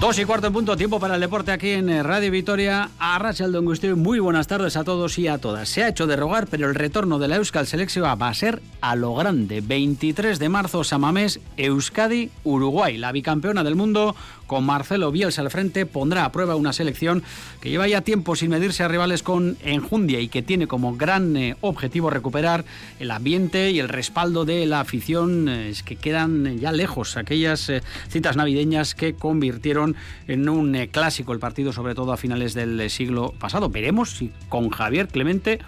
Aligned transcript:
Dos 0.00 0.18
y 0.18 0.26
cuarto 0.26 0.48
en 0.48 0.52
punto, 0.52 0.76
tiempo 0.76 1.00
para 1.00 1.14
el 1.14 1.22
deporte 1.22 1.52
aquí 1.52 1.70
en 1.70 1.88
eh, 1.88 2.02
Radio 2.02 2.30
Vitoria. 2.30 2.90
A 2.98 3.18
Rachel 3.18 3.50
Don 3.50 3.64
muy 3.96 4.18
buenas 4.18 4.46
tardes 4.46 4.76
a 4.76 4.84
todos 4.84 5.18
y 5.18 5.26
a 5.26 5.38
todas. 5.38 5.70
Se 5.70 5.82
ha 5.82 5.88
hecho 5.88 6.06
de 6.06 6.16
rogar, 6.16 6.48
pero 6.48 6.68
el 6.68 6.74
retorno 6.74 7.18
de 7.18 7.28
la 7.28 7.36
Euskal 7.36 7.66
Selección 7.66 8.04
va 8.04 8.28
a 8.28 8.34
ser 8.34 8.60
a 8.82 8.94
lo 8.94 9.14
grande. 9.14 9.62
23 9.62 10.38
de 10.38 10.48
marzo, 10.50 10.84
Samamés, 10.84 11.40
Euskadi, 11.56 12.30
Uruguay. 12.44 12.98
La 12.98 13.10
bicampeona 13.10 13.64
del 13.64 13.74
mundo 13.74 14.14
con 14.46 14.64
Marcelo 14.64 15.10
Bielsa 15.10 15.42
al 15.42 15.50
frente, 15.50 15.86
pondrá 15.86 16.24
a 16.24 16.32
prueba 16.32 16.56
una 16.56 16.72
selección 16.72 17.22
que 17.60 17.70
lleva 17.70 17.88
ya 17.88 18.00
tiempo 18.00 18.36
sin 18.36 18.50
medirse 18.50 18.82
a 18.82 18.88
rivales 18.88 19.22
con 19.22 19.56
enjundia 19.64 20.20
y 20.20 20.28
que 20.28 20.42
tiene 20.42 20.66
como 20.66 20.96
gran 20.96 21.36
eh, 21.36 21.56
objetivo 21.60 22.10
recuperar 22.10 22.64
el 23.00 23.10
ambiente 23.10 23.70
y 23.70 23.80
el 23.80 23.88
respaldo 23.88 24.44
de 24.44 24.66
la 24.66 24.80
afición, 24.80 25.48
eh, 25.48 25.70
es 25.70 25.82
que 25.82 25.96
quedan 25.96 26.58
ya 26.58 26.72
lejos 26.72 27.16
aquellas 27.16 27.68
eh, 27.68 27.82
citas 28.08 28.36
navideñas 28.36 28.94
que 28.94 29.14
convirtieron 29.14 29.95
en 30.26 30.48
un 30.48 30.86
clásico 30.90 31.32
el 31.32 31.38
partido, 31.38 31.72
sobre 31.72 31.94
todo 31.94 32.12
a 32.12 32.16
finales 32.16 32.54
del 32.54 32.88
siglo 32.90 33.32
pasado. 33.38 33.68
Veremos 33.68 34.10
si 34.10 34.32
con 34.48 34.70
Javier 34.70 35.08
Clemente 35.08 35.60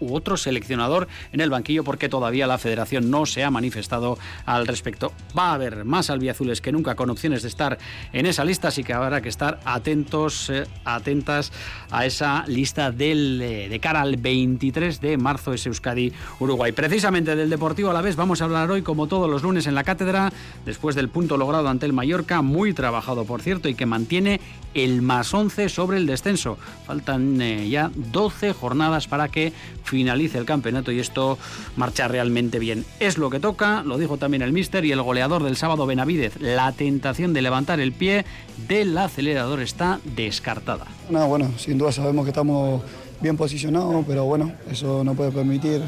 u 0.00 0.14
otro 0.14 0.36
seleccionador 0.36 1.08
en 1.32 1.40
el 1.40 1.50
banquillo 1.50 1.84
porque 1.84 2.08
todavía 2.08 2.46
la 2.46 2.58
federación 2.58 3.10
no 3.10 3.26
se 3.26 3.44
ha 3.44 3.50
manifestado 3.50 4.18
al 4.46 4.66
respecto. 4.66 5.12
Va 5.36 5.50
a 5.50 5.54
haber 5.54 5.84
más 5.84 6.10
albiazules 6.10 6.60
que 6.60 6.72
nunca 6.72 6.94
con 6.94 7.10
opciones 7.10 7.42
de 7.42 7.48
estar 7.48 7.78
en 8.12 8.26
esa 8.26 8.44
lista, 8.44 8.68
así 8.68 8.82
que 8.82 8.92
habrá 8.92 9.20
que 9.20 9.28
estar 9.28 9.60
atentos, 9.64 10.50
eh, 10.50 10.66
atentas 10.84 11.52
a 11.90 12.06
esa 12.06 12.44
lista 12.46 12.90
del, 12.90 13.40
eh, 13.42 13.68
de 13.68 13.80
cara 13.80 14.00
al 14.00 14.16
23 14.16 15.00
de 15.00 15.16
marzo 15.16 15.52
es 15.52 15.66
Euskadi 15.66 16.12
Uruguay. 16.38 16.72
Precisamente 16.72 17.36
del 17.36 17.50
Deportivo 17.50 17.90
a 17.90 17.94
la 17.94 18.02
vez 18.02 18.16
vamos 18.16 18.40
a 18.40 18.44
hablar 18.44 18.70
hoy 18.70 18.82
como 18.82 19.06
todos 19.06 19.28
los 19.28 19.42
lunes 19.42 19.66
en 19.66 19.74
la 19.74 19.84
cátedra, 19.84 20.32
después 20.64 20.96
del 20.96 21.08
punto 21.08 21.36
logrado 21.36 21.68
ante 21.68 21.86
el 21.86 21.92
Mallorca, 21.92 22.42
muy 22.42 22.72
trabajado 22.72 23.24
por 23.24 23.42
cierto 23.42 23.68
y 23.68 23.74
que 23.74 23.86
mantiene 23.86 24.40
el 24.74 25.02
más 25.02 25.34
11 25.34 25.68
sobre 25.68 25.98
el 25.98 26.06
descenso. 26.06 26.58
Faltan 26.86 27.40
eh, 27.40 27.68
ya 27.68 27.90
12 27.94 28.52
jornadas 28.52 29.08
para 29.08 29.28
que 29.28 29.52
finalice 29.90 30.38
el 30.38 30.44
campeonato 30.44 30.92
y 30.92 31.00
esto 31.00 31.36
marcha 31.76 32.06
realmente 32.06 32.58
bien. 32.58 32.84
Es 33.00 33.18
lo 33.18 33.28
que 33.28 33.40
toca, 33.40 33.82
lo 33.82 33.98
dijo 33.98 34.16
también 34.16 34.42
el 34.42 34.52
míster 34.52 34.84
y 34.84 34.92
el 34.92 35.02
goleador 35.02 35.42
del 35.42 35.56
sábado 35.56 35.84
Benavidez. 35.84 36.40
La 36.40 36.70
tentación 36.72 37.32
de 37.34 37.42
levantar 37.42 37.80
el 37.80 37.92
pie 37.92 38.24
del 38.68 38.96
acelerador 38.96 39.60
está 39.60 40.00
descartada. 40.16 40.86
No, 41.10 41.26
bueno, 41.26 41.50
sin 41.58 41.76
duda 41.76 41.90
sabemos 41.90 42.24
que 42.24 42.30
estamos 42.30 42.82
bien 43.20 43.36
posicionados, 43.36 44.04
pero 44.06 44.24
bueno, 44.24 44.52
eso 44.70 45.02
no 45.02 45.14
puede 45.14 45.32
permitir 45.32 45.82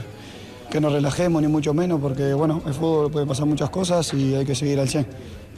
que 0.69 0.81
nos 0.81 0.92
relajemos 0.92 1.41
ni 1.41 1.48
mucho 1.48 1.72
menos 1.72 2.00
porque 2.00 2.34
bueno, 2.34 2.61
el 2.66 2.75
fútbol 2.75 3.11
puede 3.11 3.27
pasar 3.27 3.47
muchas 3.47 3.70
cosas 3.70 4.12
y 4.14 4.34
hay 4.34 4.44
que 4.44 4.56
seguir 4.56 4.81
al 4.81 4.89
100. 4.89 5.06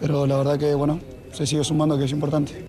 Pero 0.01 0.27
la 0.27 0.37
verdad 0.37 0.59
que 0.59 0.75
bueno, 0.75 1.01
se 1.33 1.47
sigue 1.47 1.65
sumando 1.65 1.97
que 1.97 2.05
es 2.05 2.13
importante. 2.13 2.67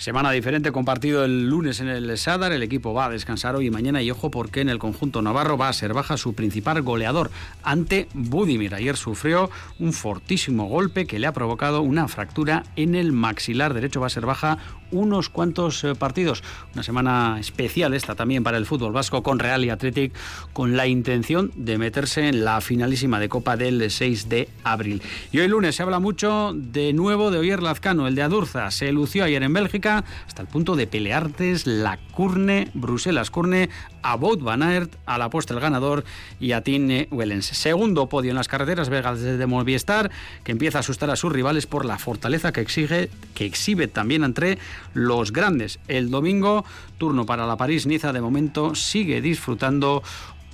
Semana 0.00 0.30
diferente 0.30 0.72
compartido 0.72 1.26
el 1.26 1.46
lunes 1.50 1.78
en 1.80 1.88
el 1.88 2.16
Sadar. 2.16 2.52
El 2.52 2.62
equipo 2.62 2.94
va 2.94 3.04
a 3.04 3.10
descansar 3.10 3.54
hoy 3.54 3.66
y 3.66 3.70
mañana 3.70 4.00
y 4.00 4.10
ojo 4.10 4.30
porque 4.30 4.62
en 4.62 4.70
el 4.70 4.78
conjunto 4.78 5.20
navarro 5.20 5.58
va 5.58 5.68
a 5.68 5.74
ser 5.74 5.92
baja 5.92 6.16
su 6.16 6.32
principal 6.32 6.80
goleador 6.80 7.30
ante 7.62 8.08
Budimir. 8.14 8.74
Ayer 8.74 8.96
sufrió 8.96 9.50
un 9.78 9.92
fortísimo 9.92 10.68
golpe 10.68 11.06
que 11.06 11.18
le 11.18 11.26
ha 11.26 11.34
provocado 11.34 11.82
una 11.82 12.08
fractura 12.08 12.62
en 12.76 12.94
el 12.94 13.12
maxilar 13.12 13.74
derecho. 13.74 14.00
Va 14.00 14.06
a 14.06 14.08
ser 14.08 14.24
baja 14.24 14.56
unos 14.90 15.28
cuantos 15.28 15.84
eh, 15.84 15.94
partidos. 15.94 16.42
Una 16.72 16.82
semana 16.82 17.36
especial 17.38 17.92
esta 17.92 18.14
también 18.14 18.42
para 18.42 18.56
el 18.56 18.64
fútbol 18.64 18.92
vasco 18.92 19.22
con 19.22 19.38
Real 19.38 19.66
y 19.66 19.68
Athletic 19.68 20.14
con 20.54 20.78
la 20.78 20.86
intención 20.86 21.52
de 21.56 21.76
meterse 21.76 22.26
en 22.26 22.42
la 22.42 22.62
finalísima 22.62 23.20
de 23.20 23.28
Copa 23.28 23.58
del 23.58 23.90
6 23.90 24.30
de 24.30 24.48
abril. 24.64 25.02
Y 25.30 25.40
hoy 25.40 25.48
lunes 25.48 25.76
se 25.76 25.82
habla 25.82 25.98
mucho 25.98 26.52
de 26.54 26.94
nuevo 26.94 27.30
de 27.30 27.38
Oyer 27.38 27.62
Lazcano, 27.62 28.08
el 28.08 28.14
de 28.14 28.22
Adurza. 28.22 28.70
Se 28.70 28.90
lució 28.92 29.24
ayer 29.24 29.42
en 29.42 29.52
Bélgica 29.52 29.89
hasta 29.98 30.42
el 30.42 30.48
punto 30.48 30.76
de 30.76 30.86
peleartes 30.86 31.66
la 31.66 31.98
Curne, 32.12 32.70
Bruselas-Curne, 32.74 33.68
a 34.02 34.16
Bout 34.16 34.42
Van 34.42 34.62
Aert, 34.62 34.96
a 35.06 35.18
la 35.18 35.30
puesta 35.30 35.54
el 35.54 35.60
ganador 35.60 36.04
y 36.38 36.52
a 36.52 36.62
Tine 36.62 37.08
Wellens. 37.10 37.46
Segundo 37.46 38.08
podio 38.08 38.30
en 38.30 38.36
las 38.36 38.48
carreteras 38.48 38.88
belgas 38.88 39.20
de 39.20 39.46
Movistar, 39.46 40.10
que 40.44 40.52
empieza 40.52 40.78
a 40.78 40.80
asustar 40.80 41.10
a 41.10 41.16
sus 41.16 41.32
rivales 41.32 41.66
por 41.66 41.84
la 41.84 41.98
fortaleza 41.98 42.52
que, 42.52 42.60
exige, 42.60 43.10
que 43.34 43.44
exhibe 43.44 43.88
también 43.88 44.24
entre 44.24 44.58
los 44.94 45.32
grandes. 45.32 45.78
El 45.88 46.10
domingo, 46.10 46.64
turno 46.98 47.26
para 47.26 47.46
la 47.46 47.56
París-Niza, 47.56 48.12
de 48.12 48.20
momento 48.20 48.74
sigue 48.74 49.20
disfrutando 49.20 50.02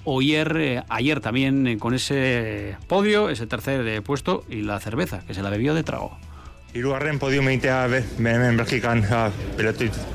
Oyer, 0.08 0.56
eh, 0.56 0.84
ayer 0.88 1.20
también 1.20 1.66
eh, 1.66 1.78
con 1.78 1.92
ese 1.92 2.76
podio, 2.86 3.28
ese 3.28 3.48
tercer 3.48 3.84
eh, 3.88 4.00
puesto 4.02 4.44
y 4.48 4.62
la 4.62 4.78
cerveza, 4.78 5.22
que 5.26 5.34
se 5.34 5.42
la 5.42 5.50
bebió 5.50 5.74
de 5.74 5.82
trago. 5.82 6.16
Hirugarren 6.74 7.18
podium 7.18 7.48
egitea 7.48 7.76
hemen 8.34 8.56
Belgikan 8.58 9.04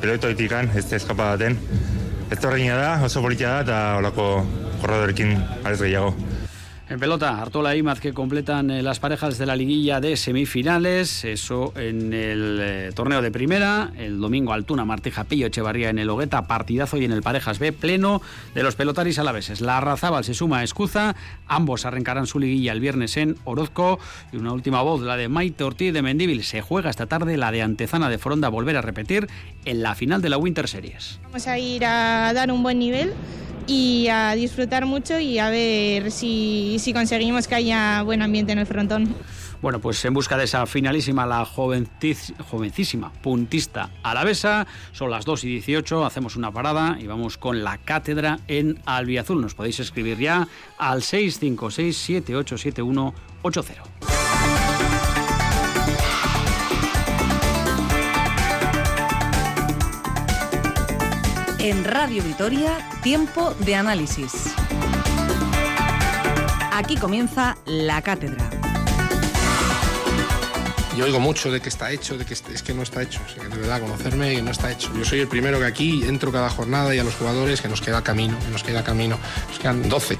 pelotoitikan, 0.01 0.69
ez 0.75 0.85
da 0.89 0.97
eskapa 0.99 1.31
daten. 1.35 1.57
Ez 2.31 2.39
da, 2.39 2.99
oso 3.05 3.21
politia 3.21 3.49
da, 3.49 3.61
eta 3.61 3.79
olako 3.99 4.27
korradorekin 4.81 5.37
arez 5.63 5.79
gehiago. 5.81 6.15
En 6.91 6.99
pelota, 6.99 7.41
Artola 7.41 7.73
e 7.73 7.77
Imaz 7.77 8.01
que 8.01 8.11
completan 8.11 8.69
eh, 8.69 8.83
las 8.83 8.99
parejas 8.99 9.37
de 9.37 9.45
la 9.45 9.55
liguilla 9.55 10.01
de 10.01 10.17
semifinales, 10.17 11.23
eso 11.23 11.71
en 11.77 12.11
el 12.11 12.59
eh, 12.61 12.91
torneo 12.93 13.21
de 13.21 13.31
primera, 13.31 13.93
el 13.97 14.19
domingo 14.19 14.51
Altuna, 14.51 14.83
Martija, 14.83 15.23
Pillo, 15.23 15.47
Echevarría 15.47 15.89
en 15.89 15.99
el 15.99 16.09
Hogueta, 16.09 16.47
partidazo 16.47 16.97
y 16.97 17.05
en 17.05 17.13
el 17.13 17.21
Parejas 17.21 17.59
B, 17.59 17.71
pleno 17.71 18.21
de 18.53 18.63
los 18.63 18.75
pelotaris 18.75 19.19
alaveses. 19.19 19.61
La 19.61 19.77
Arrazábal 19.77 20.25
se 20.25 20.33
suma 20.33 20.57
a 20.57 20.63
Escuza, 20.63 21.15
ambos 21.47 21.85
arrancarán 21.85 22.27
su 22.27 22.39
liguilla 22.39 22.73
el 22.73 22.81
viernes 22.81 23.15
en 23.15 23.37
Orozco. 23.45 23.97
Y 24.33 24.35
una 24.35 24.51
última 24.51 24.81
voz, 24.81 25.01
la 25.01 25.15
de 25.15 25.29
Maite 25.29 25.63
Ortiz 25.63 25.93
de 25.93 26.01
Mendíbil, 26.01 26.43
se 26.43 26.59
juega 26.59 26.89
esta 26.89 27.05
tarde 27.05 27.37
la 27.37 27.53
de 27.53 27.61
Antezana 27.61 28.09
de 28.09 28.17
Foronda, 28.17 28.49
volver 28.49 28.75
a 28.75 28.81
repetir 28.81 29.29
en 29.65 29.81
la 29.81 29.95
final 29.95 30.21
de 30.21 30.29
la 30.29 30.37
Winter 30.37 30.67
Series. 30.67 31.19
Vamos 31.23 31.47
a 31.47 31.57
ir 31.57 31.85
a 31.85 32.33
dar 32.33 32.51
un 32.51 32.63
buen 32.63 32.79
nivel 32.79 33.13
y 33.67 34.07
a 34.09 34.33
disfrutar 34.33 34.85
mucho 34.85 35.19
y 35.19 35.39
a 35.39 35.49
ver 35.49 36.11
si, 36.11 36.77
si 36.79 36.93
conseguimos 36.93 37.47
que 37.47 37.55
haya 37.55 38.01
buen 38.03 38.21
ambiente 38.21 38.51
en 38.51 38.59
el 38.59 38.65
frontón. 38.65 39.15
Bueno, 39.61 39.79
pues 39.79 40.03
en 40.05 40.13
busca 40.15 40.37
de 40.37 40.45
esa 40.45 40.65
finalísima, 40.65 41.27
la 41.27 41.45
jovencísima 41.45 43.13
puntista 43.21 43.91
alavesa, 44.01 44.65
son 44.91 45.11
las 45.11 45.23
2 45.23 45.43
y 45.43 45.49
18, 45.49 46.03
hacemos 46.03 46.35
una 46.35 46.51
parada 46.51 46.97
y 46.99 47.05
vamos 47.05 47.37
con 47.37 47.63
la 47.63 47.77
cátedra 47.77 48.39
en 48.47 48.79
Albiazul. 48.85 49.39
Nos 49.39 49.53
podéis 49.53 49.79
escribir 49.79 50.17
ya 50.17 50.47
al 50.79 51.03
656 51.03 51.95
787180. 51.95 54.10
En 61.63 61.83
Radio 61.83 62.23
Vitoria, 62.23 62.79
tiempo 63.03 63.53
de 63.59 63.75
análisis. 63.75 64.31
Aquí 66.71 66.95
comienza 66.97 67.55
la 67.67 68.01
cátedra. 68.01 68.49
Yo 70.97 71.05
oigo 71.05 71.19
mucho 71.19 71.51
de 71.51 71.61
que 71.61 71.69
está 71.69 71.91
hecho, 71.91 72.17
de 72.17 72.25
que 72.25 72.33
es 72.33 72.63
que 72.63 72.73
no 72.73 72.81
está 72.81 73.03
hecho. 73.03 73.21
O 73.39 73.43
de 73.43 73.57
verdad, 73.57 73.79
conocerme 73.79 74.41
no 74.41 74.49
está 74.49 74.71
hecho. 74.71 74.91
Yo 74.97 75.05
soy 75.05 75.19
el 75.19 75.27
primero 75.27 75.59
que 75.59 75.65
aquí 75.65 76.03
entro 76.03 76.31
cada 76.31 76.49
jornada 76.49 76.95
y 76.95 76.99
a 76.99 77.03
los 77.03 77.13
jugadores 77.13 77.61
que 77.61 77.67
nos 77.67 77.79
queda 77.79 78.03
camino, 78.03 78.39
que 78.39 78.49
nos 78.49 78.63
queda 78.63 78.83
camino. 78.83 79.19
Nos 79.47 79.59
quedan 79.59 79.87
12. 79.87 80.17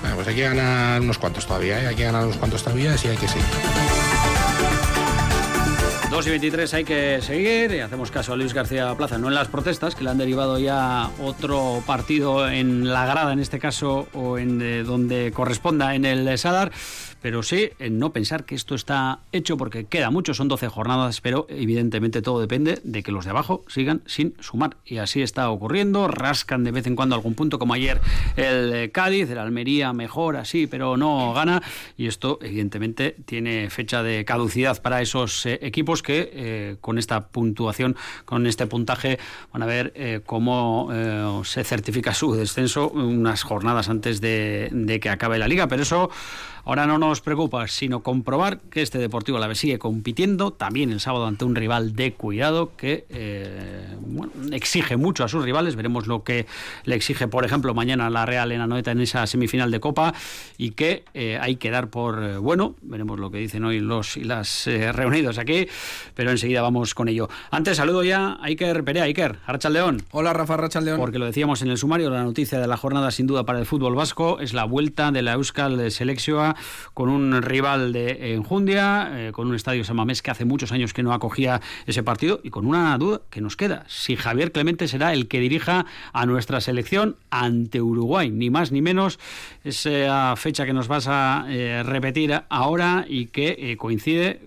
Bueno, 0.00 0.16
pues 0.16 0.28
hay 0.28 0.36
que 0.36 0.42
ganar 0.42 1.02
unos 1.02 1.18
cuantos 1.18 1.46
todavía, 1.46 1.82
¿eh? 1.82 1.86
hay 1.88 1.96
que 1.96 2.04
ganar 2.04 2.24
unos 2.24 2.38
cuantos 2.38 2.62
todavía 2.62 2.96
y 3.04 3.08
hay 3.08 3.16
que 3.16 3.28
seguir. 3.28 3.97
2 6.10 6.26
y 6.26 6.30
23 6.30 6.74
hay 6.74 6.84
que 6.84 7.20
seguir 7.20 7.70
y 7.70 7.80
hacemos 7.80 8.10
caso 8.10 8.32
a 8.32 8.36
Luis 8.36 8.54
García 8.54 8.94
Plaza, 8.94 9.18
no 9.18 9.28
en 9.28 9.34
las 9.34 9.48
protestas, 9.48 9.94
que 9.94 10.04
le 10.04 10.10
han 10.10 10.16
derivado 10.16 10.58
ya 10.58 11.10
otro 11.20 11.82
partido 11.86 12.48
en 12.48 12.88
la 12.88 13.04
grada, 13.04 13.30
en 13.34 13.40
este 13.40 13.58
caso, 13.58 14.08
o 14.14 14.38
en 14.38 14.62
eh, 14.62 14.84
donde 14.84 15.32
corresponda 15.32 15.94
en 15.94 16.06
el 16.06 16.38
Sadar, 16.38 16.72
pero 17.20 17.42
sí 17.42 17.70
en 17.78 17.98
no 17.98 18.12
pensar 18.12 18.44
que 18.44 18.54
esto 18.54 18.74
está 18.74 19.20
hecho 19.32 19.56
porque 19.56 19.86
queda 19.86 20.10
mucho, 20.10 20.34
son 20.34 20.48
12 20.48 20.68
jornadas, 20.68 21.20
pero 21.20 21.46
evidentemente 21.48 22.22
todo 22.22 22.40
depende 22.40 22.80
de 22.84 23.02
que 23.02 23.12
los 23.12 23.24
de 23.24 23.30
abajo 23.30 23.64
sigan 23.68 24.02
sin 24.06 24.34
sumar. 24.40 24.76
Y 24.84 24.98
así 24.98 25.22
está 25.22 25.50
ocurriendo, 25.50 26.08
rascan 26.08 26.64
de 26.64 26.70
vez 26.70 26.86
en 26.86 26.96
cuando 26.96 27.14
algún 27.14 27.34
punto, 27.34 27.58
como 27.58 27.74
ayer 27.74 28.00
el 28.36 28.72
eh, 28.72 28.90
Cádiz, 28.92 29.30
el 29.30 29.38
Almería 29.38 29.92
mejor 29.92 30.36
así, 30.36 30.66
pero 30.66 30.96
no 30.96 31.32
gana. 31.32 31.62
Y 31.96 32.06
esto 32.06 32.38
evidentemente 32.42 33.16
tiene 33.26 33.68
fecha 33.70 34.02
de 34.02 34.24
caducidad 34.24 34.80
para 34.80 35.02
esos 35.02 35.44
eh, 35.46 35.58
equipos 35.62 35.97
que 36.02 36.30
eh, 36.32 36.76
con 36.80 36.98
esta 36.98 37.28
puntuación, 37.28 37.96
con 38.24 38.46
este 38.46 38.66
puntaje, 38.66 39.18
van 39.52 39.62
a 39.62 39.66
ver 39.66 40.22
cómo 40.24 40.90
se 41.44 41.64
certifica 41.64 42.14
su 42.14 42.34
descenso 42.34 42.90
unas 42.90 43.42
jornadas 43.42 43.88
antes 43.88 44.20
de 44.20 44.98
que 45.00 45.10
acabe 45.10 45.38
la 45.38 45.48
liga. 45.48 45.68
Pero 45.68 45.82
eso 45.82 46.10
Ahora 46.68 46.86
no 46.86 46.98
nos 46.98 47.22
preocupa, 47.22 47.66
sino 47.66 48.02
comprobar 48.02 48.60
que 48.60 48.82
este 48.82 48.98
Deportivo 48.98 49.38
la 49.38 49.54
sigue 49.54 49.78
compitiendo 49.78 50.50
también 50.50 50.90
el 50.90 51.00
sábado 51.00 51.26
ante 51.26 51.46
un 51.46 51.54
rival 51.54 51.96
de 51.96 52.12
cuidado 52.12 52.72
que 52.76 53.06
eh, 53.08 53.86
exige 54.52 54.98
mucho 54.98 55.24
a 55.24 55.28
sus 55.28 55.42
rivales. 55.42 55.76
Veremos 55.76 56.06
lo 56.06 56.24
que 56.24 56.44
le 56.84 56.94
exige, 56.94 57.26
por 57.26 57.46
ejemplo, 57.46 57.72
mañana 57.72 58.10
la 58.10 58.26
Real 58.26 58.52
en 58.52 58.60
Anoeta 58.60 58.90
en 58.90 59.00
esa 59.00 59.26
semifinal 59.26 59.70
de 59.70 59.80
Copa 59.80 60.12
y 60.58 60.72
que 60.72 61.04
eh, 61.14 61.38
hay 61.40 61.56
que 61.56 61.70
dar 61.70 61.88
por 61.88 62.22
eh, 62.22 62.36
bueno. 62.36 62.74
Veremos 62.82 63.18
lo 63.18 63.30
que 63.30 63.38
dicen 63.38 63.64
hoy 63.64 63.80
los 63.80 64.18
y 64.18 64.24
las 64.24 64.66
reunidos 64.66 65.38
aquí, 65.38 65.68
pero 66.14 66.30
enseguida 66.30 66.60
vamos 66.60 66.94
con 66.94 67.08
ello. 67.08 67.30
Antes 67.50 67.78
saludo 67.78 68.04
ya 68.04 68.32
a 68.32 68.44
Iker 68.44 68.84
Perea. 68.84 69.04
Iker, 69.04 69.38
León. 69.70 70.02
Hola 70.10 70.34
Rafa 70.34 70.58
León. 70.82 71.00
Porque 71.00 71.18
lo 71.18 71.24
decíamos 71.24 71.62
en 71.62 71.70
el 71.70 71.78
sumario, 71.78 72.10
la 72.10 72.24
noticia 72.24 72.60
de 72.60 72.66
la 72.66 72.76
jornada 72.76 73.10
sin 73.10 73.26
duda 73.26 73.44
para 73.44 73.58
el 73.58 73.64
fútbol 73.64 73.94
vasco 73.94 74.38
es 74.40 74.52
la 74.52 74.64
vuelta 74.64 75.10
de 75.12 75.22
la 75.22 75.32
Euskal 75.32 75.78
de 75.78 75.90
Selexioa 75.90 76.56
con 76.94 77.08
un 77.08 77.42
rival 77.42 77.92
de 77.92 78.34
Enjundia, 78.34 79.30
con 79.32 79.48
un 79.48 79.54
estadio 79.54 79.84
Samamés 79.84 80.22
que 80.22 80.30
hace 80.30 80.44
muchos 80.44 80.72
años 80.72 80.92
que 80.92 81.02
no 81.02 81.12
acogía 81.12 81.60
ese 81.86 82.02
partido 82.02 82.40
y 82.42 82.50
con 82.50 82.66
una 82.66 82.96
duda 82.98 83.20
que 83.30 83.40
nos 83.40 83.56
queda, 83.56 83.84
si 83.88 84.16
Javier 84.16 84.52
Clemente 84.52 84.88
será 84.88 85.12
el 85.12 85.28
que 85.28 85.40
dirija 85.40 85.86
a 86.12 86.26
nuestra 86.26 86.60
selección 86.60 87.16
ante 87.30 87.80
Uruguay, 87.80 88.30
ni 88.30 88.50
más 88.50 88.72
ni 88.72 88.82
menos, 88.82 89.18
esa 89.64 90.34
fecha 90.36 90.66
que 90.66 90.72
nos 90.72 90.88
vas 90.88 91.06
a 91.08 91.46
eh, 91.48 91.82
repetir 91.84 92.42
ahora 92.48 93.04
y 93.08 93.26
que 93.26 93.56
eh, 93.58 93.76
coincide 93.76 94.40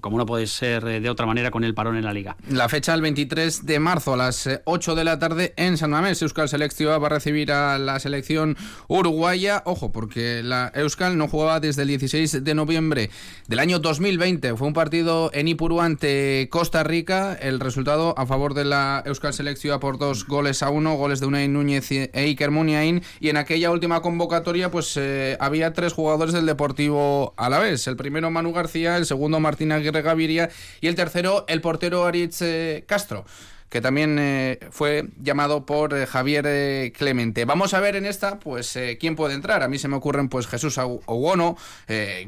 como 0.00 0.16
no 0.16 0.26
puede 0.26 0.46
ser 0.46 0.86
eh, 0.86 1.00
de 1.00 1.10
otra 1.10 1.26
manera, 1.26 1.50
con 1.50 1.64
el 1.64 1.74
parón 1.74 1.96
en 1.96 2.04
la 2.04 2.12
liga. 2.12 2.36
La 2.50 2.68
fecha 2.68 2.94
el 2.94 3.02
23 3.02 3.66
de 3.66 3.78
marzo 3.78 4.14
a 4.14 4.16
las 4.16 4.48
8 4.64 4.92
eh, 4.92 4.94
de 4.94 5.04
la 5.04 5.18
tarde 5.18 5.52
en 5.56 5.76
San 5.76 5.90
Mamés. 5.90 6.22
Euskal 6.22 6.48
Selección 6.48 7.02
va 7.02 7.06
a 7.06 7.10
recibir 7.10 7.52
a 7.52 7.78
la 7.78 7.98
selección 8.00 8.56
uruguaya. 8.88 9.62
Ojo, 9.66 9.92
porque 9.92 10.42
la 10.42 10.72
Euskal 10.74 11.18
no 11.18 11.28
jugaba 11.28 11.60
desde 11.60 11.82
el 11.82 11.88
16 11.88 12.42
de 12.44 12.54
noviembre 12.54 13.10
del 13.48 13.58
año 13.58 13.78
2020. 13.78 14.56
Fue 14.56 14.66
un 14.66 14.74
partido 14.74 15.30
en 15.34 15.48
Ipurú 15.48 15.80
ante 15.80 16.48
Costa 16.50 16.82
Rica. 16.82 17.34
El 17.34 17.60
resultado 17.60 18.14
a 18.18 18.26
favor 18.26 18.54
de 18.54 18.64
la 18.64 19.02
Euskal 19.04 19.34
Selección 19.34 19.78
por 19.80 19.98
dos 19.98 20.26
goles 20.26 20.62
a 20.62 20.70
uno, 20.70 20.94
goles 20.94 21.20
de 21.20 21.26
Unai 21.26 21.48
Núñez 21.48 21.90
e 21.90 22.10
Iker 22.14 22.50
Muniain. 22.50 23.02
Y 23.20 23.28
en 23.28 23.36
aquella 23.36 23.70
última 23.70 24.00
convocatoria, 24.00 24.70
pues 24.70 24.96
eh, 24.96 25.36
había 25.38 25.72
tres 25.74 25.92
jugadores 25.92 26.32
del 26.32 26.46
Deportivo 26.46 27.34
a 27.36 27.50
la 27.50 27.58
vez. 27.58 27.86
El 27.86 27.96
primero 27.96 28.30
Manu 28.30 28.52
García, 28.52 28.96
el 28.96 29.04
segundo 29.04 29.38
Martín 29.38 29.65
Gaviria 29.68 30.50
y 30.80 30.88
el 30.88 30.94
tercero 30.94 31.44
el 31.48 31.60
portero 31.60 32.04
Aritz 32.04 32.42
eh, 32.42 32.84
Castro 32.86 33.24
que 33.68 33.80
también 33.80 34.16
eh, 34.18 34.60
fue 34.70 35.08
llamado 35.20 35.66
por 35.66 35.92
eh, 35.92 36.06
Javier 36.06 36.92
Clemente. 36.92 37.44
Vamos 37.44 37.74
a 37.74 37.80
ver 37.80 37.96
en 37.96 38.06
esta, 38.06 38.38
pues, 38.38 38.78
quién 39.00 39.16
puede 39.16 39.34
entrar. 39.34 39.64
A 39.64 39.68
mí 39.68 39.76
se 39.76 39.88
me 39.88 39.96
ocurren, 39.96 40.28
pues, 40.28 40.46
Jesús 40.46 40.78
Ogono, 40.78 41.56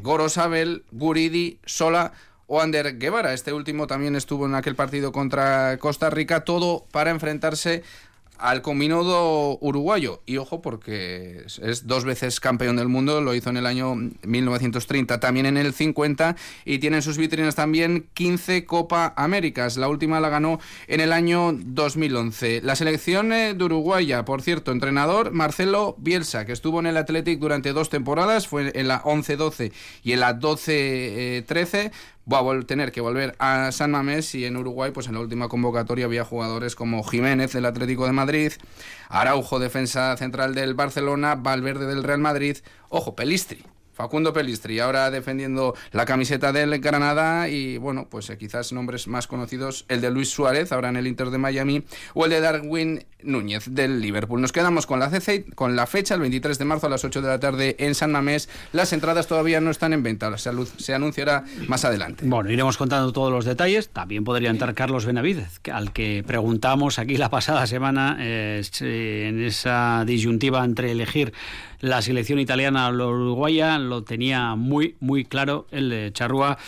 Goro 0.02 0.28
Sabel, 0.28 0.84
Guridi, 0.90 1.60
Sola 1.64 2.12
o 2.48 2.60
Ander 2.60 2.98
Guevara. 2.98 3.34
Este 3.34 3.52
último 3.52 3.86
también 3.86 4.16
estuvo 4.16 4.46
en 4.46 4.56
aquel 4.56 4.74
partido 4.74 5.12
contra 5.12 5.78
Costa 5.78 6.10
Rica, 6.10 6.40
todo 6.40 6.86
para 6.90 7.10
enfrentarse 7.10 7.84
al 8.38 8.62
combinado 8.62 9.58
uruguayo. 9.60 10.22
Y 10.26 10.36
ojo, 10.38 10.62
porque 10.62 11.44
es 11.46 11.86
dos 11.86 12.04
veces 12.04 12.40
campeón 12.40 12.76
del 12.76 12.88
mundo, 12.88 13.20
lo 13.20 13.34
hizo 13.34 13.50
en 13.50 13.56
el 13.56 13.66
año 13.66 13.94
1930, 13.94 15.20
también 15.20 15.46
en 15.46 15.56
el 15.56 15.72
50, 15.72 16.36
y 16.64 16.78
tiene 16.78 16.96
en 16.96 17.02
sus 17.02 17.18
vitrinas 17.18 17.54
también 17.54 18.08
15 18.14 18.64
Copa 18.64 19.14
Américas. 19.16 19.76
La 19.76 19.88
última 19.88 20.20
la 20.20 20.28
ganó 20.28 20.60
en 20.86 21.00
el 21.00 21.12
año 21.12 21.52
2011. 21.52 22.62
La 22.62 22.76
selección 22.76 23.32
eh, 23.32 23.54
de 23.54 23.64
Uruguaya, 23.64 24.24
por 24.24 24.42
cierto, 24.42 24.72
entrenador 24.72 25.32
Marcelo 25.32 25.96
Bielsa, 25.98 26.44
que 26.44 26.52
estuvo 26.52 26.80
en 26.80 26.86
el 26.86 26.96
Athletic 26.96 27.38
durante 27.38 27.72
dos 27.72 27.90
temporadas, 27.90 28.48
fue 28.48 28.72
en 28.74 28.88
la 28.88 29.02
11-12 29.02 29.72
y 30.02 30.12
en 30.12 30.20
la 30.20 30.38
12-13 30.38 31.90
va 32.32 32.40
a 32.40 32.62
tener 32.62 32.92
que 32.92 33.00
volver 33.00 33.34
a 33.38 33.72
San 33.72 33.90
Mamés 33.90 34.34
y 34.34 34.44
en 34.44 34.56
Uruguay, 34.56 34.90
pues 34.92 35.06
en 35.06 35.14
la 35.14 35.20
última 35.20 35.48
convocatoria 35.48 36.04
había 36.04 36.24
jugadores 36.24 36.74
como 36.74 37.02
Jiménez 37.02 37.52
del 37.52 37.66
Atlético 37.66 38.06
de 38.06 38.12
Madrid, 38.12 38.52
Araujo, 39.08 39.58
defensa 39.58 40.16
central 40.16 40.54
del 40.54 40.74
Barcelona, 40.74 41.34
Valverde 41.34 41.86
del 41.86 42.04
Real 42.04 42.20
Madrid, 42.20 42.58
ojo, 42.90 43.16
Pelistri, 43.16 43.64
Facundo 43.98 44.32
Pelistri, 44.32 44.78
ahora 44.78 45.10
defendiendo 45.10 45.74
la 45.90 46.04
camiseta 46.04 46.52
del 46.52 46.78
Granada 46.78 47.48
y 47.48 47.78
bueno, 47.78 48.06
pues 48.08 48.30
eh, 48.30 48.38
quizás 48.38 48.72
nombres 48.72 49.08
más 49.08 49.26
conocidos, 49.26 49.86
el 49.88 50.00
de 50.00 50.12
Luis 50.12 50.30
Suárez, 50.30 50.70
ahora 50.70 50.90
en 50.90 50.96
el 50.96 51.08
Inter 51.08 51.30
de 51.30 51.38
Miami, 51.38 51.82
o 52.14 52.24
el 52.24 52.30
de 52.30 52.40
Darwin 52.40 53.04
Núñez 53.24 53.64
del 53.74 54.00
Liverpool. 54.00 54.40
Nos 54.40 54.52
quedamos 54.52 54.86
con 54.86 55.00
la, 55.00 55.10
CC, 55.10 55.46
con 55.56 55.74
la 55.74 55.88
fecha, 55.88 56.14
el 56.14 56.20
23 56.20 56.56
de 56.58 56.64
marzo 56.64 56.86
a 56.86 56.90
las 56.90 57.04
8 57.04 57.20
de 57.20 57.26
la 57.26 57.40
tarde 57.40 57.74
en 57.80 57.96
San 57.96 58.12
Mamés. 58.12 58.48
Las 58.70 58.92
entradas 58.92 59.26
todavía 59.26 59.60
no 59.60 59.72
están 59.72 59.92
en 59.92 60.04
venta, 60.04 60.38
se, 60.38 60.52
se 60.76 60.94
anunciará 60.94 61.42
más 61.66 61.84
adelante. 61.84 62.24
Bueno, 62.24 62.52
iremos 62.52 62.76
contando 62.76 63.12
todos 63.12 63.32
los 63.32 63.44
detalles. 63.44 63.88
También 63.88 64.22
podría 64.22 64.50
entrar 64.50 64.74
Carlos 64.74 65.06
Benavidez, 65.06 65.60
al 65.72 65.92
que 65.92 66.22
preguntamos 66.24 67.00
aquí 67.00 67.16
la 67.16 67.30
pasada 67.30 67.66
semana 67.66 68.16
eh, 68.20 68.62
en 68.80 69.42
esa 69.42 70.04
disyuntiva 70.06 70.64
entre 70.64 70.92
elegir 70.92 71.32
la 71.80 72.02
selección 72.02 72.38
italiana 72.38 72.90
la 72.90 73.06
uruguaya, 73.06 73.78
lo 73.78 74.02
tenía 74.02 74.54
muy, 74.54 74.96
muy 75.00 75.24
claro 75.24 75.66
el 75.70 76.12
Charrúa 76.12 76.58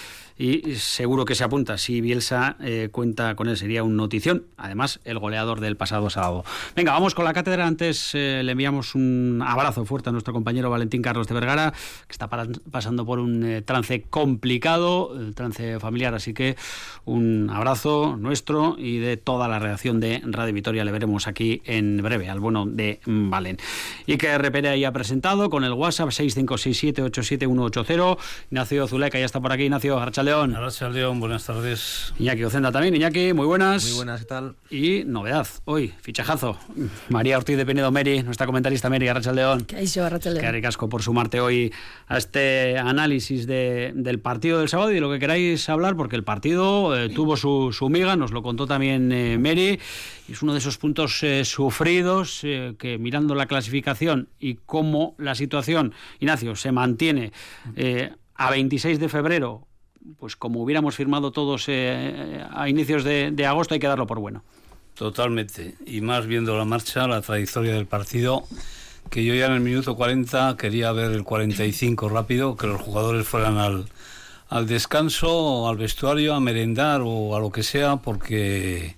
y 0.41 0.77
seguro 0.77 1.27
que 1.27 1.35
se 1.35 1.45
apunta. 1.45 1.77
Si 1.77 2.01
Bielsa 2.01 2.57
eh, 2.61 2.89
cuenta 2.91 3.35
con 3.35 3.49
él, 3.49 3.59
sería 3.59 3.85
un 3.85 3.95
notición. 3.95 4.45
Además, 4.57 4.99
el 5.05 5.19
goleador 5.19 5.61
del 5.61 5.77
pasado 5.77 6.09
sábado. 6.09 6.47
Venga, 6.75 6.93
vamos 6.93 7.15
con 7.15 7.27
la 7.27 7.35
cátedra. 7.35 7.67
Antes 7.67 8.15
eh, 8.15 8.41
le 8.43 8.53
enviamos 8.53 8.95
un 8.95 9.45
abrazo 9.47 9.85
fuerte 9.85 10.09
a 10.09 10.13
nuestro 10.13 10.33
compañero 10.33 10.71
Valentín 10.71 11.03
Carlos 11.03 11.29
de 11.29 11.35
Vergara, 11.35 11.75
que 12.07 12.13
está 12.13 12.31
pasando 12.71 13.05
por 13.05 13.19
un 13.19 13.45
eh, 13.45 13.61
trance 13.61 14.01
complicado, 14.09 15.15
el 15.15 15.35
trance 15.35 15.79
familiar. 15.79 16.15
Así 16.15 16.33
que 16.33 16.57
un 17.05 17.51
abrazo 17.51 18.17
nuestro 18.19 18.77
y 18.79 18.97
de 18.97 19.19
toda 19.19 19.47
la 19.47 19.59
redacción 19.59 20.01
de 20.01 20.23
Radio 20.25 20.55
Vitoria. 20.55 20.87
Le 20.87 20.93
veremos 20.93 21.27
aquí 21.27 21.61
en 21.67 21.99
breve, 21.99 22.31
al 22.31 22.41
bueno 22.41 22.65
de 22.65 23.01
Valen. 23.05 23.59
Y 24.07 24.17
que 24.17 24.39
Repere 24.39 24.81
ya 24.81 24.89
ha 24.89 24.93
presentado 24.93 25.51
con 25.51 25.65
el 25.65 25.75
WhatsApp 25.75 26.09
657-87180. 26.09 28.17
Ignacio 28.51 28.89
Zuleca 28.89 29.19
ya 29.19 29.27
está 29.27 29.39
por 29.39 29.53
aquí. 29.53 29.65
Ignacio 29.65 29.99
Archale 29.99 30.30
León. 30.31 30.53
Gracias, 30.53 30.95
León. 30.95 31.19
Buenas 31.19 31.45
tardes. 31.45 32.15
Iñaki 32.17 32.45
Ocenda 32.45 32.71
también. 32.71 32.95
Iñaki, 32.95 33.33
muy 33.33 33.47
buenas. 33.47 33.85
Muy 33.85 33.97
buenas, 33.97 34.21
¿qué 34.21 34.27
tal? 34.27 34.55
Y 34.71 35.03
novedad, 35.05 35.49
hoy, 35.65 35.93
fichajazo. 36.03 36.57
María 37.09 37.37
Ortiz 37.37 37.57
de 37.57 37.67
Penedo 37.67 37.91
Meri, 37.91 38.23
nuestra 38.23 38.47
comentarista 38.47 38.89
Meri, 38.89 39.09
Arracha 39.09 39.33
León. 39.33 39.65
¿Qué 39.65 39.83
hizo 39.83 40.05
Arracha 40.05 40.31
León? 40.31 40.45
Qué 40.45 40.53
ricasco 40.53 40.89
por 40.89 41.03
sumarte 41.03 41.41
hoy 41.41 41.73
a 42.07 42.17
este 42.17 42.79
análisis 42.79 43.49
de, 43.49 43.91
del 43.93 44.21
partido 44.21 44.61
del 44.61 44.69
sábado 44.69 44.93
y 44.93 45.01
lo 45.01 45.11
que 45.11 45.19
queráis 45.19 45.69
hablar, 45.69 45.97
porque 45.97 46.15
el 46.15 46.23
partido 46.23 46.97
eh, 46.97 47.09
tuvo 47.09 47.37
su, 47.37 47.73
su, 47.73 47.89
miga, 47.89 48.15
nos 48.15 48.31
lo 48.31 48.45
contó 48.45 48.69
también 48.69 49.11
eh, 49.11 49.37
Mary, 49.37 49.81
y 50.29 50.33
es 50.33 50.43
uno 50.43 50.53
de 50.53 50.61
esos 50.61 50.79
puntos 50.79 51.25
eh, 51.25 51.45
sufridos 51.45 52.43
que 52.79 52.99
mirando 53.01 53.35
la 53.35 53.47
clasificación 53.47 54.29
y 54.39 54.61
cómo 54.65 55.17
la 55.19 55.35
situación, 55.35 55.93
Ignacio, 56.21 56.55
se 56.55 56.71
mantiene 56.71 57.33
a 58.37 58.51
26 58.51 59.01
de 59.01 59.09
febrero 59.09 59.67
pues 60.19 60.37
como 60.37 60.63
hubiéramos 60.63 60.95
firmado 60.97 61.31
todos 61.31 61.65
eh, 61.69 62.45
a 62.51 62.69
inicios 62.69 63.05
de, 63.05 63.47
agosto, 63.47 63.75
hay 63.75 63.81
que 63.81 63.87
darlo 63.87 64.07
por 64.07 64.19
bueno. 64.19 64.43
Totalmente. 64.95 65.77
Y 65.87 66.01
más 66.01 66.27
viendo 66.27 66.57
la 66.57 66.65
marcha, 66.65 67.07
la 67.07 67.23
trayectoria 67.23 67.75
del 67.75 67.87
partido, 67.87 68.45
que 69.09 69.25
yo 69.25 69.35
ya 69.35 69.47
en 69.47 69.53
el 69.53 69.61
minuto 69.61 69.97
40 69.97 70.57
quería 70.59 70.93
ver 70.93 71.13
el 71.13 71.25
45 71.25 72.09
rápido, 72.09 72.57
que 72.57 72.67
los 72.67 72.81
jugadores 72.81 73.27
fueran 73.27 73.59
al, 73.59 73.87
al 74.49 74.67
descanso, 74.67 75.69
al 75.69 75.77
vestuario, 75.77 76.35
a 76.35 76.41
merendar 76.41 77.01
o 77.05 77.37
a 77.37 77.41
lo 77.41 77.51
que 77.51 77.63
sea, 77.63 77.97
porque 77.97 78.97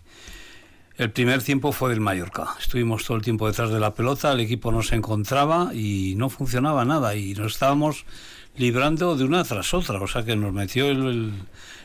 el 0.97 1.11
primer 1.11 1.43
tiempo 1.43 1.73
fue 1.73 1.91
del 1.91 2.01
Mallorca. 2.01 2.55
Estuvimos 2.61 3.05
todo 3.05 3.17
el 3.17 3.23
tiempo 3.23 3.47
detrás 3.47 3.71
de 3.71 3.81
la 3.81 3.95
pelota, 3.95 4.33
el 4.33 4.41
equipo 4.41 4.73
no 4.73 4.83
se 4.83 4.95
encontraba 4.95 5.71
y 5.75 6.15
no 6.17 6.29
funcionaba 6.29 6.85
nada 6.85 7.17
y 7.17 7.35
no 7.35 7.47
estábamos 7.47 8.05
librando 8.57 9.17
de 9.17 9.25
una 9.25 9.45
tras 9.45 9.73
otra, 9.75 10.01
o 10.01 10.07
sea 10.07 10.25
que 10.25 10.37
nos 10.37 10.53
metió 10.53 10.87
el, 10.91 11.33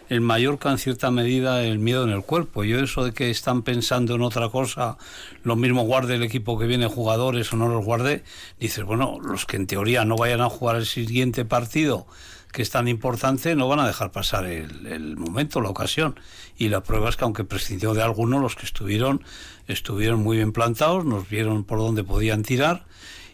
el, 0.09 0.21
Mallorca 0.21 0.69
en 0.69 0.77
cierta 0.77 1.11
medida 1.11 1.63
el 1.63 1.79
miedo 1.79 2.03
en 2.03 2.09
el 2.09 2.23
cuerpo. 2.23 2.63
Yo 2.63 2.79
eso 2.79 3.05
de 3.05 3.13
que 3.13 3.29
están 3.29 3.61
pensando 3.61 4.15
en 4.15 4.21
otra 4.21 4.49
cosa, 4.49 4.97
lo 5.43 5.55
mismo 5.55 5.83
guarde 5.83 6.15
el 6.15 6.23
equipo 6.23 6.59
que 6.59 6.67
viene 6.67 6.87
jugadores 6.87 7.51
o 7.53 7.57
no 7.57 7.67
los 7.69 7.85
guarde, 7.85 8.23
dices, 8.59 8.83
bueno, 8.83 9.19
los 9.21 9.45
que 9.45 9.57
en 9.57 9.67
teoría 9.67 10.03
no 10.05 10.17
vayan 10.17 10.41
a 10.41 10.49
jugar 10.49 10.75
el 10.75 10.85
siguiente 10.85 11.45
partido, 11.45 12.05
que 12.51 12.61
es 12.61 12.69
tan 12.69 12.87
importante, 12.87 13.55
no 13.55 13.67
van 13.67 13.79
a 13.79 13.87
dejar 13.87 14.11
pasar 14.11 14.45
el, 14.45 14.87
el 14.87 15.15
momento, 15.15 15.61
la 15.61 15.69
ocasión. 15.69 16.19
Y 16.57 16.69
la 16.69 16.81
prueba 16.81 17.09
es 17.09 17.15
que 17.15 17.23
aunque 17.23 17.43
prescindió 17.43 17.93
de 17.93 18.01
algunos, 18.01 18.41
los 18.41 18.55
que 18.55 18.65
estuvieron, 18.65 19.23
estuvieron 19.67 20.21
muy 20.21 20.37
bien 20.37 20.51
plantados, 20.51 21.05
nos 21.05 21.29
vieron 21.29 21.63
por 21.63 21.79
dónde 21.79 22.03
podían 22.03 22.43
tirar 22.43 22.85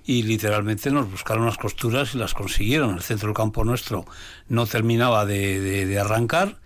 y 0.06 0.24
literalmente 0.24 0.92
nos 0.92 1.10
buscaron 1.10 1.46
las 1.46 1.58
costuras 1.58 2.14
y 2.14 2.18
las 2.18 2.34
consiguieron. 2.34 2.96
El 2.96 3.02
centro 3.02 3.30
del 3.30 3.36
campo 3.36 3.64
nuestro 3.64 4.06
no 4.48 4.66
terminaba 4.66 5.26
de, 5.26 6.00
arrancar 6.00 6.58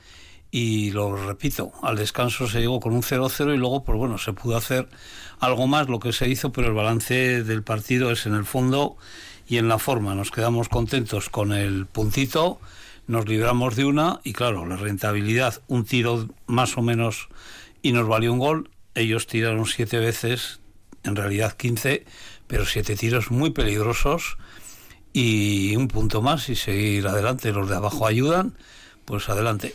y 0.50 0.92
lo 0.92 1.16
repito, 1.16 1.72
al 1.84 1.98
descanso 1.98 2.48
se 2.48 2.60
llegó 2.60 2.80
con 2.80 2.94
un 2.94 3.04
0-0 3.04 3.54
y 3.54 3.58
luego, 3.58 3.84
pues 3.84 3.98
bueno, 3.98 4.18
se 4.18 4.34
pudo 4.34 4.58
hacer 4.58 4.88
algo 5.40 5.68
más 5.68 5.90
lo 5.90 6.00
que 6.00 6.14
se 6.14 6.30
hizo, 6.30 6.52
pero 6.52 6.68
el 6.68 6.74
balance 6.74 7.44
del 7.44 7.64
partido 7.64 8.12
es 8.12 8.26
en 8.26 8.34
el 8.34 8.46
fondo 8.46 8.98
y 9.48 9.58
en 9.58 9.68
la 9.68 9.78
forma 9.78 10.16
nos 10.16 10.32
quedamos 10.32 10.70
contentos 10.70 11.30
con 11.30 11.54
el 11.54 11.86
puntito, 11.86 12.60
nos 13.08 13.28
libramos 13.28 13.76
de 13.76 13.86
una 13.86 14.20
y 14.24 14.34
claro, 14.34 14.66
la 14.66 14.78
rentabilidad, 14.78 15.62
un 15.68 15.86
tiro 15.86 16.28
más 16.48 16.78
o 16.78 16.82
menos 16.82 17.30
y 17.82 17.92
nos 17.92 18.08
valió 18.08 18.34
un 18.34 18.40
gol. 18.40 18.70
Ellos 18.96 19.28
tiraron 19.28 19.66
siete 19.66 20.00
veces, 20.00 20.60
en 21.04 21.16
realidad 21.16 21.56
15, 21.56 22.06
pero 22.48 22.66
siete 22.66 22.96
tiros 22.96 23.32
muy 23.32 23.52
peligrosos 23.52 24.38
y 25.14 25.76
un 25.76 25.88
punto 25.88 26.22
más 26.22 26.50
y 26.50 26.56
seguir 26.56 27.08
adelante. 27.08 27.52
Los 27.52 27.70
de 27.70 27.76
abajo 27.76 28.08
ayudan, 28.08 28.58
pues 29.08 29.30
adelante. 29.30 29.74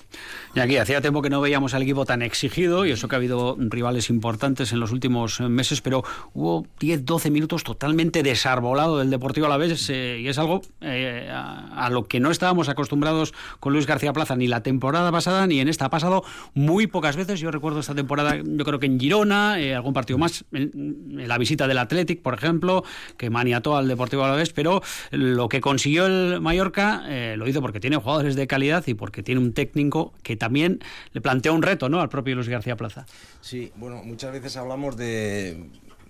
Y 0.54 0.60
aquí 0.60 0.76
hacía 0.76 1.00
tiempo 1.00 1.22
que 1.22 1.30
no 1.30 1.40
veíamos 1.40 1.72
al 1.72 1.80
equipo 1.80 2.04
tan 2.04 2.20
exigido 2.20 2.84
y 2.84 2.90
eso 2.90 3.08
que 3.08 3.14
ha 3.14 3.18
habido 3.18 3.56
rivales 3.58 4.10
importantes 4.10 4.72
en 4.72 4.80
los 4.80 4.92
últimos 4.92 5.40
meses, 5.40 5.80
pero 5.80 6.04
hubo 6.34 6.66
10-12 6.80 7.30
minutos 7.30 7.64
totalmente 7.64 8.22
desarbolado 8.22 8.98
del 8.98 9.08
Deportivo 9.08 9.46
a 9.46 9.48
la 9.48 9.56
vez 9.56 9.88
y 9.88 10.28
es 10.28 10.36
algo 10.36 10.60
eh, 10.82 11.30
a, 11.32 11.88
lo 11.90 12.04
que 12.04 12.20
no 12.20 12.30
estábamos 12.30 12.68
acostumbrados 12.68 13.32
con 13.58 13.72
Luis 13.72 13.86
García 13.86 14.12
Plaza 14.12 14.36
ni 14.36 14.48
la 14.48 14.62
temporada 14.62 15.10
pasada 15.10 15.46
ni 15.46 15.60
en 15.60 15.68
esta. 15.68 15.86
Ha 15.86 15.90
pasado 15.90 16.24
muy 16.52 16.86
pocas 16.86 17.16
veces. 17.16 17.40
Yo 17.40 17.50
recuerdo 17.50 17.80
esta 17.80 17.94
temporada, 17.94 18.36
yo 18.36 18.64
creo 18.66 18.78
que 18.78 18.84
en 18.84 19.00
Girona, 19.00 19.58
eh, 19.58 19.74
algún 19.74 19.94
partido 19.94 20.18
más, 20.18 20.44
en, 20.52 21.26
la 21.26 21.38
visita 21.38 21.66
del 21.66 21.78
Athletic, 21.78 22.20
por 22.20 22.34
ejemplo, 22.34 22.84
que 23.16 23.30
maniató 23.30 23.78
al 23.78 23.88
Deportivo 23.88 24.24
a 24.24 24.28
la 24.28 24.36
vez, 24.36 24.52
pero 24.52 24.82
lo 25.10 25.48
que 25.48 25.62
consiguió 25.62 26.04
el 26.04 26.42
Mallorca 26.42 27.04
eh, 27.06 27.36
lo 27.38 27.48
hizo 27.48 27.62
porque 27.62 27.80
tiene 27.80 27.96
jugadores 27.96 28.36
de 28.36 28.46
calidad 28.46 28.86
y 28.86 28.92
porque 28.92 29.21
tiene 29.22 29.40
un 29.40 29.52
técnico 29.52 30.12
que 30.22 30.36
también 30.36 30.80
le 31.12 31.20
plantea 31.20 31.52
un 31.52 31.62
reto 31.62 31.88
¿no? 31.88 32.00
al 32.00 32.08
propio 32.08 32.34
Luis 32.34 32.48
García 32.48 32.76
Plaza. 32.76 33.06
Sí, 33.40 33.72
bueno, 33.76 34.02
muchas 34.04 34.32
veces 34.32 34.56
hablamos 34.56 34.96
de, 34.96 35.64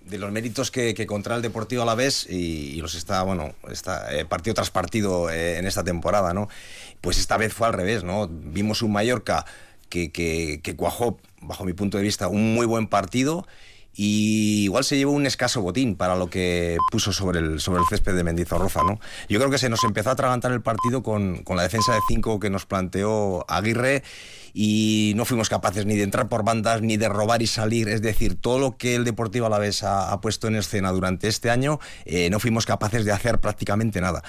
los 0.09 0.31
méritos 0.31 0.71
que, 0.71 0.93
que 0.93 1.05
contra 1.05 1.35
el 1.35 1.41
Deportivo 1.41 1.83
a 1.83 1.85
la 1.85 1.95
vez 1.95 2.27
y, 2.29 2.81
los 2.81 2.95
está, 2.95 3.23
bueno, 3.23 3.53
está 3.69 4.13
eh, 4.15 4.25
partido 4.25 4.53
tras 4.53 4.71
partido 4.71 5.29
eh, 5.29 5.57
en 5.57 5.65
esta 5.65 5.83
temporada, 5.83 6.33
¿no? 6.33 6.49
Pues 7.01 7.17
esta 7.17 7.37
vez 7.37 7.53
fue 7.53 7.67
al 7.67 7.73
revés, 7.73 8.03
¿no? 8.03 8.27
Vimos 8.27 8.81
un 8.81 8.91
Mallorca 8.93 9.45
que, 9.89 10.11
que, 10.11 10.61
que 10.63 10.75
cuajó, 10.75 11.17
bajo 11.41 11.65
mi 11.65 11.73
punto 11.73 11.97
de 11.97 12.03
vista, 12.03 12.27
un 12.27 12.53
muy 12.53 12.65
buen 12.65 12.87
partido 12.87 13.45
y 13.95 14.63
igual 14.63 14.83
se 14.83 14.97
llevó 14.97 15.11
un 15.11 15.25
escaso 15.25 15.61
botín 15.61 15.95
para 15.95 16.15
lo 16.15 16.29
que 16.29 16.77
puso 16.91 17.13
sobre 17.13 17.39
el, 17.39 17.59
sobre 17.59 17.81
el 17.81 17.87
césped 17.87 18.15
de 18.15 18.23
Mendizorroza, 18.23 18.81
¿no? 18.83 18.99
Yo 19.29 19.39
creo 19.39 19.51
que 19.51 19.57
se 19.57 19.69
nos 19.69 19.83
empezó 19.83 20.09
a 20.09 20.13
atragantar 20.13 20.51
el 20.51 20.61
partido 20.61 21.03
con, 21.03 21.43
con 21.43 21.57
la 21.57 21.63
defensa 21.63 21.93
de 21.93 21.99
cinco 22.07 22.39
que 22.39 22.49
nos 22.49 22.65
planteó 22.65 23.45
Aguirre 23.47 24.03
y 24.53 25.13
no 25.15 25.25
fuimos 25.25 25.49
capaces 25.49 25.85
ni 25.85 25.95
de 25.95 26.03
entrar 26.03 26.29
por 26.29 26.43
bandas 26.43 26.81
ni 26.81 26.97
de 26.97 27.09
robar 27.09 27.41
y 27.41 27.47
salir. 27.47 27.89
Es 27.89 28.01
decir, 28.01 28.35
todo 28.35 28.59
lo 28.59 28.77
que 28.77 28.95
el 28.95 29.03
Deportivo 29.03 29.45
Alavés 29.45 29.83
ha, 29.83 30.11
ha 30.11 30.21
puesto 30.21 30.47
en 30.47 30.55
escena 30.55 30.91
durante 30.91 31.27
este 31.27 31.49
año, 31.49 31.79
eh, 32.05 32.29
no 32.29 32.39
fuimos 32.39 32.65
capaces 32.65 33.05
de 33.05 33.11
hacer 33.11 33.39
prácticamente 33.39 34.01
nada. 34.01 34.23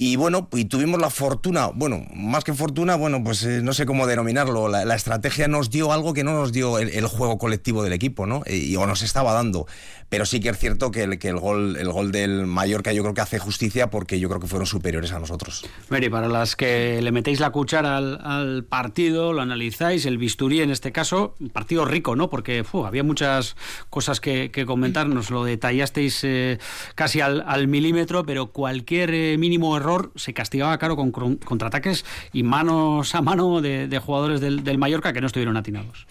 Y 0.00 0.14
bueno, 0.14 0.48
y 0.52 0.66
tuvimos 0.66 1.00
la 1.00 1.10
fortuna, 1.10 1.72
bueno, 1.74 2.06
más 2.14 2.44
que 2.44 2.54
fortuna, 2.54 2.94
bueno, 2.94 3.24
pues 3.24 3.42
eh, 3.42 3.62
no 3.64 3.72
sé 3.72 3.84
cómo 3.84 4.06
denominarlo, 4.06 4.68
la, 4.68 4.94
estrategia 4.94 5.48
nos 5.48 5.70
dio 5.70 5.92
algo 5.92 6.14
que 6.14 6.22
no 6.22 6.34
nos 6.34 6.52
dio 6.52 6.78
el, 6.78 7.04
juego 7.08 7.36
colectivo 7.36 7.82
del 7.82 7.92
equipo, 7.92 8.24
¿no? 8.24 8.44
Y, 8.46 8.76
o 8.76 8.86
nos 8.86 9.02
estaba 9.02 9.32
dando. 9.32 9.66
Pero 10.08 10.24
sí 10.24 10.38
que 10.38 10.50
es 10.50 10.58
cierto 10.58 10.92
que 10.92 11.02
el, 11.02 11.18
que 11.18 11.28
el, 11.28 11.40
gol, 11.40 11.76
el 11.76 11.90
gol 11.90 12.12
del 12.12 12.46
Mallorca 12.46 12.92
yo 12.92 13.02
creo 13.02 13.12
que 13.12 13.22
hace 13.22 13.40
justicia 13.40 13.90
porque 13.90 14.20
yo 14.20 14.28
creo 14.28 14.40
que 14.40 14.46
fueron 14.46 14.66
superiores 14.66 15.10
a 15.10 15.18
nosotros. 15.18 15.66
Mary, 15.88 16.08
para 16.08 16.28
las 16.28 16.54
que 16.54 17.02
le 17.02 17.10
metéis 17.10 17.40
la 17.40 17.50
cuchara 17.50 17.96
al, 17.96 18.64
partido, 18.64 19.32
lo 19.32 19.42
analizáis, 19.42 20.06
el 20.06 20.16
bisturí 20.16 20.62
en 20.62 20.70
este 20.70 20.92
caso, 20.92 21.34
partido 21.52 21.84
rico, 21.84 22.14
¿no? 22.14 22.30
Porque 22.30 22.64
había 22.84 23.02
muchas 23.02 23.56
cosas 23.90 24.20
que, 24.20 24.50
comentar, 24.64 25.08
nos 25.08 25.30
lo 25.30 25.42
detallasteis 25.42 26.20
eh, 26.22 26.58
casi 26.94 27.20
al, 27.20 27.66
milímetro, 27.66 28.24
pero 28.24 28.52
cualquier 28.52 29.12
eh, 29.12 29.36
mínimo 29.38 29.76
error 29.76 29.87
se 30.14 30.34
castigaba 30.34 30.78
claro 30.78 30.96
con 30.96 31.10
contraataques 31.10 32.04
y 32.32 32.42
manos 32.42 33.14
a 33.14 33.22
mano 33.22 33.60
de, 33.60 34.00
jugadores 34.04 34.40
del, 34.40 34.78
Mallorca 34.78 35.12
que 35.12 35.20
no 35.20 35.26
estuvieron 35.26 35.56
atinados. 35.56 36.06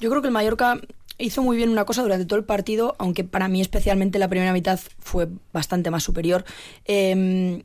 Yo 0.00 0.10
creo 0.10 0.22
que 0.22 0.28
el 0.28 0.32
Mallorca 0.32 0.80
hizo 1.18 1.42
muy 1.42 1.56
bien 1.56 1.68
una 1.70 1.84
cosa 1.84 2.02
durante 2.02 2.24
todo 2.24 2.38
el 2.38 2.44
partido, 2.44 2.96
aunque 2.98 3.24
para 3.24 3.48
mí 3.48 3.60
especialmente 3.60 4.18
la 4.18 4.28
primera 4.28 4.52
mitad 4.52 4.80
fue 4.98 5.28
bastante 5.52 5.90
más 5.90 6.02
superior. 6.02 6.44
Eh, 6.86 7.62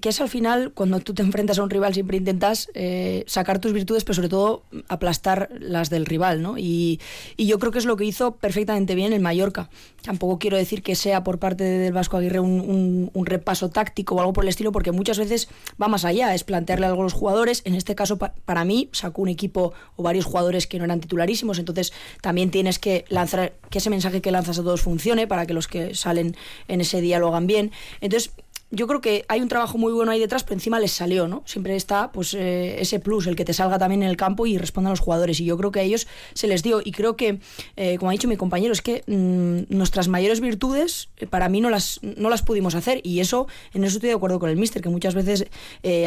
que 0.00 0.08
es 0.08 0.20
al 0.20 0.28
final 0.28 0.72
cuando 0.72 1.00
tú 1.00 1.12
te 1.12 1.22
enfrentas 1.22 1.58
a 1.58 1.62
un 1.62 1.70
rival 1.70 1.92
siempre 1.92 2.16
intentas 2.16 2.68
eh, 2.74 3.24
sacar 3.26 3.58
tus 3.58 3.72
virtudes, 3.72 4.04
pero 4.04 4.14
sobre 4.14 4.30
todo 4.30 4.64
aplastar 4.88 5.50
las 5.58 5.90
del 5.90 6.06
rival, 6.06 6.40
¿no? 6.42 6.56
Y, 6.58 7.00
yo 7.36 7.58
creo 7.58 7.72
que 7.72 7.78
es 7.78 7.84
lo 7.84 7.96
que 7.96 8.04
hizo 8.04 8.36
perfectamente 8.36 8.94
bien 8.94 9.12
el 9.12 9.20
Mallorca. 9.20 9.68
Tampoco 10.02 10.38
quiero 10.38 10.56
decir 10.56 10.82
que 10.82 10.94
sea 10.94 11.22
por 11.24 11.38
parte 11.38 11.64
del 11.64 11.92
Vasco 11.92 12.16
Aguirre 12.16 12.40
un, 12.40 13.10
repaso 13.26 13.68
táctico 13.68 14.14
o 14.14 14.20
algo 14.20 14.32
por 14.32 14.44
el 14.44 14.48
estilo, 14.48 14.72
porque 14.72 14.92
muchas 14.92 15.18
veces 15.18 15.48
va 15.80 15.88
más 15.88 16.04
allá, 16.04 16.34
es 16.34 16.44
plantearle 16.44 16.86
algo 16.86 17.02
a 17.02 17.04
los 17.04 17.12
jugadores. 17.12 17.62
En 17.64 17.74
este 17.74 17.94
caso, 17.94 18.18
para 18.18 18.64
mí, 18.64 18.88
sacó 18.92 19.22
un 19.22 19.28
equipo 19.28 19.72
o 19.96 20.02
varios 20.02 20.24
jugadores 20.24 20.66
que 20.66 20.78
no 20.78 20.84
eran 20.84 21.00
titularísimos, 21.00 21.58
entonces 21.58 21.92
también 22.20 22.50
tienes 22.50 22.78
que 22.78 23.04
lanzar, 23.08 23.54
que 23.70 23.78
ese 23.78 23.90
mensaje 23.90 24.22
que 24.22 24.30
lanzas 24.30 24.58
a 24.58 24.62
todos 24.62 24.80
funcione 24.80 25.26
para 25.26 25.46
que 25.46 25.54
los 25.54 25.68
que 25.68 25.94
salen 25.94 26.36
en 26.68 26.80
ese 26.80 27.00
día 27.00 27.18
lo 27.18 27.28
hagan 27.28 27.46
bien. 27.46 27.72
Entonces, 28.00 28.32
yo 28.72 28.86
creo 28.86 29.02
que 29.02 29.24
hay 29.28 29.42
un 29.42 29.48
trabajo 29.48 29.76
muy 29.76 29.92
bueno 29.92 30.10
ahí 30.10 30.18
detrás, 30.18 30.44
pero 30.44 30.54
encima 30.54 30.80
les 30.80 30.92
salió, 30.92 31.28
¿no? 31.28 31.42
Siempre 31.44 31.76
está 31.76 32.10
pues 32.10 32.32
eh, 32.32 32.80
ese 32.80 33.00
plus, 33.00 33.26
el 33.26 33.36
que 33.36 33.44
te 33.44 33.52
salga 33.52 33.78
también 33.78 34.02
en 34.02 34.08
el 34.08 34.16
campo 34.16 34.46
y 34.46 34.56
responda 34.56 34.88
a 34.88 34.92
los 34.92 35.00
jugadores. 35.00 35.38
Y 35.40 35.44
yo 35.44 35.58
creo 35.58 35.70
que 35.70 35.80
a 35.80 35.82
ellos 35.82 36.08
se 36.32 36.48
les 36.48 36.62
dio. 36.62 36.80
Y 36.82 36.92
creo 36.92 37.14
que, 37.14 37.38
eh, 37.76 37.98
como 37.98 38.10
ha 38.10 38.12
dicho 38.12 38.28
mi 38.28 38.38
compañero, 38.38 38.72
es 38.72 38.80
que 38.80 39.04
mm, 39.06 39.76
nuestras 39.76 40.08
mayores 40.08 40.40
virtudes 40.40 41.10
eh, 41.18 41.26
para 41.26 41.50
mí 41.50 41.60
no 41.60 41.68
las, 41.68 42.00
no 42.02 42.30
las 42.30 42.42
pudimos 42.42 42.74
hacer. 42.74 43.02
Y 43.04 43.20
eso, 43.20 43.46
en 43.74 43.84
eso 43.84 43.98
estoy 43.98 44.08
de 44.08 44.16
acuerdo 44.16 44.38
con 44.38 44.48
el 44.48 44.56
mister, 44.56 44.80
que 44.80 44.88
muchas 44.88 45.14
veces 45.14 45.46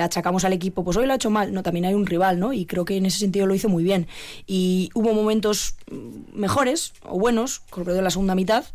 achacamos 0.02 0.44
al 0.44 0.54
equipo, 0.54 0.84
pues 0.84 0.98
hoy 0.98 1.06
lo 1.06 1.14
ha 1.14 1.18
hecho 1.18 1.30
mal. 1.30 1.54
No, 1.54 1.62
también 1.62 1.86
hay 1.86 1.94
un 1.94 2.08
rival, 2.08 2.40
¿no? 2.40 2.52
Y 2.52 2.66
creo 2.66 2.84
que 2.84 2.98
en 2.98 3.06
ese 3.06 3.20
sentido 3.20 3.46
lo 3.46 3.54
hizo 3.54 3.70
muy 3.70 3.84
bien. 3.84 4.08
Y 4.48 4.90
hubo 4.96 5.14
momentos 5.14 5.76
mm, 5.92 6.40
mejores 6.40 6.94
o 7.04 7.20
buenos, 7.20 7.60
con 7.70 7.86
de 7.86 8.02
la 8.02 8.10
segunda 8.10 8.34
mitad, 8.34 8.66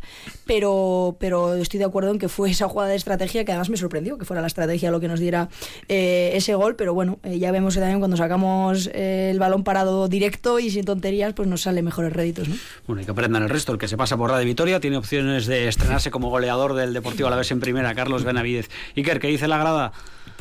pero, 0.45 1.17
pero 1.19 1.55
estoy 1.55 1.79
de 1.79 1.85
acuerdo 1.85 2.11
en 2.11 2.19
que 2.19 2.29
fue 2.29 2.49
esa 2.49 2.69
jugada 2.69 2.91
de 2.91 2.95
estrategia 2.95 3.43
que 3.43 3.51
además 3.51 3.69
me 3.69 3.80
sorprendió 3.81 4.17
que 4.17 4.25
fuera 4.25 4.41
la 4.41 4.47
estrategia 4.47 4.91
lo 4.91 4.99
que 4.99 5.07
nos 5.07 5.19
diera 5.19 5.49
eh, 5.87 6.31
ese 6.33 6.55
gol, 6.55 6.75
pero 6.75 6.93
bueno, 6.93 7.19
eh, 7.23 7.37
ya 7.39 7.51
vemos 7.51 7.75
también 7.75 7.99
cuando 7.99 8.17
sacamos 8.17 8.89
eh, 8.93 9.29
el 9.31 9.39
balón 9.39 9.63
parado 9.63 10.07
directo 10.07 10.59
y 10.59 10.69
sin 10.69 10.85
tonterías, 10.85 11.33
pues 11.33 11.47
nos 11.47 11.61
sale 11.61 11.81
mejores 11.81 12.13
réditos. 12.13 12.47
¿no? 12.47 12.55
Bueno, 12.87 13.01
y 13.01 13.05
que 13.05 13.11
aprendan 13.11 13.43
el 13.43 13.49
resto. 13.49 13.73
El 13.73 13.77
que 13.77 13.87
se 13.87 13.97
pasa 13.97 14.15
por 14.17 14.29
Radio 14.29 14.45
Vitoria 14.45 14.79
tiene 14.79 14.97
opciones 14.97 15.45
de 15.47 15.67
estrenarse 15.67 16.11
como 16.11 16.29
goleador 16.29 16.73
del 16.73 16.93
Deportivo 16.93 17.27
a 17.27 17.31
la 17.31 17.37
vez 17.37 17.51
en 17.51 17.59
primera, 17.59 17.93
Carlos 17.95 18.23
Benavidez. 18.23 18.69
Iker, 18.95 19.19
¿qué 19.19 19.27
dice 19.27 19.47
la 19.47 19.57
grada? 19.57 19.91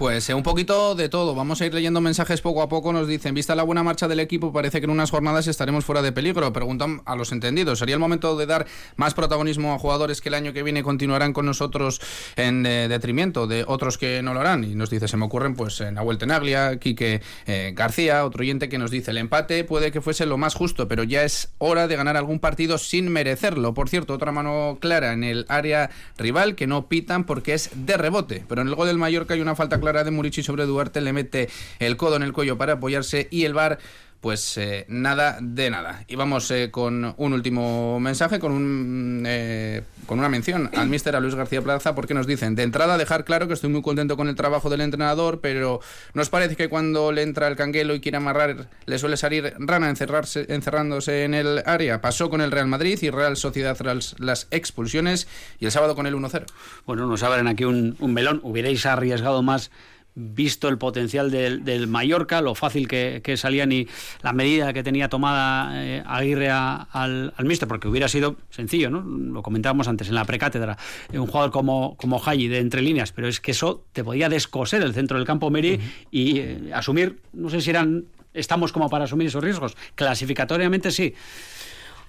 Pues 0.00 0.30
un 0.30 0.42
poquito 0.42 0.94
de 0.94 1.10
todo. 1.10 1.34
Vamos 1.34 1.60
a 1.60 1.66
ir 1.66 1.74
leyendo 1.74 2.00
mensajes 2.00 2.40
poco 2.40 2.62
a 2.62 2.70
poco. 2.70 2.90
Nos 2.90 3.06
dicen, 3.06 3.34
vista 3.34 3.54
la 3.54 3.64
buena 3.64 3.82
marcha 3.82 4.08
del 4.08 4.20
equipo, 4.20 4.50
parece 4.50 4.80
que 4.80 4.86
en 4.86 4.90
unas 4.90 5.10
jornadas 5.10 5.46
estaremos 5.46 5.84
fuera 5.84 6.00
de 6.00 6.10
peligro. 6.10 6.50
Preguntan 6.54 7.02
a 7.04 7.16
los 7.16 7.32
entendidos. 7.32 7.80
¿Sería 7.80 7.96
el 7.96 8.00
momento 8.00 8.34
de 8.34 8.46
dar 8.46 8.66
más 8.96 9.12
protagonismo 9.12 9.74
a 9.74 9.78
jugadores 9.78 10.22
que 10.22 10.30
el 10.30 10.36
año 10.36 10.54
que 10.54 10.62
viene 10.62 10.82
continuarán 10.82 11.34
con 11.34 11.44
nosotros 11.44 12.00
en 12.36 12.62
detrimento 12.62 13.46
de 13.46 13.62
otros 13.68 13.98
que 13.98 14.22
no 14.22 14.32
lo 14.32 14.40
harán? 14.40 14.64
Y 14.64 14.74
nos 14.74 14.88
dice, 14.88 15.06
se 15.06 15.18
me 15.18 15.26
ocurren 15.26 15.54
pues 15.54 15.82
Nahuel 15.82 16.16
Tenaglia, 16.16 16.78
Quique 16.78 17.20
eh, 17.46 17.74
García, 17.76 18.24
otro 18.24 18.40
oyente 18.40 18.70
que 18.70 18.78
nos 18.78 18.90
dice, 18.90 19.10
el 19.10 19.18
empate 19.18 19.64
puede 19.64 19.92
que 19.92 20.00
fuese 20.00 20.24
lo 20.24 20.38
más 20.38 20.54
justo, 20.54 20.88
pero 20.88 21.04
ya 21.04 21.24
es 21.24 21.50
hora 21.58 21.88
de 21.88 21.96
ganar 21.96 22.16
algún 22.16 22.38
partido 22.38 22.78
sin 22.78 23.12
merecerlo. 23.12 23.74
Por 23.74 23.90
cierto, 23.90 24.14
otra 24.14 24.32
mano 24.32 24.78
clara 24.80 25.12
en 25.12 25.24
el 25.24 25.44
área 25.50 25.90
rival 26.16 26.54
que 26.54 26.66
no 26.66 26.88
pitan 26.88 27.24
porque 27.24 27.52
es 27.52 27.68
de 27.74 27.98
rebote. 27.98 28.46
Pero 28.48 28.62
en 28.62 28.68
el 28.68 28.74
gol 28.74 28.86
del 28.86 28.96
Mallorca 28.96 29.34
hay 29.34 29.42
una 29.42 29.54
falta 29.54 29.78
clara 29.78 29.89
de 29.92 30.10
Murici 30.10 30.42
sobre 30.42 30.64
Duarte, 30.66 31.00
le 31.00 31.12
mete 31.12 31.48
el 31.78 31.96
codo 31.96 32.16
en 32.16 32.22
el 32.22 32.32
cuello 32.32 32.56
para 32.56 32.74
apoyarse 32.74 33.28
y 33.30 33.44
el 33.44 33.54
bar 33.54 33.78
pues 34.20 34.58
eh, 34.58 34.84
nada 34.88 35.38
de 35.40 35.70
nada. 35.70 36.04
Y 36.06 36.16
vamos 36.16 36.50
eh, 36.50 36.70
con 36.70 37.14
un 37.16 37.32
último 37.32 37.98
mensaje, 38.00 38.38
con, 38.38 38.52
un, 38.52 39.24
eh, 39.26 39.82
con 40.06 40.18
una 40.18 40.28
mención 40.28 40.70
al 40.76 40.88
míster, 40.88 41.16
a 41.16 41.20
Luis 41.20 41.34
García 41.34 41.62
Plaza, 41.62 41.94
porque 41.94 42.12
nos 42.12 42.26
dicen, 42.26 42.54
de 42.54 42.62
entrada 42.62 42.98
dejar 42.98 43.24
claro 43.24 43.48
que 43.48 43.54
estoy 43.54 43.70
muy 43.70 43.80
contento 43.80 44.16
con 44.16 44.28
el 44.28 44.34
trabajo 44.34 44.68
del 44.68 44.82
entrenador, 44.82 45.40
pero 45.40 45.80
¿nos 46.12 46.28
parece 46.28 46.54
que 46.54 46.68
cuando 46.68 47.12
le 47.12 47.22
entra 47.22 47.48
el 47.48 47.56
canguelo 47.56 47.94
y 47.94 48.00
quiere 48.00 48.18
amarrar, 48.18 48.68
le 48.84 48.98
suele 48.98 49.16
salir 49.16 49.54
rana 49.58 49.88
encerrarse, 49.88 50.46
encerrándose 50.50 51.24
en 51.24 51.32
el 51.32 51.62
área? 51.64 52.02
Pasó 52.02 52.28
con 52.28 52.42
el 52.42 52.50
Real 52.50 52.66
Madrid 52.66 52.98
y 53.00 53.08
Real 53.08 53.38
Sociedad 53.38 53.76
tras 53.76 54.16
las 54.18 54.48
expulsiones 54.50 55.28
y 55.60 55.64
el 55.64 55.72
sábado 55.72 55.94
con 55.94 56.06
el 56.06 56.14
1-0. 56.14 56.44
Bueno, 56.84 57.06
nos 57.06 57.22
abren 57.22 57.48
aquí 57.48 57.64
un 57.64 57.96
melón. 58.00 58.40
Hubierais 58.42 58.84
arriesgado 58.84 59.42
más 59.42 59.70
visto 60.14 60.68
el 60.68 60.78
potencial 60.78 61.30
del, 61.30 61.86
Mallorca, 61.86 62.40
lo 62.40 62.54
fácil 62.54 62.88
que, 62.88 63.34
salían 63.36 63.72
y 63.72 63.86
la 64.22 64.32
medida 64.32 64.72
que 64.72 64.82
tenía 64.82 65.08
tomada 65.08 65.84
eh, 65.84 66.02
Aguirre 66.06 66.50
al, 66.50 67.32
al 67.36 67.44
mister, 67.44 67.68
porque 67.68 67.88
hubiera 67.88 68.08
sido 68.08 68.36
sencillo, 68.50 68.90
¿no? 68.90 69.02
Lo 69.02 69.42
comentábamos 69.42 69.88
antes 69.88 70.08
en 70.08 70.14
la 70.14 70.24
precátedra, 70.24 70.76
un 71.12 71.26
jugador 71.26 71.50
como, 71.50 71.96
como 71.96 72.20
de 72.48 72.58
entre 72.58 72.82
líneas, 72.82 73.12
pero 73.12 73.28
es 73.28 73.40
que 73.40 73.52
eso 73.52 73.84
te 73.92 74.04
podía 74.04 74.28
descoser 74.28 74.82
el 74.82 74.94
centro 74.94 75.16
del 75.16 75.26
campo 75.26 75.50
Meri 75.50 75.80
y 76.10 76.38
eh, 76.38 76.70
asumir, 76.74 77.20
no 77.32 77.50
sé 77.50 77.60
si 77.60 77.70
eran, 77.70 78.04
estamos 78.34 78.72
como 78.72 78.88
para 78.88 79.04
asumir 79.04 79.28
esos 79.28 79.42
riesgos, 79.42 79.76
clasificatoriamente 79.94 80.90
sí. 80.90 81.14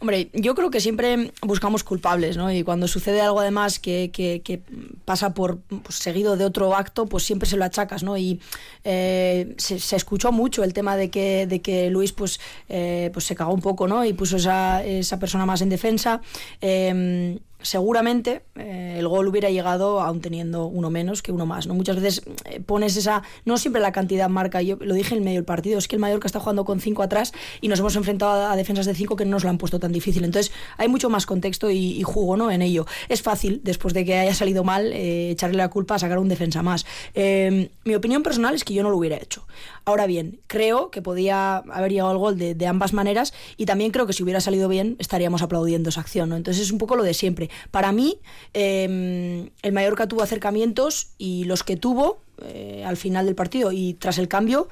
Hombre, 0.01 0.31
yo 0.33 0.55
creo 0.55 0.71
que 0.71 0.79
siempre 0.79 1.31
buscamos 1.43 1.83
culpables, 1.83 2.35
¿no? 2.35 2.51
Y 2.51 2.63
cuando 2.63 2.87
sucede 2.87 3.21
algo 3.21 3.39
además 3.39 3.77
que, 3.77 4.09
que, 4.11 4.41
que 4.43 4.59
pasa 5.05 5.35
por 5.35 5.59
pues, 5.59 5.93
seguido 5.93 6.37
de 6.37 6.45
otro 6.45 6.75
acto, 6.75 7.05
pues 7.05 7.23
siempre 7.23 7.47
se 7.47 7.55
lo 7.55 7.65
achacas, 7.65 8.01
¿no? 8.01 8.17
Y 8.17 8.41
eh, 8.83 9.53
se, 9.57 9.77
se, 9.77 9.95
escuchó 9.95 10.31
mucho 10.31 10.63
el 10.63 10.73
tema 10.73 10.97
de 10.97 11.11
que, 11.11 11.45
de 11.45 11.61
que 11.61 11.91
Luis 11.91 12.13
pues, 12.13 12.39
eh, 12.67 13.11
pues 13.13 13.25
se 13.25 13.35
cagó 13.35 13.53
un 13.53 13.61
poco, 13.61 13.87
¿no? 13.87 14.03
Y 14.03 14.13
puso 14.13 14.37
esa, 14.37 14.83
esa 14.83 15.19
persona 15.19 15.45
más 15.45 15.61
en 15.61 15.69
defensa. 15.69 16.19
Eh, 16.61 17.37
seguramente 17.61 18.43
eh, 18.55 18.95
el 18.97 19.07
gol 19.07 19.27
hubiera 19.27 19.49
llegado 19.49 20.01
aún 20.01 20.21
teniendo 20.21 20.65
uno 20.65 20.89
menos 20.89 21.21
que 21.21 21.31
uno 21.31 21.45
más. 21.45 21.67
¿no? 21.67 21.73
Muchas 21.73 21.95
veces 21.95 22.23
eh, 22.45 22.59
pones 22.59 22.97
esa, 22.97 23.23
no 23.45 23.57
siempre 23.57 23.81
la 23.81 23.91
cantidad 23.91 24.29
marca, 24.29 24.61
yo 24.61 24.77
lo 24.79 24.93
dije 24.93 25.15
en 25.15 25.23
medio 25.23 25.37
del 25.37 25.45
partido, 25.45 25.77
es 25.77 25.87
que 25.87 25.95
el 25.95 25.99
Mallorca 25.99 26.27
está 26.27 26.39
jugando 26.39 26.65
con 26.65 26.79
cinco 26.79 27.03
atrás 27.03 27.33
y 27.61 27.67
nos 27.67 27.79
hemos 27.79 27.95
enfrentado 27.95 28.49
a, 28.49 28.55
defensas 28.55 28.85
de 28.85 28.95
cinco 28.95 29.15
que 29.15 29.25
no 29.25 29.31
nos 29.31 29.43
lo 29.43 29.49
han 29.49 29.57
puesto 29.57 29.79
tan 29.79 29.91
difícil. 29.91 30.23
Entonces 30.23 30.51
hay 30.77 30.87
mucho 30.87 31.09
más 31.09 31.25
contexto 31.25 31.69
y, 31.69 31.77
y 31.77 32.03
jugo 32.03 32.37
¿no? 32.37 32.51
en 32.51 32.61
ello. 32.61 32.85
Es 33.09 33.21
fácil, 33.21 33.61
después 33.63 33.93
de 33.93 34.05
que 34.05 34.15
haya 34.15 34.33
salido 34.33 34.63
mal, 34.63 34.91
eh, 34.93 35.31
echarle 35.31 35.57
la 35.57 35.69
culpa 35.69 35.95
a 35.95 35.99
sacar 35.99 36.19
un 36.19 36.29
defensa 36.29 36.63
más. 36.63 36.85
Eh, 37.13 37.69
mi 37.85 37.95
opinión 37.95 38.23
personal 38.23 38.55
es 38.55 38.63
que 38.63 38.73
yo 38.73 38.83
no 38.83 38.89
lo 38.89 38.97
hubiera 38.97 39.17
hecho. 39.17 39.45
Ahora 39.85 40.05
bien, 40.05 40.39
creo 40.47 40.91
que 40.91 41.01
podía 41.01 41.57
haber 41.57 41.91
llegado 41.91 42.11
el 42.11 42.17
gol 42.17 42.37
de, 42.37 42.55
de 42.55 42.67
ambas 42.67 42.93
maneras 42.93 43.33
y 43.57 43.65
también 43.65 43.91
creo 43.91 44.07
que 44.07 44.13
si 44.13 44.23
hubiera 44.23 44.39
salido 44.39 44.67
bien 44.67 44.95
estaríamos 44.99 45.41
aplaudiendo 45.41 45.89
esa 45.89 46.01
acción. 46.01 46.29
¿no? 46.29 46.35
Entonces 46.35 46.63
es 46.63 46.71
un 46.71 46.77
poco 46.77 46.95
lo 46.95 47.03
de 47.03 47.13
siempre. 47.13 47.49
Para 47.71 47.91
mí, 47.91 48.19
eh, 48.53 49.49
el 49.61 49.71
Mallorca 49.71 50.07
tuvo 50.07 50.23
acercamientos 50.23 51.09
y 51.17 51.43
los 51.45 51.63
que 51.63 51.77
tuvo 51.77 52.19
eh, 52.43 52.83
al 52.85 52.97
final 52.97 53.25
del 53.25 53.35
partido 53.35 53.71
y 53.71 53.93
tras 53.93 54.17
el 54.17 54.27
cambio 54.27 54.67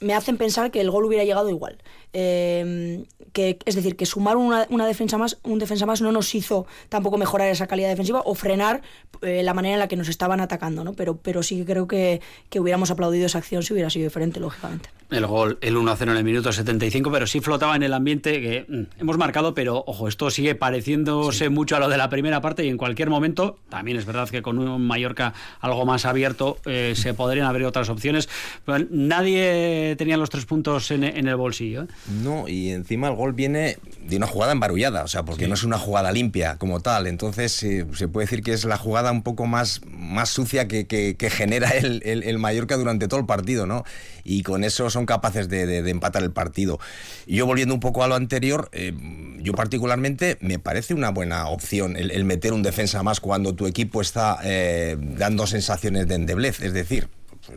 me 0.00 0.14
hacen 0.14 0.38
pensar 0.38 0.70
que 0.70 0.80
el 0.80 0.90
gol 0.90 1.04
hubiera 1.04 1.24
llegado 1.24 1.50
igual. 1.50 1.78
Eh, 2.12 3.04
que, 3.32 3.58
es 3.64 3.76
decir, 3.76 3.96
que 3.96 4.06
sumar 4.06 4.36
una, 4.36 4.66
una, 4.70 4.86
defensa 4.86 5.18
más, 5.18 5.38
un 5.44 5.58
defensa 5.58 5.86
más 5.86 6.00
no 6.00 6.10
nos 6.10 6.34
hizo 6.34 6.66
tampoco 6.88 7.18
mejorar 7.18 7.48
esa 7.48 7.66
calidad 7.66 7.88
defensiva 7.88 8.22
o 8.24 8.34
frenar 8.34 8.82
eh, 9.22 9.42
la 9.42 9.54
manera 9.54 9.74
en 9.74 9.78
la 9.78 9.88
que 9.88 9.96
nos 9.96 10.08
estaban 10.08 10.40
atacando, 10.40 10.82
¿no? 10.82 10.94
Pero, 10.94 11.18
pero 11.18 11.42
sí 11.42 11.58
que 11.58 11.66
creo 11.66 11.86
que, 11.86 12.20
que 12.48 12.58
hubiéramos 12.58 12.90
aplaudido 12.90 13.26
esa 13.26 13.38
acción 13.38 13.62
si 13.62 13.72
hubiera 13.72 13.90
sido 13.90 14.04
diferente, 14.04 14.40
lógicamente. 14.40 14.88
El 15.10 15.26
gol, 15.26 15.58
el 15.60 15.76
1-0 15.76 16.02
en 16.02 16.08
el 16.10 16.24
minuto 16.24 16.52
75, 16.52 17.10
pero 17.10 17.26
sí 17.26 17.40
flotaba 17.40 17.74
en 17.76 17.82
el 17.82 17.92
ambiente 17.92 18.40
que 18.40 18.66
mm, 18.68 19.00
hemos 19.00 19.18
marcado, 19.18 19.54
pero 19.54 19.82
ojo, 19.86 20.08
esto 20.08 20.30
sigue 20.30 20.54
pareciéndose 20.54 21.46
sí. 21.46 21.48
mucho 21.48 21.76
a 21.76 21.80
lo 21.80 21.88
de 21.88 21.96
la 21.96 22.08
primera 22.08 22.40
parte 22.40 22.64
y 22.64 22.68
en 22.68 22.76
cualquier 22.76 23.10
momento, 23.10 23.58
también 23.68 23.96
es 23.96 24.04
verdad 24.04 24.28
que 24.28 24.42
con 24.42 24.58
un 24.58 24.86
Mallorca 24.86 25.34
algo 25.60 25.84
más 25.84 26.04
abierto 26.04 26.58
eh, 26.64 26.94
se 26.96 27.14
podrían 27.14 27.46
abrir 27.46 27.66
otras 27.66 27.88
opciones. 27.88 28.28
Pero 28.64 28.86
nadie 28.90 29.96
tenía 29.98 30.16
los 30.16 30.30
tres 30.30 30.46
puntos 30.46 30.90
en, 30.90 31.04
en 31.04 31.28
el 31.28 31.36
bolsillo. 31.36 31.82
¿eh? 31.82 31.86
No, 32.22 32.48
y 32.48 32.70
encima 32.70 33.08
el 33.08 33.14
gol 33.14 33.32
viene 33.32 33.78
de 34.02 34.16
una 34.16 34.26
jugada 34.26 34.52
embarullada, 34.52 35.02
o 35.04 35.08
sea, 35.08 35.24
porque 35.24 35.44
sí. 35.44 35.48
no 35.48 35.54
es 35.54 35.64
una 35.64 35.78
jugada 35.78 36.12
limpia 36.12 36.56
como 36.56 36.80
tal. 36.80 37.06
Entonces 37.06 37.62
eh, 37.62 37.86
se 37.94 38.08
puede 38.08 38.26
decir 38.26 38.42
que 38.42 38.52
es 38.52 38.64
la 38.64 38.76
jugada 38.76 39.10
un 39.12 39.22
poco 39.22 39.46
más, 39.46 39.80
más 39.86 40.30
sucia 40.30 40.68
que, 40.68 40.86
que, 40.86 41.16
que 41.16 41.30
genera 41.30 41.70
el, 41.70 42.02
el, 42.04 42.22
el, 42.22 42.38
Mallorca 42.38 42.76
durante 42.76 43.08
todo 43.08 43.20
el 43.20 43.26
partido, 43.26 43.66
¿no? 43.66 43.84
Y 44.24 44.42
con 44.42 44.64
eso 44.64 44.90
son 44.90 45.06
capaces 45.06 45.48
de, 45.48 45.66
de, 45.66 45.90
empatar 45.90 46.22
el 46.22 46.32
partido. 46.32 46.78
Yo 47.26 47.46
volviendo 47.46 47.74
un 47.74 47.80
poco 47.80 48.04
a 48.04 48.08
lo 48.08 48.14
anterior, 48.14 48.68
eh, 48.72 48.92
yo 49.38 49.52
particularmente 49.52 50.38
me 50.40 50.58
parece 50.58 50.94
una 50.94 51.10
buena 51.10 51.48
opción 51.48 51.96
el, 51.96 52.10
el, 52.10 52.24
meter 52.24 52.52
un 52.52 52.62
defensa 52.62 53.02
más 53.02 53.20
cuando 53.20 53.54
tu 53.54 53.66
equipo 53.66 54.00
está 54.00 54.38
eh, 54.44 54.96
dando 54.98 55.46
sensaciones 55.46 56.06
de 56.08 56.14
endeblez, 56.14 56.60
es 56.60 56.72
decir, 56.72 57.08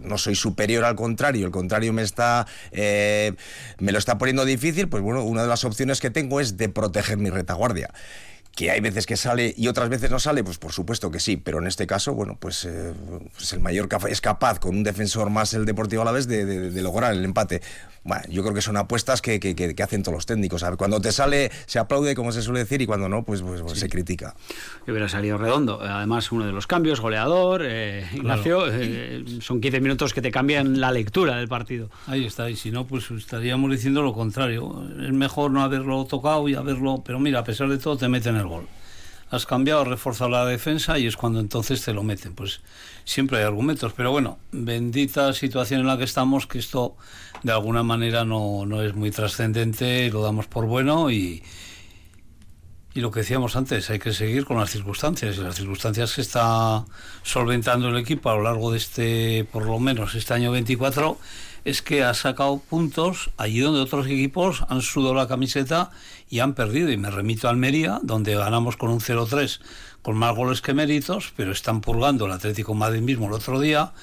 no 0.02 0.18
soy 0.18 0.36
superior 0.36 0.86
al 0.86 0.96
contrario, 0.96 1.46
el 1.46 1.52
contrario 1.52 1.94
me 1.94 2.02
está 2.02 2.48
eh, 2.72 3.34
me 3.80 3.92
lo 3.92 4.00
está 4.00 4.18
poniendo 4.18 4.46
difícil, 4.46 4.88
pues 4.88 5.04
bueno, 5.04 5.24
una 5.24 5.44
de 5.44 5.48
las 5.48 5.66
opciones 5.66 6.00
que 6.00 6.10
tengo 6.10 6.40
es 6.40 6.58
de 6.58 6.70
proteger 6.70 7.18
mi 7.18 7.30
retaguardia 7.30 7.94
que 8.56 8.70
hay 8.70 8.82
veces 8.82 9.06
que 9.06 9.18
sale 9.18 9.54
y 9.58 9.68
otras 9.68 9.90
veces 9.90 10.12
no 10.12 10.20
sale, 10.20 10.44
pues 10.44 10.58
por 10.58 10.72
supuesto 10.72 11.10
que 11.10 11.20
sí, 11.20 11.38
pero 11.38 11.60
en 11.60 11.68
este 11.68 11.88
caso, 11.88 12.14
bueno, 12.14 12.38
pues, 12.40 12.66
eh, 12.66 12.94
pues 13.36 13.52
el 13.54 13.60
Mallorca 13.60 13.98
es 14.08 14.22
capaz 14.22 14.60
con 14.60 14.76
un 14.76 14.84
defensor 14.84 15.30
más 15.30 15.54
el 15.54 15.66
Deportivo 15.66 16.04
a 16.04 16.06
la 16.06 16.12
vez 16.12 16.28
de, 16.28 16.46
de, 16.46 16.70
de, 16.70 16.82
lograr 16.82 17.14
el 17.14 17.26
empate. 17.26 17.62
Bueno, 18.04 18.24
yo 18.30 18.42
creo 18.44 18.54
que 18.54 18.62
son 18.62 18.76
apuestas 18.76 19.22
que, 19.22 19.40
que, 19.40 19.56
que, 19.56 19.84
hacen 19.84 20.04
todos 20.04 20.16
los 20.16 20.26
técnicos. 20.26 20.62
¿sabes? 20.62 20.78
Cuando 20.78 21.00
te 21.00 21.12
sale 21.12 21.52
se 21.66 21.80
aplaude, 21.80 22.16
como 22.16 22.32
se 22.32 22.42
suele 22.42 22.60
decir, 22.60 22.82
y 22.82 22.86
cuando 22.86 23.08
no, 23.08 23.24
pues, 23.24 23.42
pues, 23.42 23.62
pues 23.62 23.74
sí. 23.74 23.80
se 23.80 23.90
critica. 23.90 24.36
Que 24.86 24.92
hubiera 24.92 25.08
salido 25.08 25.38
redondo. 25.38 25.82
Además, 25.82 26.32
uno 26.32 26.46
de 26.46 26.52
los 26.52 26.68
cambios, 26.68 27.00
goleador, 27.00 27.62
eh, 27.66 28.06
Ignacio, 28.14 28.60
claro. 28.60 28.74
eh, 28.76 29.26
son 29.42 29.62
15 29.62 29.80
minutos 29.80 30.14
que 30.14 30.22
te 30.22 30.32
cambian 30.32 30.82
la 30.82 30.92
lectura 30.92 31.38
del 31.38 31.48
partido. 31.48 31.90
Ahí 32.08 32.26
está, 32.26 32.50
y 32.50 32.56
si 32.56 32.72
no, 32.72 32.86
pues 32.86 33.10
estaríamos 33.12 33.72
diciendo 33.72 34.02
lo 34.02 34.14
contrario. 34.14 34.86
Es 35.02 35.14
mejor 35.14 35.52
no 35.52 35.64
haberlo 35.64 36.06
tocado 36.06 36.48
y 36.50 36.56
haberlo, 36.56 37.04
pero 37.06 37.20
mira, 37.20 37.40
a 37.40 37.44
pesar 37.44 37.70
de 37.70 37.78
todo 37.78 37.98
te 37.98 38.10
meten 38.10 38.36
el 38.36 38.48
gol 38.48 38.68
has 39.34 39.48
cambiado, 39.48 39.84
reforzado 39.84 40.30
la 40.30 40.46
defensa 40.46 41.00
y 41.00 41.08
es 41.08 41.18
cuando 41.18 41.40
entonces 41.40 41.84
te 41.84 41.92
lo 41.92 42.04
meten. 42.04 42.36
Pues 42.36 42.62
siempre 43.06 43.40
hay 43.40 43.44
argumentos, 43.44 43.94
pero 43.96 44.12
bueno, 44.12 44.40
bendita 44.52 45.34
situación 45.34 45.82
en 45.82 45.88
la 45.88 45.98
que 45.98 46.04
estamos, 46.04 46.48
que 46.48 46.60
esto 46.60 46.96
de 47.44 47.52
alguna 47.52 47.84
manera 47.84 48.26
no, 48.26 48.66
no 48.66 48.82
es 48.82 48.96
muy 48.96 49.12
trascendente, 49.12 50.10
lo 50.10 50.22
damos 50.22 50.48
por 50.48 50.66
bueno 50.66 51.12
y, 51.12 51.44
y 52.94 53.02
lo 53.02 53.12
que 53.12 53.22
decíamos 53.22 53.56
antes, 53.56 53.90
hay 53.90 54.00
que 54.00 54.14
seguir 54.14 54.46
con 54.46 54.58
las 54.58 54.70
circunstancias 54.70 55.36
y 55.36 55.42
las 55.42 55.56
circunstancias 55.56 56.14
que 56.14 56.22
está 56.22 56.86
solventando 57.24 57.90
el 57.90 57.98
equipo 57.98 58.30
a 58.30 58.36
lo 58.36 58.44
largo 58.44 58.72
de 58.72 58.78
este, 58.78 59.48
por 59.52 59.66
lo 59.66 59.80
menos 59.80 60.14
este 60.14 60.34
año 60.34 60.52
24, 60.52 61.18
es 61.66 61.82
que 61.82 62.04
ha 62.04 62.14
sacado 62.14 62.60
puntos 62.60 63.32
allí 63.38 63.60
donde 63.60 63.80
otros 63.80 64.06
equipos 64.08 64.64
han 64.70 64.82
sudado 64.82 65.16
la 65.16 65.28
camiseta 65.28 65.92
y 66.30 66.40
han 66.40 66.54
perdido. 66.54 66.92
Y 66.92 66.98
me 66.98 67.10
remito 67.10 67.48
a 67.48 67.52
Almería, 67.52 68.00
donde 68.04 68.36
ganamos 68.36 68.78
con 68.78 68.90
un 68.90 69.00
0-3, 69.00 69.60
con 70.04 70.18
más 70.18 70.36
goles 70.36 70.62
que 70.62 70.74
méritos, 70.74 71.34
pero 71.36 71.52
están 71.52 71.82
purgando 71.82 72.28
el 72.28 72.34
Atlético 72.34 72.76
Madrid 72.76 73.02
mismo 73.02 73.28
el 73.28 73.34
otro 73.34 73.60
día. 73.60 73.94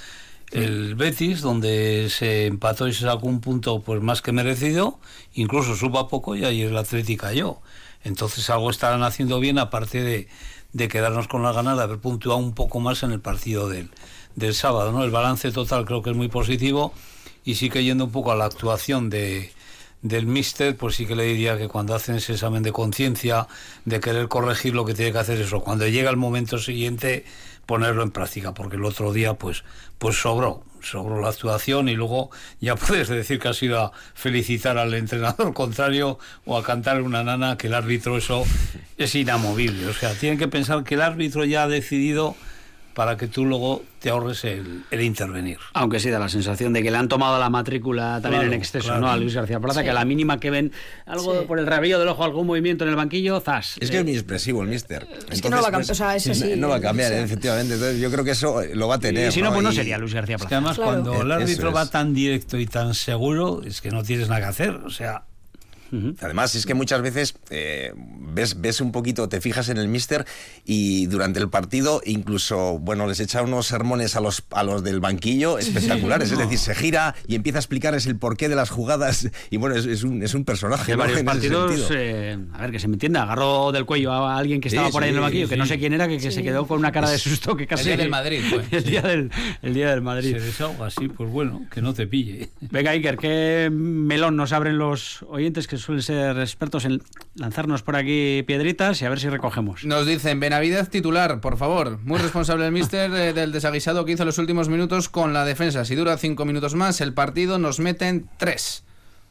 El 0.50 0.96
Betis, 0.96 1.42
donde 1.42 2.08
se 2.10 2.46
empató 2.46 2.88
y 2.88 2.92
se 2.92 3.04
sacó 3.04 3.28
un 3.28 3.40
punto 3.40 3.82
pues 3.82 4.02
más 4.02 4.20
que 4.20 4.32
merecido, 4.32 4.98
incluso 5.34 5.76
suba 5.76 6.08
poco 6.08 6.34
y 6.34 6.44
ayer 6.44 6.70
el 6.70 6.76
Atlético 6.76 7.26
cayó. 7.26 7.58
Entonces 8.02 8.50
algo 8.50 8.70
estarán 8.70 9.04
haciendo 9.04 9.38
bien, 9.38 9.58
aparte 9.58 10.02
de, 10.02 10.28
de 10.72 10.88
quedarnos 10.88 11.28
con 11.28 11.42
la 11.42 11.52
ganas 11.52 11.76
de 11.76 11.84
haber 11.84 11.98
puntuado 11.98 12.38
un 12.38 12.54
poco 12.54 12.80
más 12.80 13.02
en 13.02 13.12
el 13.12 13.20
partido 13.20 13.68
del, 13.68 13.90
del 14.34 14.54
sábado. 14.54 14.90
¿no? 14.90 15.04
El 15.04 15.10
balance 15.10 15.52
total 15.52 15.84
creo 15.84 16.02
que 16.02 16.10
es 16.10 16.16
muy 16.16 16.28
positivo 16.28 16.92
y 17.44 17.56
sí 17.56 17.70
que 17.70 17.84
yendo 17.84 18.06
un 18.06 18.10
poco 18.10 18.32
a 18.32 18.36
la 18.36 18.46
actuación 18.46 19.10
de, 19.10 19.52
del 20.02 20.26
míster, 20.26 20.76
pues 20.76 20.96
sí 20.96 21.06
que 21.06 21.14
le 21.14 21.24
diría 21.24 21.58
que 21.58 21.68
cuando 21.68 21.94
hacen 21.94 22.16
ese 22.16 22.32
examen 22.32 22.62
de 22.62 22.72
conciencia, 22.72 23.46
de 23.84 24.00
querer 24.00 24.28
corregir 24.28 24.74
lo 24.74 24.84
que 24.84 24.94
tiene 24.94 25.12
que 25.12 25.18
hacer 25.18 25.40
eso, 25.40 25.60
cuando 25.60 25.86
llega 25.86 26.10
el 26.10 26.16
momento 26.16 26.58
siguiente, 26.58 27.24
ponerlo 27.66 28.02
en 28.02 28.10
práctica, 28.10 28.52
porque 28.54 28.76
el 28.76 28.84
otro 28.84 29.12
día 29.12 29.34
pues, 29.34 29.62
pues 29.98 30.16
sobró, 30.16 30.64
sobró 30.80 31.20
la 31.20 31.28
actuación 31.28 31.88
y 31.88 31.94
luego 31.94 32.30
ya 32.60 32.76
puedes 32.76 33.08
decir 33.08 33.38
que 33.38 33.48
ha 33.48 33.54
sido 33.54 33.78
a 33.78 33.92
felicitar 34.14 34.78
al 34.78 34.94
entrenador 34.94 35.52
contrario 35.54 36.18
o 36.46 36.56
a 36.56 36.64
cantar 36.64 37.02
una 37.02 37.22
nana 37.22 37.58
que 37.58 37.66
el 37.66 37.74
árbitro 37.74 38.16
eso 38.16 38.44
es 38.96 39.14
inamovible, 39.14 39.86
o 39.86 39.92
sea, 39.92 40.14
tienen 40.14 40.38
que 40.38 40.48
pensar 40.48 40.82
que 40.82 40.94
el 40.94 41.02
árbitro 41.02 41.44
ya 41.44 41.64
ha 41.64 41.68
decidido 41.68 42.36
para 43.00 43.16
que 43.16 43.28
tú 43.28 43.46
luego 43.46 43.82
te 43.98 44.10
ahorres 44.10 44.44
el, 44.44 44.84
el, 44.90 45.00
intervenir. 45.00 45.56
Aunque 45.72 45.98
sí 46.00 46.10
da 46.10 46.18
la 46.18 46.28
sensación 46.28 46.74
de 46.74 46.82
que 46.82 46.90
le 46.90 46.98
han 46.98 47.08
tomado 47.08 47.38
la 47.38 47.48
matrícula 47.48 48.20
también 48.20 48.42
claro, 48.42 48.52
en 48.52 48.60
exceso, 48.60 48.88
claro. 48.88 49.00
¿no? 49.00 49.10
A 49.10 49.16
Luis 49.16 49.34
García 49.34 49.58
Plaza, 49.58 49.80
sí. 49.80 49.84
que 49.84 49.90
a 49.90 49.94
la 49.94 50.04
mínima 50.04 50.38
que 50.38 50.50
ven 50.50 50.70
algo 51.06 51.40
sí. 51.40 51.46
por 51.46 51.58
el 51.58 51.66
rabillo 51.66 51.98
del 51.98 52.08
ojo, 52.08 52.24
algún 52.24 52.46
movimiento 52.46 52.84
en 52.84 52.90
el 52.90 52.96
banquillo, 52.96 53.40
zas. 53.40 53.78
Es 53.80 53.90
que 53.90 53.96
es 53.96 54.04
muy 54.04 54.12
expresivo 54.12 54.60
el 54.60 54.68
mister. 54.68 55.04
Entonces, 55.04 55.30
es 55.30 55.40
que 55.40 55.48
no 55.48 55.62
va 55.62 55.68
a 55.68 55.70
cambiar, 55.70 55.86
pues, 55.86 55.90
o 55.92 55.94
sea, 55.94 56.20
sí. 56.20 56.56
No 56.58 56.68
va 56.68 56.76
a 56.76 56.80
cambiar, 56.82 57.10
efectivamente. 57.14 57.72
Entonces 57.72 57.98
yo 58.02 58.10
creo 58.10 58.22
que 58.22 58.32
eso 58.32 58.60
lo 58.74 58.86
va 58.86 58.96
a 58.96 59.00
tener. 59.00 59.30
Y 59.30 59.32
si 59.32 59.40
no, 59.40 59.50
pues 59.50 59.62
no 59.62 59.72
sería 59.72 59.96
Luis 59.96 60.12
García 60.12 60.36
Plaza. 60.36 60.44
Es 60.44 60.48
que 60.50 60.54
además 60.56 60.76
claro. 60.76 60.90
cuando 60.90 61.22
el 61.22 61.32
árbitro 61.32 61.72
va 61.72 61.86
tan 61.86 62.12
directo 62.12 62.58
y 62.58 62.66
tan 62.66 62.92
seguro, 62.92 63.62
es 63.64 63.80
que 63.80 63.90
no 63.90 64.02
tienes 64.02 64.28
nada 64.28 64.42
que 64.42 64.48
hacer. 64.48 64.72
O 64.84 64.90
sea, 64.90 65.24
Uh 65.92 65.96
-huh. 65.96 66.16
Además, 66.20 66.54
es 66.54 66.66
que 66.66 66.74
muchas 66.74 67.02
veces 67.02 67.34
eh, 67.50 67.92
ves, 67.96 68.60
ves 68.60 68.80
un 68.80 68.92
poquito, 68.92 69.28
te 69.28 69.40
fijas 69.40 69.68
en 69.68 69.76
el 69.76 69.88
mister 69.88 70.24
y 70.64 71.06
durante 71.06 71.40
el 71.40 71.48
partido 71.48 72.00
incluso, 72.04 72.78
bueno, 72.78 73.06
les 73.06 73.20
echa 73.20 73.42
unos 73.42 73.66
sermones 73.66 74.16
a 74.16 74.20
los, 74.20 74.44
a 74.50 74.62
los 74.62 74.82
del 74.82 75.00
banquillo 75.00 75.58
espectaculares. 75.58 76.28
Sí, 76.28 76.34
no. 76.34 76.40
Es 76.40 76.48
decir, 76.48 76.58
se 76.58 76.74
gira 76.74 77.14
y 77.26 77.34
empieza 77.34 77.58
a 77.58 77.60
explicarles 77.60 78.06
el 78.06 78.16
porqué 78.16 78.48
de 78.48 78.56
las 78.56 78.70
jugadas 78.70 79.28
y 79.50 79.56
bueno, 79.56 79.76
es, 79.76 79.86
es 79.86 80.02
un, 80.02 80.22
es 80.22 80.34
un 80.34 80.44
personaje. 80.44 80.92
En 80.92 80.98
¿no? 80.98 81.02
varios 81.02 81.20
en 81.20 81.26
partidos, 81.26 81.90
eh, 81.90 82.38
a 82.52 82.62
ver, 82.62 82.70
que 82.70 82.78
se 82.78 82.88
me 82.88 82.94
entienda, 82.94 83.22
agarró 83.22 83.72
del 83.72 83.84
cuello 83.84 84.12
a 84.12 84.36
alguien 84.36 84.60
que 84.60 84.68
estaba 84.68 84.88
sí, 84.88 84.92
por 84.92 85.02
ahí 85.02 85.08
sí, 85.08 85.12
en 85.12 85.16
el 85.16 85.22
banquillo, 85.22 85.48
que 85.48 85.56
no 85.56 85.66
sé 85.66 85.78
quién 85.78 85.92
era, 85.92 86.08
que, 86.08 86.18
que 86.18 86.30
se 86.30 86.42
quedó 86.42 86.66
con 86.66 86.78
una 86.78 86.92
cara 86.92 87.10
de 87.10 87.18
susto 87.18 87.56
que 87.56 87.66
casi... 87.66 87.90
El 87.90 87.96
día 87.96 88.04
del 88.04 88.10
Madrid, 88.10 88.42
pues. 88.50 88.72
el, 88.72 88.84
día 88.84 89.02
del, 89.02 89.30
el 89.62 89.74
día 89.74 89.90
del 89.90 90.02
Madrid. 90.02 90.32
Se 90.32 90.40
desahoga 90.40 90.86
así, 90.86 91.08
pues 91.08 91.30
bueno, 91.30 91.66
que 91.70 91.82
no 91.82 91.94
te 91.94 92.06
pille. 92.06 92.50
Venga, 92.60 92.92
Iker, 92.92 93.16
¿qué 93.16 93.70
melón 93.72 94.36
nos 94.36 94.52
abren 94.52 94.78
los 94.78 95.24
oyentes 95.28 95.66
que 95.66 95.76
suelen 95.80 96.02
ser 96.02 96.38
expertos 96.38 96.84
en 96.84 97.02
lanzarnos 97.34 97.82
por 97.82 97.96
aquí 97.96 98.42
piedritas 98.46 99.02
y 99.02 99.04
a 99.04 99.08
ver 99.08 99.18
si 99.18 99.28
recogemos. 99.28 99.84
Nos 99.84 100.06
dicen, 100.06 100.40
Benavidez 100.40 100.88
titular, 100.88 101.40
por 101.40 101.56
favor. 101.56 101.98
Muy 102.04 102.18
responsable 102.18 102.66
el 102.66 102.72
míster 102.72 103.12
eh, 103.12 103.32
del 103.32 103.52
desaguisado 103.52 104.04
que 104.04 104.12
hizo 104.12 104.24
los 104.24 104.38
últimos 104.38 104.68
minutos 104.68 105.08
con 105.08 105.32
la 105.32 105.44
defensa. 105.44 105.84
Si 105.84 105.94
dura 105.94 106.16
cinco 106.16 106.44
minutos 106.44 106.74
más, 106.74 107.00
el 107.00 107.14
partido 107.14 107.58
nos 107.58 107.80
meten 107.80 108.28
tres. 108.36 108.84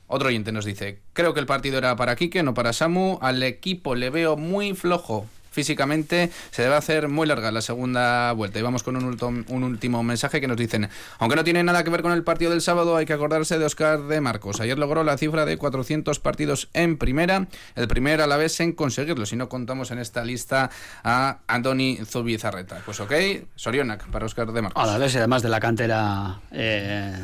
Otro 0.08 0.30
oyente 0.30 0.52
nos 0.52 0.66
dice, 0.66 1.00
creo 1.14 1.34
que 1.36 1.40
el 1.40 1.46
partido 1.46 1.78
era 1.78 1.96
para 1.96 2.16
Quique, 2.16 2.42
no 2.42 2.56
para 2.56 2.74
Samu. 2.74 3.20
Al 3.22 3.44
equipo 3.44 3.94
le 3.94 4.10
veo 4.10 4.38
muy 4.38 4.74
flojo 4.74 5.28
físicamente 5.60 6.32
se 6.52 6.62
debe 6.62 6.76
hacer 6.76 7.10
muy 7.10 7.28
larga 7.28 7.52
la 7.52 7.62
segunda 7.62 8.32
vuelta. 8.32 8.60
Y 8.60 8.62
vamos 8.62 8.82
con 8.82 8.96
un, 8.96 9.46
un, 9.50 9.64
último 9.66 10.02
mensaje 10.04 10.40
que 10.40 10.48
nos 10.48 10.56
dicen, 10.56 10.88
aunque 11.18 11.36
no 11.36 11.44
tiene 11.44 11.64
nada 11.64 11.84
que 11.84 11.90
ver 11.90 12.02
con 12.02 12.14
el 12.14 12.24
partido 12.24 12.52
del 12.52 12.62
sábado, 12.62 12.96
hay 12.96 13.06
que 13.06 13.12
acordarse 13.12 13.60
de 13.60 13.66
Oscar 13.66 14.04
de 14.04 14.22
Marcos. 14.22 14.62
Ayer 14.62 14.80
logró 14.80 15.04
la 15.04 15.18
cifra 15.18 15.46
de 15.46 15.58
400 15.58 16.18
partidos 16.20 16.70
en 16.74 16.98
primera, 16.98 17.48
el 17.76 17.90
primer 17.90 18.22
a 18.22 18.28
la 18.28 18.38
vez 18.38 18.58
en 18.62 18.72
conseguirlo, 18.72 19.26
si 19.26 19.36
no 19.36 19.50
contamos 19.50 19.92
en 19.92 20.00
esta 20.00 20.24
lista 20.24 20.70
a 21.04 21.40
Antoni 21.48 22.00
Zubizarreta. 22.06 22.82
Pues 22.86 23.02
ok, 23.02 23.12
Sorionak 23.56 24.08
para 24.08 24.26
Oscar 24.28 24.54
de 24.54 24.62
Marcos. 24.62 24.82
A 24.82 24.88
la 24.88 24.98
vez, 24.98 25.14
además 25.18 25.44
de 25.44 25.50
la 25.50 25.60
cantera 25.60 26.40
eh, 26.54 27.18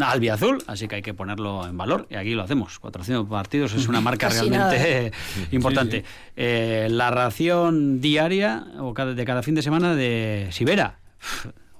albiazul, 0.00 0.64
así 0.66 0.88
que 0.88 0.96
hay 0.96 1.02
que 1.02 1.12
ponerlo 1.12 1.66
en 1.66 1.76
valor 1.76 2.06
y 2.08 2.14
aquí 2.14 2.32
lo 2.32 2.44
hacemos. 2.44 2.78
400 2.78 3.28
partidos 3.28 3.74
es 3.74 3.88
una 3.88 4.00
marca 4.08 4.30
realmente 4.30 5.12
importante. 5.50 6.02
Eh, 6.34 6.88
la 6.90 7.10
ración 7.10 7.73
diaria 8.00 8.66
o 8.78 8.92
de 8.92 9.24
cada 9.24 9.42
fin 9.42 9.54
de 9.54 9.62
semana 9.62 9.94
de 9.94 10.48
Sibera. 10.50 10.98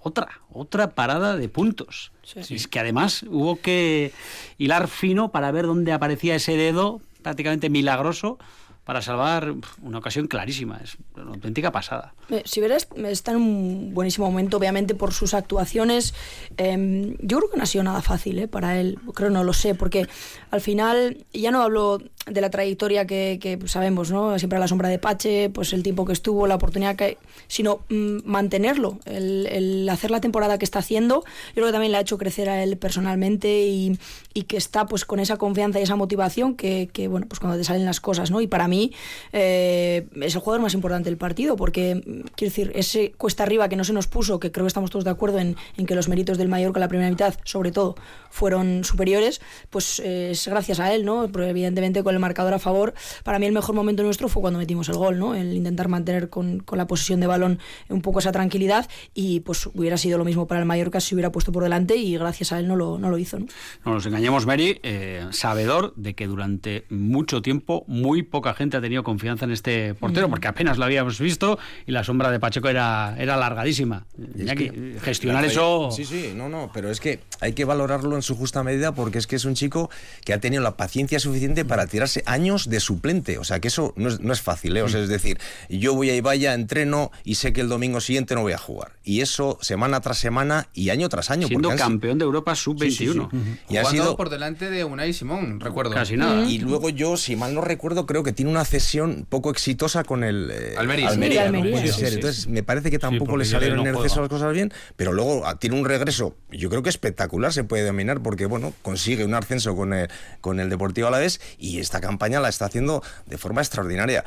Otra, 0.06 0.28
otra 0.52 0.90
parada 0.90 1.34
de 1.38 1.48
puntos. 1.48 2.12
Es 2.36 2.68
que 2.68 2.78
además 2.78 3.22
hubo 3.22 3.56
que 3.56 4.12
hilar 4.58 4.86
fino 4.86 5.32
para 5.32 5.50
ver 5.50 5.64
dónde 5.64 5.92
aparecía 5.92 6.34
ese 6.34 6.58
dedo 6.58 7.00
prácticamente 7.22 7.70
milagroso 7.70 8.36
para 8.84 9.00
salvar 9.00 9.54
una 9.82 9.98
ocasión 9.98 10.26
clarísima. 10.26 10.78
Es 10.84 10.98
una 11.16 11.30
auténtica 11.30 11.72
pasada. 11.72 12.14
Eh, 12.28 12.42
Sibera 12.44 12.76
está 12.76 13.30
en 13.32 13.38
un 13.38 13.94
buenísimo 13.94 14.26
momento, 14.26 14.58
obviamente, 14.58 14.94
por 14.94 15.14
sus 15.14 15.32
actuaciones. 15.32 16.14
Em, 16.58 17.16
yo 17.20 17.38
creo 17.38 17.50
que 17.50 17.56
no 17.56 17.62
ha 17.62 17.66
sido 17.66 17.82
nada 17.82 18.02
fácil 18.02 18.38
eh, 18.38 18.46
para 18.46 18.78
él. 18.78 18.98
Creo 19.14 19.30
no 19.30 19.42
lo 19.42 19.54
sé, 19.54 19.74
porque 19.74 20.06
al 20.50 20.60
final, 20.60 21.24
ya 21.32 21.50
no 21.50 21.62
hablo 21.62 22.02
de 22.26 22.40
la 22.40 22.50
trayectoria 22.50 23.06
que, 23.06 23.56
pues, 23.58 23.72
sabemos, 23.72 24.10
¿no? 24.10 24.38
Siempre 24.38 24.56
a 24.56 24.60
la 24.60 24.68
sombra 24.68 24.88
de 24.88 24.98
Pache, 24.98 25.50
pues 25.50 25.72
el 25.72 25.82
tiempo 25.82 26.06
que 26.06 26.14
estuvo, 26.14 26.46
la 26.46 26.54
oportunidad 26.54 26.96
que... 26.96 27.18
sino 27.48 27.80
mm, 27.90 28.18
mantenerlo, 28.24 28.98
el, 29.04 29.86
hacer 29.90 30.10
la 30.10 30.20
temporada 30.20 30.56
que 30.56 30.64
está 30.64 30.78
haciendo, 30.78 31.24
yo 31.48 31.54
creo 31.54 31.66
que 31.66 31.72
también 31.72 31.92
le 31.92 31.98
ha 31.98 32.00
hecho 32.00 32.16
crecer 32.16 32.48
a 32.48 32.62
él 32.62 32.78
personalmente 32.78 33.66
y, 33.66 33.98
que 34.44 34.56
está 34.56 34.86
pues 34.86 35.04
con 35.04 35.20
esa 35.20 35.36
confianza 35.36 35.80
y 35.80 35.84
esa 35.84 35.96
motivación 35.96 36.54
que, 36.54 36.88
bueno, 37.08 37.26
pues 37.28 37.40
cuando 37.40 37.56
te 37.56 37.64
salen 37.64 37.84
las 37.84 38.00
cosas, 38.00 38.30
¿no? 38.30 38.40
Y 38.40 38.46
para 38.46 38.68
mí 38.68 38.92
eh, 39.32 40.06
es 40.20 40.34
el 40.34 40.40
jugador 40.40 40.62
más 40.62 40.74
importante 40.74 41.08
del 41.08 41.16
partido, 41.16 41.56
porque, 41.56 42.00
quiero 42.36 42.50
decir, 42.50 42.72
ese 42.74 43.12
cuesta 43.12 43.42
arriba 43.42 43.68
que 43.68 43.76
no 43.76 43.84
se 43.84 43.92
nos 43.92 44.06
puso, 44.06 44.40
que 44.40 44.50
creo 44.50 44.64
que 44.64 44.68
estamos 44.68 44.90
todos 44.90 45.04
de 45.04 45.10
acuerdo 45.10 45.38
en, 45.38 45.56
que 45.86 45.94
los 45.94 46.08
méritos 46.08 46.38
del 46.38 46.48
Mallorca 46.48 46.80
la 46.80 46.88
primera 46.88 47.10
mitad, 47.10 47.34
sobre 47.44 47.70
todo, 47.70 47.96
fueron 48.30 48.84
superiores, 48.84 49.40
pues 49.70 50.00
eh, 50.00 50.30
es 50.32 50.48
gracias 50.48 50.80
a 50.80 50.92
él, 50.92 51.04
¿no? 51.04 51.28
Pero 51.30 51.46
evidentemente 51.46 52.02
con 52.02 52.13
el 52.14 52.20
marcador 52.20 52.54
a 52.54 52.58
favor, 52.58 52.94
para 53.22 53.38
mí 53.38 53.46
el 53.46 53.52
mejor 53.52 53.74
momento 53.74 54.02
nuestro 54.02 54.28
fue 54.28 54.40
cuando 54.40 54.58
metimos 54.58 54.88
el 54.88 54.96
gol, 54.96 55.18
¿no? 55.18 55.34
El 55.34 55.54
intentar 55.54 55.88
mantener 55.88 56.28
con, 56.28 56.60
con 56.60 56.78
la 56.78 56.86
posesión 56.86 57.20
de 57.20 57.26
balón 57.26 57.58
un 57.88 58.02
poco 58.02 58.18
esa 58.18 58.32
tranquilidad 58.32 58.88
y 59.14 59.40
pues 59.40 59.66
hubiera 59.66 59.96
sido 59.96 60.18
lo 60.18 60.24
mismo 60.24 60.46
para 60.46 60.60
el 60.60 60.66
Mallorca 60.66 61.00
si 61.00 61.14
hubiera 61.14 61.30
puesto 61.30 61.52
por 61.52 61.62
delante 61.62 61.96
y 61.96 62.16
gracias 62.16 62.52
a 62.52 62.58
él 62.58 62.68
no 62.68 62.76
lo, 62.76 62.98
no 62.98 63.10
lo 63.10 63.18
hizo, 63.18 63.38
¿no? 63.38 63.46
No 63.84 63.94
nos 63.94 64.06
engañemos, 64.06 64.46
Mary, 64.46 64.80
eh, 64.82 65.26
sabedor 65.30 65.92
de 65.96 66.14
que 66.14 66.26
durante 66.26 66.84
mucho 66.90 67.42
tiempo 67.42 67.84
muy 67.86 68.22
poca 68.22 68.54
gente 68.54 68.76
ha 68.76 68.80
tenido 68.80 69.02
confianza 69.02 69.44
en 69.44 69.52
este 69.52 69.94
portero, 69.94 70.28
mm. 70.28 70.30
porque 70.30 70.48
apenas 70.48 70.78
lo 70.78 70.84
habíamos 70.84 71.18
visto 71.18 71.58
y 71.86 71.92
la 71.92 72.04
sombra 72.04 72.30
de 72.30 72.40
Pacheco 72.40 72.68
era, 72.68 73.14
era 73.18 73.36
largadísima. 73.36 74.06
que, 74.56 74.98
gestionar 75.02 75.44
eso... 75.44 75.90
Sí, 75.90 76.04
sí, 76.04 76.32
no, 76.34 76.48
no, 76.48 76.70
pero 76.72 76.90
es 76.90 77.00
que 77.00 77.20
hay 77.40 77.52
que 77.52 77.64
valorarlo 77.64 78.16
en 78.16 78.22
su 78.22 78.36
justa 78.36 78.62
medida 78.62 78.92
porque 78.92 79.18
es 79.18 79.26
que 79.26 79.36
es 79.36 79.44
un 79.44 79.54
chico 79.54 79.90
que 80.24 80.32
ha 80.32 80.40
tenido 80.40 80.62
la 80.62 80.76
paciencia 80.76 81.18
suficiente 81.18 81.64
para 81.64 81.86
tirarse 82.04 82.22
años 82.26 82.68
de 82.68 82.80
suplente. 82.80 83.38
O 83.38 83.44
sea, 83.44 83.60
que 83.60 83.68
eso 83.68 83.92
no 83.96 84.08
es, 84.08 84.20
no 84.20 84.32
es 84.32 84.40
fácil. 84.40 84.76
¿eh? 84.76 84.82
O 84.82 84.88
sea, 84.88 85.00
es 85.00 85.08
decir, 85.08 85.38
yo 85.68 85.94
voy 85.94 86.10
a 86.10 86.16
Ibaya, 86.16 86.54
entreno 86.54 87.10
y 87.24 87.36
sé 87.36 87.52
que 87.52 87.60
el 87.60 87.68
domingo 87.68 88.00
siguiente 88.00 88.34
no 88.34 88.42
voy 88.42 88.52
a 88.52 88.58
jugar. 88.58 88.92
Y 89.04 89.20
eso 89.20 89.58
semana 89.60 90.00
tras 90.00 90.18
semana 90.18 90.68
y 90.74 90.90
año 90.90 91.08
tras 91.08 91.30
año. 91.30 91.48
Siendo 91.48 91.74
campeón 91.76 92.18
de 92.18 92.24
Europa 92.24 92.54
sub-21. 92.54 93.28
Y 93.68 93.76
ha 93.78 93.84
sido 93.84 94.16
por 94.16 94.30
delante 94.30 94.70
de 94.70 94.84
Unai 94.84 95.12
Simón, 95.12 95.60
recuerdo. 95.60 95.92
Casi 95.92 96.16
nada. 96.16 96.44
Y 96.44 96.58
luego 96.58 96.90
yo, 96.90 97.16
si 97.16 97.36
mal 97.36 97.54
no 97.54 97.60
recuerdo, 97.60 98.06
creo 98.06 98.22
que 98.22 98.32
tiene 98.32 98.50
una 98.50 98.64
cesión 98.64 99.26
poco 99.28 99.50
exitosa 99.50 100.04
con 100.04 100.24
el 100.24 100.50
eh, 100.50 100.74
Almería. 100.76 101.08
Almería, 101.08 101.46
Entonces, 101.46 102.48
me 102.48 102.62
parece 102.62 102.90
que 102.90 102.98
tampoco 102.98 103.36
le 103.36 103.44
salieron 103.44 103.86
en 103.86 103.94
exceso 103.94 104.20
las 104.20 104.28
cosas 104.28 104.52
bien, 104.52 104.72
pero 104.96 105.12
luego 105.12 105.46
ah, 105.46 105.58
tiene 105.58 105.78
un 105.78 105.84
regreso, 105.84 106.36
yo 106.50 106.68
creo 106.68 106.82
que 106.82 106.88
espectacular, 106.88 107.52
se 107.52 107.64
puede 107.64 107.84
dominar, 107.84 108.22
porque 108.22 108.46
bueno, 108.46 108.72
consigue 108.82 109.24
un 109.24 109.34
ascenso 109.34 109.76
con 109.76 109.92
el, 109.92 110.08
con 110.40 110.60
el 110.60 110.68
Deportivo 110.68 111.08
Alavés 111.08 111.40
y 111.58 111.78
esta 111.94 112.00
campaña 112.00 112.40
la 112.40 112.48
está 112.48 112.64
haciendo 112.64 113.04
de 113.26 113.38
forma 113.38 113.60
extraordinaria. 113.60 114.24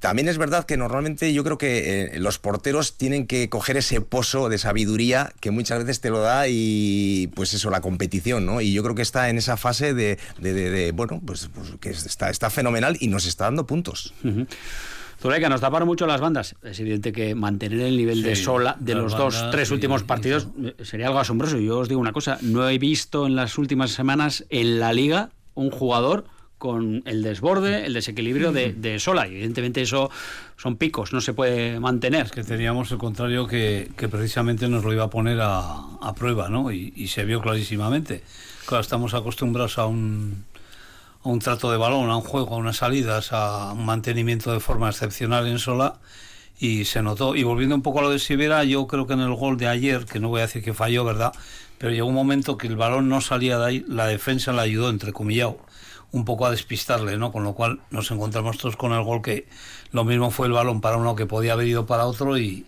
También 0.00 0.26
es 0.28 0.36
verdad 0.36 0.66
que 0.66 0.76
normalmente 0.76 1.32
yo 1.32 1.44
creo 1.44 1.58
que 1.58 2.14
eh, 2.16 2.18
los 2.18 2.40
porteros 2.40 2.98
tienen 2.98 3.28
que 3.28 3.48
coger 3.48 3.76
ese 3.76 4.00
pozo 4.00 4.48
de 4.48 4.58
sabiduría 4.58 5.32
que 5.38 5.52
muchas 5.52 5.78
veces 5.78 6.00
te 6.00 6.10
lo 6.10 6.18
da 6.18 6.48
y 6.48 7.30
pues 7.36 7.54
eso, 7.54 7.70
la 7.70 7.80
competición, 7.80 8.44
¿no? 8.44 8.60
Y 8.60 8.72
yo 8.72 8.82
creo 8.82 8.96
que 8.96 9.02
está 9.02 9.28
en 9.28 9.38
esa 9.38 9.56
fase 9.56 9.94
de, 9.94 10.18
de, 10.40 10.90
bueno, 10.92 11.22
pues, 11.24 11.48
pues, 11.54 11.70
que 11.80 11.90
está, 11.90 12.30
está 12.30 12.50
fenomenal 12.50 12.96
y 12.98 13.06
nos 13.06 13.26
está 13.26 13.44
dando 13.44 13.64
puntos. 13.64 14.12
Zuleika, 15.20 15.48
nos 15.48 15.60
taparon 15.60 15.86
mucho 15.86 16.08
las 16.08 16.20
bandas. 16.20 16.56
Es 16.64 16.80
evidente 16.80 17.12
que 17.12 17.36
mantener 17.36 17.80
el 17.80 17.96
nivel 17.96 18.22
de 18.22 18.34
sola 18.34 18.76
de 18.80 18.96
los 18.96 19.16
dos, 19.16 19.50
tres 19.52 19.70
últimos 19.70 20.02
partidos 20.02 20.48
eh, 20.60 20.74
sería 20.82 21.06
algo 21.06 21.20
asombroso. 21.20 21.60
Yo 21.60 21.78
os 21.78 21.88
digo 21.88 22.00
una 22.00 22.12
cosa, 22.12 22.38
no 22.42 22.68
he 22.68 22.78
visto 22.78 23.26
en 23.26 23.36
las 23.36 23.56
últimas 23.56 23.92
semanas 23.92 24.44
en 24.50 24.80
la 24.80 24.92
liga 24.92 25.30
un 25.54 25.70
jugador 25.70 26.24
con 26.58 27.02
el 27.04 27.22
desborde, 27.22 27.86
el 27.86 27.94
desequilibrio 27.94 28.52
de, 28.52 28.98
Sola. 28.98 29.26
Y 29.26 29.32
evidentemente 29.32 29.82
eso 29.82 30.10
son 30.56 30.76
picos, 30.76 31.12
no 31.12 31.20
se 31.20 31.34
puede 31.34 31.78
mantener. 31.80 32.30
que 32.30 32.42
teníamos 32.42 32.90
el 32.90 32.98
contrario 32.98 33.46
que, 33.46 33.90
precisamente 34.10 34.68
nos 34.68 34.84
lo 34.84 34.92
iba 34.92 35.04
a 35.04 35.10
poner 35.10 35.38
a, 35.42 36.14
prueba, 36.16 36.48
¿no? 36.48 36.70
Y, 36.72 37.08
se 37.08 37.24
vio 37.24 37.40
clarísimamente. 37.40 38.22
Claro, 38.66 38.80
estamos 38.80 39.14
acostumbrados 39.14 39.78
a 39.78 39.86
un, 39.86 40.44
a 41.22 41.28
un 41.28 41.38
trato 41.38 41.70
de 41.70 41.76
balón, 41.76 42.08
a 42.10 42.16
un 42.16 42.22
juego, 42.22 42.54
a 42.54 42.58
unas 42.58 42.78
salidas, 42.78 43.32
a 43.32 43.72
un 43.72 43.84
mantenimiento 43.84 44.52
de 44.52 44.60
forma 44.60 44.88
excepcional 44.88 45.46
en 45.46 45.58
Sola 45.58 45.96
y 46.58 46.86
se 46.86 47.02
notó. 47.02 47.36
Y 47.36 47.42
volviendo 47.42 47.74
un 47.74 47.82
poco 47.82 47.98
a 47.98 48.02
lo 48.02 48.10
de 48.10 48.18
Sibera, 48.18 48.64
yo 48.64 48.86
creo 48.86 49.06
que 49.06 49.12
en 49.12 49.20
el 49.20 49.34
gol 49.34 49.58
de 49.58 49.68
ayer, 49.68 50.06
que 50.06 50.20
no 50.20 50.28
voy 50.28 50.40
a 50.40 50.46
decir 50.46 50.62
que 50.62 50.72
falló, 50.72 51.04
¿verdad? 51.04 51.34
Pero 51.76 51.92
llegó 51.92 52.06
un 52.06 52.14
momento 52.14 52.56
que 52.56 52.68
el 52.68 52.76
balón 52.76 53.08
no 53.08 53.20
salía 53.20 53.58
de 53.58 53.66
ahí, 53.66 53.84
la 53.86 54.06
defensa 54.06 54.52
le 54.52 54.60
ayudó, 54.62 54.88
entre 54.88 55.12
comillado 55.12 55.58
un 56.14 56.24
poco 56.24 56.46
a 56.46 56.50
despistarle, 56.52 57.18
¿no? 57.18 57.32
Con 57.32 57.42
lo 57.42 57.54
cual 57.54 57.80
nos 57.90 58.08
encontramos 58.12 58.56
todos 58.56 58.76
con 58.76 58.92
el 58.92 59.02
gol 59.02 59.20
que 59.20 59.48
lo 59.90 60.04
mismo 60.04 60.30
fue 60.30 60.46
el 60.46 60.52
balón 60.52 60.80
para 60.80 60.96
uno 60.96 61.16
que 61.16 61.26
podía 61.26 61.54
haber 61.54 61.66
ido 61.66 61.86
para 61.86 62.06
otro 62.06 62.38
y, 62.38 62.64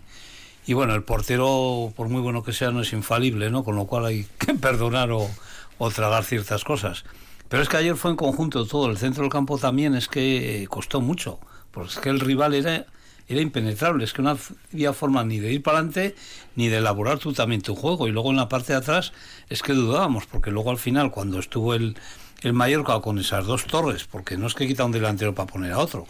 y 0.65 0.73
bueno, 0.73 0.93
el 0.93 1.03
portero, 1.03 1.93
por 1.95 2.09
muy 2.09 2.19
bueno 2.19 2.43
que 2.43 2.51
sea, 2.51 2.71
no 2.71 2.81
es 2.81 2.91
infalible, 2.91 3.49
¿no? 3.49 3.63
Con 3.63 3.77
lo 3.77 3.85
cual 3.85 4.05
hay 4.05 4.27
que 4.37 4.53
perdonar 4.53 5.11
o, 5.11 5.29
o 5.77 5.89
tragar 5.91 6.25
ciertas 6.25 6.65
cosas. 6.65 7.05
Pero 7.47 7.63
es 7.63 7.69
que 7.69 7.77
ayer 7.77 7.95
fue 7.95 8.11
en 8.11 8.17
conjunto 8.17 8.67
todo, 8.67 8.91
el 8.91 8.97
centro 8.97 9.23
del 9.23 9.31
campo 9.31 9.57
también 9.57 9.95
es 9.95 10.09
que 10.09 10.67
costó 10.69 10.99
mucho, 10.99 11.39
porque 11.71 11.91
es 11.91 11.99
que 11.99 12.09
el 12.09 12.19
rival 12.19 12.53
era, 12.53 12.85
era 13.29 13.39
impenetrable, 13.39 14.03
es 14.03 14.11
que 14.11 14.23
no 14.23 14.37
había 14.73 14.91
forma 14.91 15.23
ni 15.23 15.39
de 15.39 15.53
ir 15.53 15.63
para 15.63 15.77
adelante 15.77 16.15
ni 16.57 16.67
de 16.67 16.79
elaborar 16.79 17.19
tú 17.19 17.31
también 17.31 17.61
tu 17.61 17.77
juego. 17.77 18.09
Y 18.09 18.11
luego 18.11 18.31
en 18.31 18.35
la 18.35 18.49
parte 18.49 18.73
de 18.73 18.79
atrás 18.79 19.13
es 19.47 19.61
que 19.61 19.71
dudábamos, 19.71 20.25
porque 20.25 20.51
luego 20.51 20.69
al 20.69 20.77
final, 20.77 21.11
cuando 21.11 21.39
estuvo 21.39 21.73
el, 21.73 21.95
el 22.41 22.53
Mallorca 22.53 22.99
con 23.01 23.19
esas 23.19 23.45
dos 23.45 23.65
torres, 23.65 24.05
porque 24.05 24.37
no 24.37 24.47
es 24.47 24.53
que 24.53 24.67
quita 24.67 24.85
un 24.85 24.91
delantero 24.91 25.33
para 25.33 25.51
poner 25.51 25.73
a 25.73 25.79
otro. 25.79 26.05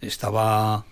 Estaba 0.00 0.84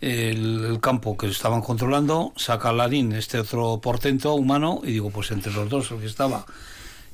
el, 0.00 0.78
campo 0.80 1.16
que 1.16 1.26
estaban 1.26 1.62
controlando, 1.62 2.32
saca 2.36 2.72
Larín, 2.72 3.12
este 3.12 3.38
otro 3.38 3.80
portento 3.80 4.34
humano, 4.34 4.80
y 4.84 4.92
digo, 4.92 5.10
pues 5.10 5.30
entre 5.30 5.52
los 5.52 5.68
dos 5.68 5.90
el 5.90 5.98
que 6.00 6.06
estaba 6.06 6.46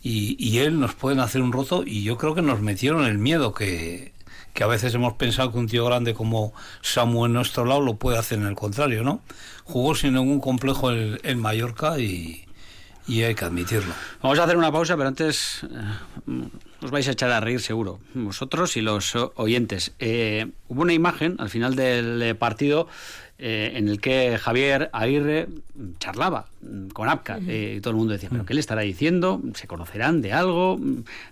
y, 0.02 0.58
él 0.58 0.80
nos 0.80 0.94
pueden 0.94 1.20
hacer 1.20 1.42
un 1.42 1.52
roto, 1.52 1.84
y 1.86 2.02
yo 2.02 2.18
creo 2.18 2.34
que 2.34 2.42
nos 2.42 2.60
metieron 2.60 3.04
el 3.04 3.18
miedo 3.18 3.54
que, 3.54 4.12
que 4.52 4.64
a 4.64 4.66
veces 4.66 4.94
hemos 4.94 5.14
pensado 5.14 5.52
que 5.52 5.58
un 5.58 5.68
tío 5.68 5.84
grande 5.84 6.14
como 6.14 6.52
Samu 6.80 7.26
en 7.26 7.32
nuestro 7.32 7.64
lado 7.64 7.80
lo 7.80 7.94
puede 7.94 8.18
hacer 8.18 8.38
en 8.38 8.46
el 8.46 8.56
contrario, 8.56 9.04
¿no? 9.04 9.20
Jugó 9.64 9.94
sin 9.94 10.14
ningún 10.14 10.40
complejo 10.40 10.90
el, 10.90 11.20
el 11.22 11.36
Mallorca 11.36 12.00
y, 12.00 12.44
y 13.06 13.22
hay 13.22 13.34
que 13.34 13.44
admitirlo. 13.44 13.92
Vamos 14.22 14.38
a 14.38 14.44
hacer 14.44 14.56
una 14.56 14.70
pausa, 14.70 14.96
pero 14.96 15.08
antes 15.08 15.62
eh, 15.64 16.48
os 16.80 16.90
vais 16.90 17.06
a 17.08 17.12
echar 17.12 17.30
a 17.30 17.40
reír 17.40 17.60
seguro, 17.60 18.00
vosotros 18.14 18.76
y 18.76 18.80
los 18.80 19.14
oyentes. 19.34 19.92
Eh, 19.98 20.46
hubo 20.68 20.82
una 20.82 20.92
imagen 20.92 21.36
al 21.38 21.50
final 21.50 21.74
del 21.74 22.22
eh, 22.22 22.34
partido 22.34 22.88
en 23.44 23.88
el 23.88 24.00
que 24.00 24.38
Javier 24.38 24.88
Aguirre 24.92 25.48
charlaba 25.98 26.46
con 26.92 27.08
Apca 27.08 27.40
y 27.40 27.80
todo 27.80 27.90
el 27.90 27.96
mundo 27.96 28.12
decía, 28.12 28.28
¿pero 28.30 28.46
qué 28.46 28.54
le 28.54 28.60
estará 28.60 28.82
diciendo? 28.82 29.42
¿Se 29.54 29.66
conocerán 29.66 30.22
de 30.22 30.32
algo? 30.32 30.78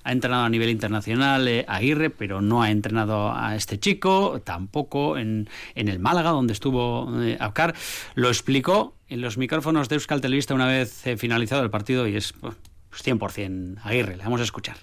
Ha 0.02 0.10
entrenado 0.10 0.42
a 0.42 0.48
nivel 0.48 0.70
internacional 0.70 1.64
Aguirre, 1.68 2.10
pero 2.10 2.40
no 2.40 2.62
ha 2.62 2.72
entrenado 2.72 3.32
a 3.32 3.54
este 3.54 3.78
chico, 3.78 4.40
tampoco 4.42 5.18
en, 5.18 5.48
en 5.76 5.86
el 5.86 6.00
Málaga, 6.00 6.30
donde 6.30 6.52
estuvo 6.52 7.08
Apcar. 7.38 7.76
Lo 8.16 8.26
explicó 8.26 8.96
en 9.10 9.20
los 9.20 9.36
micrófonos 9.36 9.88
de 9.88 9.96
Euskal 9.96 10.20
Televista 10.20 10.54
una 10.54 10.66
vez 10.66 11.02
finalizado 11.18 11.62
el 11.62 11.70
partido 11.70 12.06
y 12.06 12.16
es 12.16 12.32
100% 12.40 13.18
pues, 13.18 13.38
Aguirre. 13.84 14.16
Le 14.16 14.22
vamos 14.24 14.40
a 14.40 14.44
escuchar. 14.44 14.76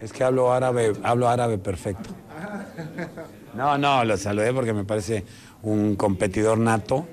Es 0.00 0.12
que 0.12 0.24
hablo 0.24 0.52
árabe, 0.52 0.92
hablo 1.04 1.28
árabe 1.28 1.58
perfecto. 1.58 2.10
No, 3.54 3.78
no, 3.78 4.04
lo 4.04 4.16
saludé 4.16 4.52
porque 4.52 4.72
me 4.72 4.84
parece 4.84 5.24
un 5.62 5.94
competidor 5.94 6.58
nato. 6.58 7.06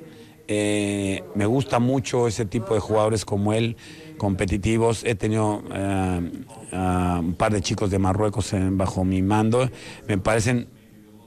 Eh, 0.47 1.23
me 1.35 1.45
gusta 1.45 1.77
mucho 1.77 2.27
ese 2.27 2.45
tipo 2.45 2.73
de 2.73 2.79
jugadores 2.79 3.25
como 3.25 3.53
él, 3.53 3.77
competitivos. 4.17 5.03
He 5.03 5.13
tenido 5.13 5.61
eh, 5.71 6.31
a 6.71 7.19
un 7.19 7.35
par 7.35 7.53
de 7.53 7.61
chicos 7.61 7.91
de 7.91 7.99
Marruecos 7.99 8.53
en- 8.53 8.75
bajo 8.75 9.05
mi 9.05 9.21
mando. 9.21 9.69
Me 10.07 10.17
parecen 10.17 10.67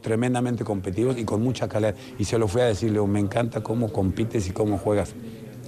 tremendamente 0.03 0.65
competitivos 0.65 1.17
y 1.19 1.25
con 1.25 1.43
mucha 1.43 1.69
calidad. 1.69 1.95
Y 2.19 2.25
se 2.25 2.39
lo 2.39 2.49
fui 2.49 2.61
a 2.61 2.67
decirle, 2.67 3.01
me 3.07 3.21
encanta 3.21 3.63
cómo 3.63 3.93
compites 3.93 4.49
y 4.49 4.51
cómo 4.51 4.77
juegas. 4.79 5.15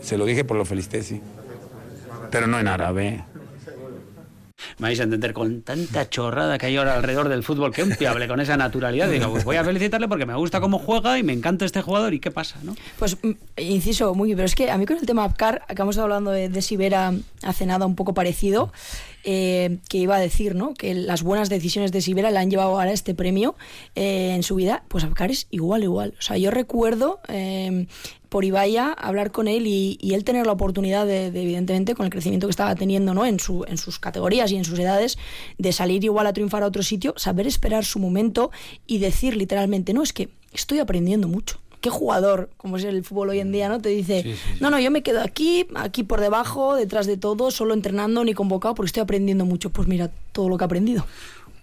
Se 0.02 0.18
lo 0.18 0.26
dije 0.26 0.44
por 0.44 0.56
lo 0.56 0.64
felicité, 0.64 1.02
sí. 1.02 1.22
Pero 2.30 2.46
no 2.46 2.58
en 2.58 2.68
árabe. 2.68 3.24
Me 4.78 4.88
vais 4.88 5.00
a 5.00 5.04
entender 5.04 5.32
con 5.32 5.62
tanta 5.62 6.08
chorrada 6.08 6.58
que 6.58 6.66
hay 6.66 6.76
ahora 6.76 6.94
alrededor 6.94 7.28
del 7.28 7.42
fútbol 7.42 7.72
que 7.72 7.82
un 7.82 7.92
hable 8.06 8.28
con 8.28 8.40
esa 8.40 8.56
naturalidad. 8.56 9.08
Digo, 9.08 9.30
pues 9.30 9.44
voy 9.44 9.56
a 9.56 9.64
felicitarle 9.64 10.08
porque 10.08 10.26
me 10.26 10.34
gusta 10.34 10.60
cómo 10.60 10.78
juega 10.78 11.18
y 11.18 11.22
me 11.22 11.32
encanta 11.32 11.64
este 11.64 11.82
jugador. 11.82 12.14
¿Y 12.14 12.20
qué 12.20 12.30
pasa? 12.30 12.58
¿no? 12.62 12.74
Pues 12.98 13.16
mm, 13.22 13.32
inciso, 13.56 14.14
muy 14.14 14.34
pero 14.34 14.46
es 14.46 14.54
que 14.54 14.70
a 14.70 14.78
mí 14.78 14.86
con 14.86 14.96
el 14.96 15.06
tema 15.06 15.24
Apcar, 15.24 15.62
acabamos 15.68 15.98
hablando 15.98 16.30
de, 16.30 16.48
de 16.48 16.62
Sibera 16.62 17.12
hace 17.42 17.66
nada 17.66 17.86
un 17.86 17.94
poco 17.94 18.14
parecido, 18.14 18.72
eh, 19.24 19.78
que 19.88 19.98
iba 19.98 20.16
a 20.16 20.20
decir, 20.20 20.54
¿no? 20.54 20.74
Que 20.74 20.94
las 20.94 21.22
buenas 21.22 21.48
decisiones 21.48 21.92
de 21.92 22.00
Sibera 22.00 22.30
le 22.30 22.38
han 22.38 22.50
llevado 22.50 22.70
ahora 22.70 22.92
este 22.92 23.14
premio 23.14 23.54
eh, 23.94 24.32
en 24.34 24.42
su 24.42 24.56
vida. 24.56 24.84
Pues 24.88 25.04
Apcar 25.04 25.30
es 25.30 25.46
igual, 25.50 25.82
igual. 25.82 26.14
O 26.18 26.22
sea, 26.22 26.36
yo 26.36 26.50
recuerdo 26.50 27.20
eh, 27.28 27.86
por 28.34 28.44
Ibaya 28.44 28.92
hablar 28.94 29.30
con 29.30 29.46
él 29.46 29.68
y, 29.68 29.96
y 30.00 30.14
él 30.14 30.24
tener 30.24 30.44
la 30.44 30.50
oportunidad 30.50 31.06
de, 31.06 31.30
de, 31.30 31.42
evidentemente, 31.42 31.94
con 31.94 32.04
el 32.04 32.10
crecimiento 32.10 32.48
que 32.48 32.50
estaba 32.50 32.74
teniendo, 32.74 33.14
¿no? 33.14 33.24
En, 33.24 33.38
su, 33.38 33.64
en 33.68 33.78
sus 33.78 34.00
categorías 34.00 34.50
y 34.50 34.56
en 34.56 34.64
sus 34.64 34.76
edades, 34.76 35.18
de 35.56 35.70
salir 35.70 36.02
igual 36.02 36.26
a 36.26 36.32
triunfar 36.32 36.64
a 36.64 36.66
otro 36.66 36.82
sitio, 36.82 37.14
saber 37.16 37.46
esperar 37.46 37.84
su 37.84 38.00
momento 38.00 38.50
y 38.88 38.98
decir 38.98 39.36
literalmente, 39.36 39.94
no, 39.94 40.02
es 40.02 40.12
que 40.12 40.30
estoy 40.52 40.80
aprendiendo 40.80 41.28
mucho 41.28 41.60
qué 41.80 41.90
jugador, 41.90 42.50
como 42.56 42.76
es 42.76 42.82
el 42.82 43.04
fútbol 43.04 43.28
hoy 43.28 43.38
en 43.38 43.52
día, 43.52 43.68
¿no? 43.68 43.80
Te 43.80 43.90
dice, 43.90 44.24
sí, 44.24 44.32
sí, 44.32 44.38
sí. 44.54 44.58
no, 44.60 44.68
no, 44.68 44.80
yo 44.80 44.90
me 44.90 45.04
quedo 45.04 45.20
aquí, 45.20 45.68
aquí 45.76 46.02
por 46.02 46.20
debajo, 46.20 46.74
detrás 46.74 47.06
de 47.06 47.16
todo, 47.16 47.52
solo 47.52 47.72
entrenando 47.72 48.24
ni 48.24 48.34
convocado 48.34 48.74
porque 48.74 48.86
estoy 48.86 49.02
aprendiendo 49.02 49.44
mucho. 49.44 49.70
Pues 49.70 49.86
mira, 49.86 50.10
todo 50.32 50.48
lo 50.48 50.58
que 50.58 50.64
he 50.64 50.66
aprendido. 50.66 51.06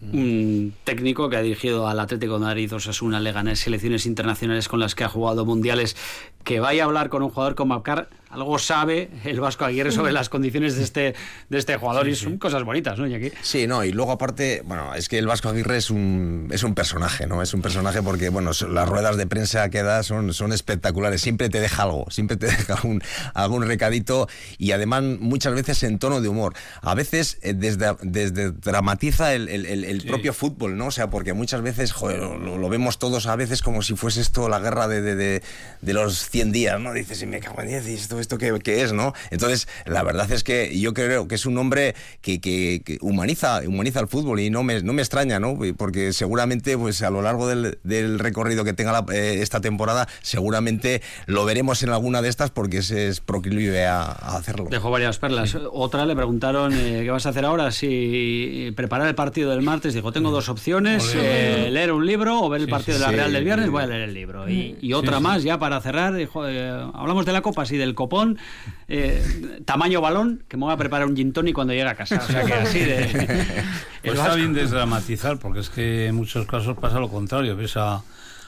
Un 0.02 0.74
técnico 0.84 1.30
que 1.30 1.38
ha 1.38 1.42
dirigido 1.44 1.88
al 1.88 2.00
Atlético 2.00 2.34
de 2.34 2.40
Madrid, 2.40 2.74
Osasuna, 2.74 3.20
Leganés, 3.20 3.60
selecciones 3.60 4.08
internacionales 4.08 4.68
con 4.68 4.80
las 4.80 4.96
que 4.96 5.04
ha 5.04 5.10
jugado 5.10 5.46
mundiales, 5.46 5.96
que 6.43 6.60
vaya 6.60 6.84
a 6.84 6.86
hablar 6.86 7.10
con 7.10 7.23
un 7.23 7.30
jugador 7.30 7.56
como 7.56 7.73
Apcar, 7.73 8.10
algo 8.32 8.58
sabe 8.60 9.10
el 9.25 9.39
Vasco 9.41 9.65
Aguirre 9.65 9.91
sobre 9.91 10.13
las 10.13 10.30
condiciones 10.30 10.75
de 10.75 10.84
este, 10.84 11.15
de 11.49 11.58
este 11.58 11.75
jugador 11.75 12.06
sí, 12.06 12.12
y 12.12 12.15
son 12.15 12.34
sí. 12.34 12.38
cosas 12.38 12.63
bonitas, 12.63 12.97
¿no, 12.97 13.06
Iñaki? 13.06 13.32
Sí, 13.41 13.67
no, 13.67 13.84
y 13.84 13.91
luego 13.91 14.13
aparte, 14.13 14.62
bueno, 14.65 14.95
es 14.95 15.10
que 15.10 15.17
el 15.17 15.27
Vasco 15.27 15.49
Aguirre 15.49 15.77
es 15.77 15.89
un, 15.89 16.47
es 16.51 16.63
un 16.63 16.73
personaje, 16.73 17.27
¿no? 17.27 17.41
Es 17.41 17.54
un 17.54 17.62
personaje 17.62 18.01
porque, 18.01 18.30
bueno, 18.30 18.51
las 18.69 18.89
ruedas 18.89 19.17
de 19.17 19.27
prensa 19.27 19.69
que 19.69 19.84
da 19.84 20.04
son, 20.04 20.34
son 20.34 20.54
espectaculares, 20.54 21.21
siempre 21.21 21.49
te 21.49 21.60
deja 21.60 21.84
algo, 21.84 22.06
siempre 22.10 22.38
te 22.38 22.45
deja 22.47 22.80
un, 22.84 23.01
algún 23.34 23.63
recadito 23.67 24.30
y 24.58 24.71
además 24.71 25.04
muchas 25.04 25.54
veces 25.54 25.84
en 25.84 25.99
tono 25.99 26.21
de 26.21 26.30
humor. 26.30 26.54
A 26.82 26.95
veces 26.95 27.38
eh, 27.41 27.54
desde, 27.54 27.95
desde 28.01 28.51
dramatiza 28.51 29.34
el, 29.34 29.49
el, 29.49 29.65
el, 29.65 29.84
el 29.84 30.01
sí. 30.01 30.08
propio 30.08 30.34
fútbol, 30.34 30.77
¿no? 30.77 30.88
O 30.88 30.91
sea, 30.91 31.10
porque 31.10 31.34
muchas 31.34 31.62
veces, 31.62 31.91
joder, 31.91 32.19
lo, 32.19 32.58
lo, 32.58 32.69
vemos 32.69 32.97
todos 32.97 33.27
a 33.27 33.36
veces 33.36 33.62
como 33.62 33.82
si 33.82 33.95
fuese 33.97 34.21
esto 34.21 34.47
la 34.47 34.60
guerra 34.60 34.88
de, 34.88 35.01
de, 35.01 35.15
de, 35.15 35.43
de 35.82 35.93
los 35.93 36.30
100 36.32 36.52
días, 36.54 36.80
¿no? 36.80 36.94
Dices, 36.94 37.22
y 37.22 37.26
me 37.26 37.39
cago 37.39 37.62
en 37.62 37.67
10, 37.67 37.89
y 37.89 37.94
esto, 37.94 38.20
esto 38.20 38.38
qué, 38.38 38.58
qué, 38.63 38.82
es, 38.82 38.94
¿no? 38.94 39.13
Entonces, 39.32 39.67
la 39.86 40.02
verdad 40.02 40.32
es 40.32 40.44
que 40.44 40.80
yo 40.80 40.94
creo 40.94 41.28
que 41.28 41.36
es 41.36 41.46
un 41.46 41.58
hombre 41.58 41.94
que, 42.22 42.39
que, 42.39 42.82
que 42.86 42.98
humaniza, 43.02 43.62
humaniza 43.67 44.00
el 44.00 44.08
fútbol 44.08 44.39
y 44.39 44.50
no 44.50 44.63
me, 44.63 44.82
no 44.82 44.94
me 44.94 45.02
extraña, 45.02 45.39
¿no? 45.39 45.60
Porque 45.78 46.13
seguramente, 46.13 46.78
pues 46.78 47.02
a 47.02 47.10
lo 47.10 47.22
largo 47.22 47.48
del, 47.48 47.80
del 47.84 48.17
recorrido 48.17 48.63
que 48.63 48.72
tenga 48.72 48.94
la, 48.94 49.06
eh, 49.13 49.39
esta 49.41 49.60
temporada, 49.60 50.08
seguramente 50.22 51.02
lo 51.26 51.44
veremos 51.44 51.84
en 51.84 51.89
alguna 51.89 52.22
de 52.22 52.30
estas 52.30 52.50
porque 52.50 52.78
es, 52.78 52.91
es 52.91 53.20
proclive 53.20 53.86
a, 53.86 54.04
a, 54.04 54.38
hacerlo. 54.38 54.67
Dejó 54.70 54.89
varias 54.89 55.20
perlas. 55.20 55.58
Otra 55.72 56.06
le 56.06 56.15
preguntaron, 56.15 56.72
eh, 56.74 57.02
¿qué 57.04 57.12
vas 57.12 57.26
a 57.26 57.30
hacer 57.30 57.44
ahora? 57.44 57.72
Si 57.72 58.72
preparar 58.78 59.08
el 59.08 59.15
partido 59.15 59.50
del 59.52 59.62
martes, 59.62 59.94
dijo, 59.94 60.13
tengo 60.13 60.32
dos 60.32 60.48
opciones, 60.48 61.13
eh, 61.13 61.67
leer 61.72 61.91
un 61.91 62.06
libro 62.06 62.41
o 62.41 62.50
ver 62.50 62.62
el 62.62 62.70
partido 62.70 62.98
sí, 62.98 63.04
de 63.04 63.08
la 63.08 63.12
Real 63.12 63.34
del 63.34 63.44
viernes, 63.44 63.70
voy 63.70 63.84
a 63.84 63.88
leer 63.88 64.02
el 64.02 64.13
libro. 64.13 64.50
Y, 64.50 64.78
y 64.82 64.94
otra 64.94 65.20
más, 65.20 65.44
ya 65.44 65.60
para 65.60 65.82
cerrar, 65.82 66.21
eh, 66.48 66.92
hablamos 66.94 67.26
de 67.26 67.34
la 67.34 67.42
Copa, 67.42 67.66
sí, 67.66 67.78
del 67.78 67.96
copón, 67.96 68.38
eh, 68.88 69.62
tamaño 69.66 70.02
balón, 70.02 70.44
que 70.48 70.58
me 70.58 70.66
voy 70.66 70.74
a 70.74 70.78
preparar 70.78 71.08
un 71.08 71.16
gin 71.16 71.34
tonic 71.34 71.54
cuando 71.56 71.74
llegue 71.74 71.88
a 71.88 71.96
casa. 71.96 72.22
O 72.24 72.32
sea 72.32 72.44
que 72.44 72.54
así 72.54 72.80
de... 72.80 73.06
pues 74.04 74.18
está 74.18 74.36
bien 74.36 74.54
desdramatizar, 74.54 75.40
porque 75.40 75.60
es 75.60 75.70
que 75.70 76.08
en 76.08 76.16
muchos 76.16 76.46
casos 76.46 76.78
pasa 76.78 77.00
lo 77.00 77.10
contrario, 77.10 77.56
ves 77.56 77.78
a, 77.78 77.96
a 77.96 78.04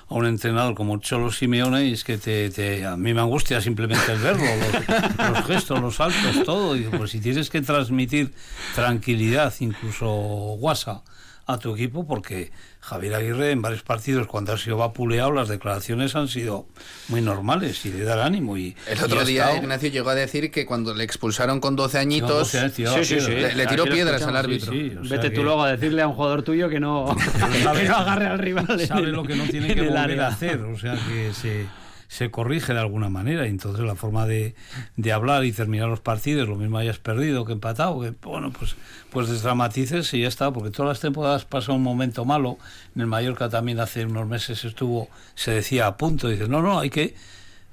un 0.10 0.26
entrenador 0.26 0.76
como 0.76 0.98
Cholo 0.98 1.32
Simeone 1.32 1.86
y 1.86 1.94
es 1.94 2.04
que 2.04 2.18
te, 2.18 2.50
te, 2.50 2.86
a 2.86 2.98
mí 2.98 3.14
me 3.14 3.22
angustia 3.22 3.62
simplemente 3.62 4.12
el 4.12 4.20
verlo, 4.20 4.46
los, 4.46 5.30
los 5.30 5.46
gestos, 5.46 5.80
los 5.80 5.96
saltos, 5.96 6.44
todo. 6.44 6.76
Y 6.76 6.84
pues 6.84 7.12
si 7.12 7.20
tienes 7.20 7.50
que 7.50 7.62
transmitir 7.62 8.34
tranquilidad, 8.76 9.54
incluso 9.60 10.08
guasa, 10.08 11.02
a 11.46 11.58
tu 11.58 11.76
equipo, 11.76 12.08
porque 12.08 12.52
Javier 12.84 13.15
Aguirre 13.15 13.52
en 13.52 13.62
varios 13.62 13.82
partidos 13.82 14.28
cuando 14.28 14.52
ha 14.52 14.58
sido 14.58 14.76
vapuleado 14.76 15.32
las 15.32 15.48
declaraciones 15.48 16.17
han 16.17 16.28
sido 16.28 16.67
muy 17.08 17.22
normales 17.22 17.86
y 17.86 17.93
le 17.93 18.04
da 18.04 18.26
ánimo 18.26 18.58
y 18.58 18.76
el 18.88 19.02
otro 19.02 19.22
y 19.24 19.26
día 19.26 19.43
estado... 19.43 19.63
Ignacio 19.63 19.89
llegó 19.89 20.10
a 20.10 20.15
decir 20.15 20.52
que 20.52 20.65
cuando 20.65 20.93
le 20.93 21.06
expulsaron 21.06 21.62
con 21.62 21.78
12 21.78 21.98
añitos 21.98 22.30
no, 22.30 22.36
12 22.39 22.60
años, 22.60 22.74
sí, 22.76 23.06
sí, 23.06 23.22
sí. 23.22 23.32
le, 23.32 23.56
le, 23.56 23.67
tiró 23.67 23.86
piedras 23.86 24.22
al 24.24 24.36
árbitro 24.36 24.74
sí, 24.74 24.89
sí. 24.89 24.98
O 24.98 25.06
sea 25.06 25.17
vete 25.17 25.30
que... 25.30 25.36
tú 25.36 25.43
luego 25.43 25.63
a 25.63 25.72
decirle 25.72 26.02
a 26.02 26.08
un 26.10 26.13
jugador 26.13 26.43
tuyo 26.43 26.67
que 26.67 26.82
no, 26.82 27.15
que 27.74 27.84
no 27.86 27.96
agarre 27.96 28.28
al 28.28 28.39
rival 28.39 28.86
sabe 28.86 29.08
lo 29.08 29.24
que 29.24 29.36
no 29.36 29.46
tiene 29.46 29.74
que 29.74 29.82
volver 29.88 30.19
a 30.19 30.28
hacer 30.28 30.60
o 30.60 30.78
sea 30.78 30.96
que 31.08 31.34
se 31.34 31.67
se 32.13 32.30
corrige 32.30 32.73
de 32.73 32.80
alguna 32.80 33.10
manera. 33.10 33.47
Y 33.47 33.49
entonces 33.49 33.84
la 33.84 33.95
forma 33.95 34.28
de, 34.28 34.54
de, 34.97 35.12
hablar 35.12 35.45
y 35.45 35.52
terminar 35.52 35.89
los 35.89 35.99
partidos, 35.99 36.47
lo 36.47 36.56
mismo 36.56 36.78
hayas 36.78 36.99
perdido 36.99 37.43
que 37.43 37.54
empatado, 37.54 37.99
que 38.02 38.13
bueno, 38.21 38.52
pues, 38.52 38.76
pues 39.10 39.30
desdramatices 39.30 40.13
y 40.13 40.21
ya 40.21 40.28
está, 40.28 40.52
porque 40.52 40.69
todas 40.69 40.89
las 40.89 40.99
temporadas 40.99 41.45
pasa 41.45 41.71
un 41.71 41.82
momento 41.82 42.23
malo. 42.23 42.60
En 42.95 43.02
el 43.02 43.08
Mallorca 43.08 43.49
también 43.49 43.80
hace 43.80 44.06
unos 44.06 44.28
meses 44.28 44.63
estuvo, 44.63 45.10
se 45.34 45.52
decía 45.52 45.88
a 45.88 45.97
punto, 45.97 46.30
y 46.30 46.34
dices, 46.34 46.49
no, 46.49 46.62
no, 46.62 46.80
hay 46.80 46.91
que 46.91 47.15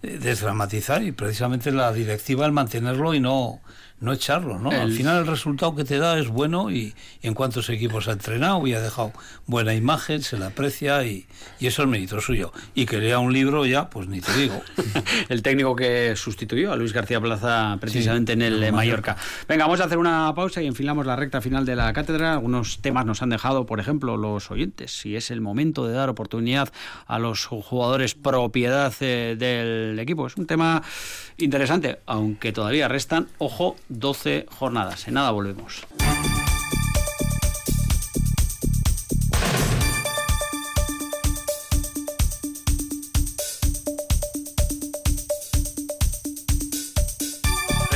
desdramatizar 0.00 1.02
y 1.02 1.12
precisamente 1.12 1.70
la 1.70 1.92
directiva 1.92 2.46
el 2.46 2.52
mantenerlo 2.52 3.12
y 3.12 3.20
no 3.20 3.60
no 4.00 4.12
echarlo, 4.12 4.58
¿no? 4.58 4.72
El... 4.72 4.80
Al 4.80 4.92
final 4.92 5.18
el 5.18 5.26
resultado 5.26 5.74
que 5.74 5.84
te 5.84 5.98
da 5.98 6.18
es 6.18 6.28
bueno 6.28 6.70
y, 6.70 6.94
y, 7.22 7.26
en 7.26 7.34
cuantos 7.34 7.68
equipos 7.68 8.08
ha 8.08 8.12
entrenado 8.12 8.66
y 8.66 8.74
ha 8.74 8.80
dejado 8.80 9.12
buena 9.46 9.74
imagen, 9.74 10.22
se 10.22 10.38
le 10.38 10.46
aprecia 10.46 11.04
y, 11.04 11.26
y, 11.58 11.66
eso 11.66 11.82
es 11.82 11.88
mérito 11.88 12.20
suyo. 12.20 12.52
Y 12.74 12.86
que 12.86 12.98
lea 12.98 13.18
un 13.18 13.32
libro 13.32 13.66
ya, 13.66 13.90
pues 13.90 14.08
ni 14.08 14.20
te 14.20 14.32
digo. 14.36 14.60
el 15.28 15.42
técnico 15.42 15.76
que 15.76 16.14
sustituyó 16.16 16.72
a 16.72 16.76
Luis 16.76 16.92
García 16.92 17.20
Plaza 17.20 17.76
precisamente 17.80 18.32
sí, 18.32 18.38
en 18.38 18.42
el 18.42 18.58
Mallorca. 18.72 18.76
Mallorca. 18.76 19.16
Venga, 19.48 19.64
vamos 19.64 19.80
a 19.80 19.84
hacer 19.84 19.98
una 19.98 20.32
pausa 20.34 20.62
y 20.62 20.66
enfilamos 20.66 21.06
la 21.06 21.16
recta 21.16 21.40
final 21.40 21.66
de 21.66 21.76
la 21.76 21.92
cátedra. 21.92 22.32
Algunos 22.32 22.80
temas 22.80 23.04
nos 23.04 23.22
han 23.22 23.30
dejado, 23.30 23.66
por 23.66 23.80
ejemplo, 23.80 24.16
los 24.16 24.50
oyentes. 24.50 24.98
Si 24.98 25.16
es 25.16 25.30
el 25.30 25.40
momento 25.40 25.86
de 25.86 25.94
dar 25.94 26.08
oportunidad 26.08 26.72
a 27.06 27.18
los 27.18 27.46
jugadores 27.46 28.14
propiedad 28.14 28.92
eh, 29.00 29.36
del 29.38 29.98
equipo. 29.98 30.26
Es 30.26 30.36
un 30.36 30.46
tema 30.46 30.82
interesante, 31.36 31.98
aunque 32.06 32.52
todavía 32.52 32.88
restan, 32.88 33.28
ojo, 33.38 33.76
12 33.90 34.46
jornadas. 34.58 35.06
En 35.08 35.14
nada 35.14 35.30
volvemos. 35.32 35.86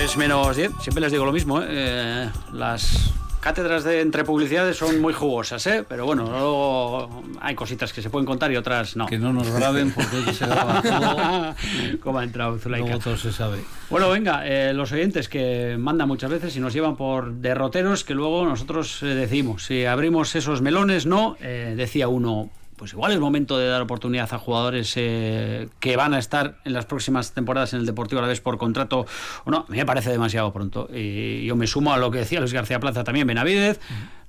Es 0.01 0.17
menos 0.19 0.55
10, 0.55 0.71
siempre 0.83 1.01
les 1.01 1.13
digo 1.13 1.25
lo 1.25 1.33
mismo, 1.33 1.63
¿eh? 1.63 1.67
Eh, 1.71 2.31
las 2.53 3.11
cátedras 3.45 3.85
de 3.85 4.01
entre 4.01 4.25
publicidades 4.25 4.79
son 4.79 5.03
muy 5.03 5.13
jugosas, 5.13 5.67
¿eh? 5.67 5.85
pero 5.87 6.07
bueno, 6.07 6.25
luego 6.25 7.23
hay 7.43 7.55
cositas 7.55 7.93
que 7.93 8.01
se 8.01 8.09
pueden 8.09 8.25
contar 8.25 8.51
y 8.51 8.57
otras 8.57 8.97
no. 8.97 9.05
Que 9.05 9.19
no 9.19 9.35
nos 9.35 9.51
graben 9.51 9.93
porque 9.93 10.33
se 10.33 10.47
graba 10.47 10.81
todo. 10.81 11.55
¿Cómo 12.03 12.21
ha 12.21 12.25
entrado 12.25 12.57
Zulaika? 12.59 12.87
Luego 12.87 13.05
todo 13.05 13.19
se 13.19 13.33
sabe. 13.33 13.59
Bueno, 13.91 14.09
venga, 14.09 14.47
eh, 14.47 14.73
los 14.73 14.93
oyentes 14.93 15.29
que 15.29 15.77
mandan 15.79 16.09
muchas 16.09 16.31
veces 16.31 16.57
y 16.57 16.61
nos 16.61 16.73
llevan 16.73 16.97
por 16.97 17.35
derroteros 17.35 18.03
que 18.03 18.15
luego 18.15 18.47
nosotros 18.47 19.03
eh, 19.03 19.09
decimos, 19.09 19.65
si 19.65 19.85
abrimos 19.85 20.35
esos 20.35 20.63
melones, 20.63 21.05
no, 21.05 21.37
eh, 21.43 21.75
decía 21.77 22.09
uno, 22.09 22.49
pues 22.77 22.93
igual 22.93 23.13
es 23.13 23.21
momento 23.21 23.59
de 23.59 23.69
dar 23.69 23.83
oportunidad 23.83 24.33
a 24.33 24.39
jugadores 24.39 24.93
eh, 24.97 25.69
que 25.81 25.97
van 25.97 26.15
a 26.15 26.19
estar 26.19 26.59
en 26.65 26.73
las 26.73 26.87
próximas 26.87 27.33
temporadas 27.33 27.73
en 27.73 27.81
el 27.81 27.87
Deportivo 27.87 28.19
a 28.19 28.23
la 28.23 28.29
vez 28.29 28.41
por 28.41 28.59
contrato 28.59 29.07
o 29.45 29.51
no, 29.51 29.59
a 29.69 29.71
mí 29.71 29.77
me 29.77 29.87
parece 29.87 30.11
demasiado 30.11 30.53
pronto. 30.53 30.89
Y 30.93 31.45
yo 31.45 31.57
me 31.57 31.67
sumo 31.67 31.93
a 31.93 31.99
lo 31.99 32.11
que 32.11 32.19
decía 32.19 32.41
Luis 32.41 32.53
García 32.53 32.81
Plaza 32.81 33.05
también, 33.05 33.27
Benavidez. 33.27 33.81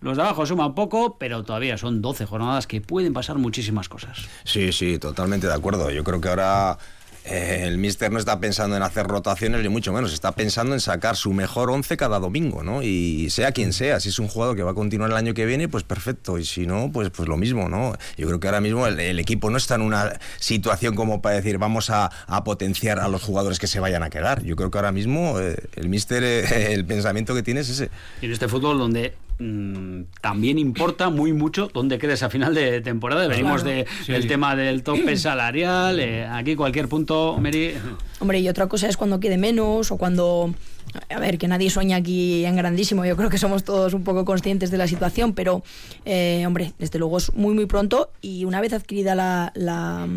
Los 0.01 0.17
de 0.17 0.23
abajo 0.23 0.45
suman 0.45 0.75
poco, 0.75 1.17
pero 1.17 1.43
todavía 1.43 1.77
son 1.77 2.01
12 2.01 2.25
jornadas 2.25 2.67
que 2.67 2.81
pueden 2.81 3.13
pasar 3.13 3.37
muchísimas 3.37 3.89
cosas. 3.89 4.27
Sí, 4.43 4.71
sí, 4.71 4.99
totalmente 4.99 5.47
de 5.47 5.53
acuerdo. 5.53 5.89
Yo 5.89 6.03
creo 6.03 6.21
que 6.21 6.29
ahora 6.29 6.77
eh, 7.25 7.63
el 7.63 7.77
míster 7.77 8.11
no 8.11 8.19
está 8.19 8.39
pensando 8.39 8.75
en 8.77 8.83
hacer 8.83 9.07
rotaciones 9.07 9.61
ni 9.61 9.69
mucho 9.69 9.91
menos, 9.91 10.13
está 10.13 10.33
pensando 10.33 10.73
en 10.73 10.79
sacar 10.79 11.15
su 11.15 11.33
mejor 11.33 11.71
once 11.71 11.97
cada 11.97 12.19
domingo, 12.19 12.63
¿no? 12.63 12.83
Y 12.83 13.29
sea 13.31 13.51
quien 13.51 13.73
sea, 13.73 13.99
si 13.99 14.09
es 14.09 14.19
un 14.19 14.27
jugador 14.27 14.55
que 14.55 14.63
va 14.63 14.71
a 14.71 14.73
continuar 14.75 15.09
el 15.09 15.17
año 15.17 15.33
que 15.33 15.45
viene, 15.45 15.67
pues 15.67 15.83
perfecto, 15.83 16.37
y 16.37 16.45
si 16.45 16.67
no, 16.67 16.91
pues, 16.91 17.09
pues 17.09 17.27
lo 17.27 17.37
mismo, 17.37 17.67
¿no? 17.67 17.95
Yo 18.17 18.27
creo 18.27 18.39
que 18.39 18.47
ahora 18.47 18.61
mismo 18.61 18.85
el, 18.85 19.19
equipo 19.19 19.49
no 19.49 19.57
está 19.57 19.75
en 19.75 19.81
una 19.81 20.19
situación 20.39 20.95
como 20.95 21.21
para 21.21 21.37
decir 21.37 21.57
vamos 21.57 21.89
a, 21.89 22.11
potenciar 22.43 22.99
a 22.99 23.07
los 23.07 23.23
jugadores 23.23 23.57
que 23.57 23.65
se 23.65 23.79
vayan 23.79 24.03
a 24.03 24.09
quedar. 24.11 24.43
Yo 24.43 24.55
creo 24.55 24.69
que 24.69 24.77
ahora 24.77 24.91
mismo 24.91 25.39
eh, 25.39 25.55
el 25.75 25.89
míster, 25.89 26.23
eh, 26.23 26.73
el 26.73 26.85
pensamiento 26.85 27.33
que 27.33 27.41
tiene 27.41 27.61
es 27.61 27.69
ese. 27.69 27.89
En 28.21 28.31
este 28.31 28.47
fútbol 28.47 28.77
donde 28.77 29.15
Mm, 29.37 30.03
también 30.21 30.57
importa 30.57 31.09
muy 31.09 31.33
mucho 31.33 31.69
dónde 31.73 31.97
quedes 31.97 32.23
a 32.23 32.29
final 32.29 32.53
de 32.53 32.81
temporada. 32.81 33.27
Venimos 33.27 33.63
de, 33.63 33.85
del 34.07 34.27
tema 34.27 34.55
del 34.55 34.83
tope 34.83 35.17
salarial, 35.17 35.99
eh, 35.99 36.25
aquí 36.25 36.55
cualquier 36.55 36.87
punto, 36.87 37.37
Mary. 37.39 37.73
Hombre, 38.19 38.39
y 38.39 38.47
otra 38.47 38.67
cosa 38.67 38.87
es 38.87 38.95
cuando 38.95 39.19
quede 39.19 39.37
menos 39.37 39.91
o 39.91 39.97
cuando 39.97 40.53
a 41.09 41.19
ver, 41.19 41.37
que 41.37 41.47
nadie 41.47 41.69
sueña 41.69 41.97
aquí 41.97 42.45
en 42.45 42.55
grandísimo, 42.55 43.05
yo 43.05 43.17
creo 43.17 43.29
que 43.29 43.37
somos 43.37 43.63
todos 43.63 43.93
un 43.93 44.03
poco 44.03 44.23
conscientes 44.23 44.71
de 44.71 44.77
la 44.77 44.87
situación, 44.87 45.33
pero, 45.33 45.63
eh, 46.05 46.43
hombre, 46.47 46.73
desde 46.79 46.99
luego 46.99 47.17
es 47.17 47.33
muy, 47.33 47.53
muy 47.53 47.65
pronto 47.65 48.11
y 48.21 48.45
una 48.45 48.61
vez 48.61 48.73
adquirida 48.73 49.15
la, 49.15 49.51
la 49.55 50.07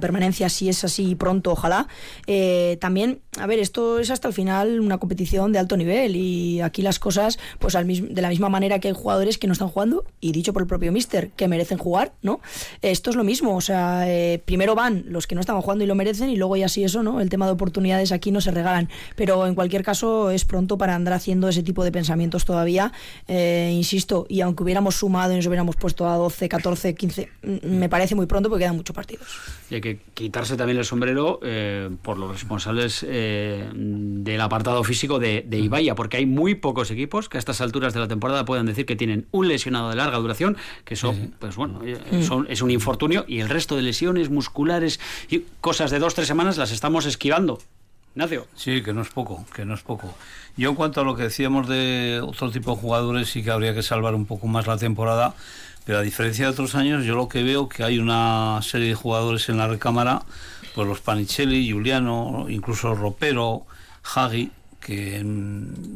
permanencia, 0.00 0.48
si 0.48 0.68
es 0.68 0.84
así 0.84 1.14
pronto, 1.14 1.52
ojalá. 1.52 1.88
Eh, 2.26 2.76
también, 2.80 3.20
a 3.38 3.46
ver, 3.46 3.58
esto 3.58 3.98
es 3.98 4.10
hasta 4.10 4.28
el 4.28 4.34
final 4.34 4.80
una 4.80 4.98
competición 4.98 5.52
de 5.52 5.58
alto 5.58 5.76
nivel 5.76 6.16
y 6.16 6.60
aquí 6.60 6.82
las 6.82 6.98
cosas, 6.98 7.38
pues 7.58 7.74
al 7.74 7.86
de 7.86 8.22
la 8.22 8.28
misma 8.28 8.48
manera 8.48 8.78
que 8.78 8.88
hay 8.88 8.94
jugadores 8.94 9.38
que 9.38 9.46
no 9.46 9.52
están 9.52 9.68
jugando 9.68 10.04
y 10.20 10.32
dicho 10.32 10.52
por 10.52 10.62
el 10.62 10.68
propio 10.68 10.92
mister 10.92 11.30
que 11.30 11.48
merecen 11.48 11.78
jugar, 11.78 12.12
¿no? 12.22 12.40
Esto 12.82 13.10
es 13.10 13.16
lo 13.16 13.24
mismo, 13.24 13.56
o 13.56 13.60
sea, 13.60 14.04
eh, 14.06 14.42
primero 14.44 14.74
van 14.74 15.04
los 15.08 15.26
que 15.26 15.34
no 15.34 15.40
estaban 15.40 15.62
jugando 15.62 15.84
y 15.84 15.86
lo 15.86 15.94
merecen 15.94 16.30
y 16.30 16.36
luego 16.36 16.56
ya 16.56 16.68
sí 16.68 16.84
eso, 16.84 17.02
¿no? 17.02 17.20
El 17.20 17.30
tema 17.30 17.46
de 17.46 17.52
oportunidades 17.52 18.12
aquí 18.12 18.30
no 18.30 18.40
se 18.40 18.50
regalan, 18.50 18.88
pero 19.16 19.46
en 19.46 19.54
cualquier 19.54 19.82
caso 19.82 20.30
es 20.30 20.44
pronto 20.44 20.78
para 20.78 20.94
andar 20.94 21.14
haciendo 21.14 21.48
ese 21.48 21.62
tipo 21.62 21.84
de 21.84 21.92
pensamientos 21.92 22.44
todavía, 22.44 22.92
eh, 23.28 23.70
insisto, 23.72 24.26
y 24.28 24.40
aunque 24.40 24.62
hubiéramos 24.62 24.96
sumado 24.96 25.32
y 25.32 25.36
nos 25.36 25.46
hubiéramos 25.46 25.76
puesto 25.76 26.08
a 26.08 26.16
12, 26.16 26.48
14, 26.48 26.94
15, 26.94 27.28
me 27.62 27.88
parece 27.88 28.14
muy 28.14 28.26
pronto 28.26 28.48
porque 28.48 28.64
quedan 28.64 28.76
muchos 28.76 28.94
partidos 28.94 29.28
y 29.70 29.76
hay 29.76 29.80
que 29.80 29.98
quitarse 30.14 30.56
también 30.56 30.78
el 30.78 30.84
sombrero 30.84 31.40
eh, 31.42 31.90
por 32.02 32.18
los 32.18 32.30
responsables 32.30 33.04
eh, 33.08 33.68
del 33.72 34.40
apartado 34.40 34.84
físico 34.84 35.18
de, 35.18 35.44
de 35.46 35.58
Ibaya, 35.58 35.94
porque 35.94 36.18
hay 36.18 36.26
muy 36.26 36.54
pocos 36.54 36.90
equipos 36.90 37.28
que 37.28 37.38
a 37.38 37.40
estas 37.40 37.60
alturas 37.60 37.94
de 37.94 38.00
la 38.00 38.08
temporada 38.08 38.44
puedan 38.44 38.66
decir 38.66 38.86
que 38.86 38.96
tienen 38.96 39.26
un 39.30 39.48
lesionado 39.48 39.90
de 39.90 39.96
larga 39.96 40.18
duración, 40.18 40.56
que 40.84 40.94
eso, 40.94 41.14
pues 41.38 41.56
bueno, 41.56 41.80
eh, 41.84 42.22
son, 42.22 42.46
es 42.48 42.62
un 42.62 42.70
infortunio, 42.70 43.24
y 43.26 43.40
el 43.40 43.48
resto 43.48 43.76
de 43.76 43.82
lesiones 43.82 44.30
musculares 44.30 45.00
y 45.28 45.44
cosas 45.60 45.90
de 45.90 45.98
dos, 45.98 46.14
tres 46.14 46.28
semanas 46.28 46.58
las 46.58 46.70
estamos 46.70 47.06
esquivando. 47.06 47.58
Ignacio. 48.14 48.46
Sí, 48.54 48.82
que 48.82 48.92
no 48.92 49.02
es 49.02 49.08
poco, 49.08 49.44
que 49.54 49.64
no 49.64 49.74
es 49.74 49.82
poco. 49.82 50.14
Yo 50.56 50.70
en 50.70 50.76
cuanto 50.76 51.00
a 51.00 51.04
lo 51.04 51.16
que 51.16 51.24
decíamos 51.24 51.66
de 51.68 52.20
otro 52.22 52.50
tipo 52.52 52.72
de 52.72 52.80
jugadores, 52.80 53.28
sí 53.28 53.42
que 53.42 53.50
habría 53.50 53.74
que 53.74 53.82
salvar 53.82 54.14
un 54.14 54.24
poco 54.24 54.46
más 54.46 54.68
la 54.68 54.76
temporada 54.76 55.34
pero 55.84 55.98
a 55.98 56.02
diferencia 56.02 56.46
de 56.46 56.50
otros 56.50 56.74
años, 56.74 57.04
yo 57.04 57.14
lo 57.14 57.28
que 57.28 57.42
veo 57.42 57.68
que 57.68 57.84
hay 57.84 57.98
una 57.98 58.60
serie 58.62 58.88
de 58.88 58.94
jugadores 58.94 59.48
en 59.48 59.58
la 59.58 59.68
recámara, 59.68 60.22
pues 60.74 60.88
los 60.88 61.00
Panicelli, 61.00 61.70
Juliano, 61.70 62.46
incluso 62.48 62.94
Ropero, 62.94 63.66
Hagi, 64.02 64.50
que 64.80 65.24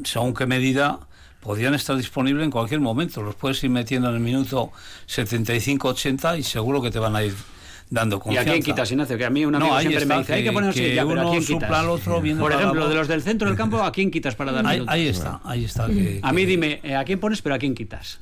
según 0.05 0.35
qué 0.35 0.47
medida 0.47 1.01
podrían 1.41 1.75
estar 1.75 1.97
disponibles 1.97 2.45
en 2.45 2.51
cualquier 2.51 2.81
momento. 2.81 3.23
Los 3.23 3.35
puedes 3.35 3.63
ir 3.65 3.71
metiendo 3.71 4.09
en 4.09 4.17
el 4.17 4.21
minuto 4.21 4.73
75-80 5.09 6.39
y 6.39 6.43
seguro 6.43 6.83
que 6.83 6.91
te 6.91 6.99
van 6.99 7.17
a 7.17 7.25
ir 7.25 7.35
dando 7.91 8.21
confianza. 8.21 8.49
¿Y 8.49 8.51
a 8.51 8.53
quién 8.53 8.65
quitas, 8.65 8.91
Ignacio? 8.91 9.17
Que 9.17 9.25
a 9.25 9.31
mí 9.31 9.45
un 9.45 9.55
amigo 9.55 9.81
siempre 9.81 10.05
me 10.05 10.19
dice, 10.19 10.35
hay 10.35 10.45
que 10.45 10.53
ponerse 10.53 10.95
ya, 10.95 11.07
pero 11.07 11.29
¿a 11.29 11.31
quién 11.31 11.45
quitas? 11.45 11.71
Al 11.71 11.89
otro 11.89 12.23
Por 12.39 12.53
ejemplo, 12.53 12.89
de 12.89 12.95
los 12.95 13.09
del 13.09 13.23
centro 13.23 13.49
del 13.49 13.57
campo, 13.57 13.83
¿a 13.83 13.93
quién 13.93 14.11
quitas 14.11 14.35
para 14.35 14.53
dar 14.53 14.67
ahí, 14.67 14.85
ahí 14.87 15.09
está, 15.09 15.41
ahí 15.45 15.65
está. 15.65 15.85
a 15.85 16.33
mí 16.33 16.45
dime, 16.45 16.81
eh, 16.83 16.95
¿a 16.95 17.05
quién 17.05 17.19
pones, 17.19 17.43
pero 17.43 17.55
a 17.55 17.59
quién 17.59 17.75
quitas? 17.75 18.21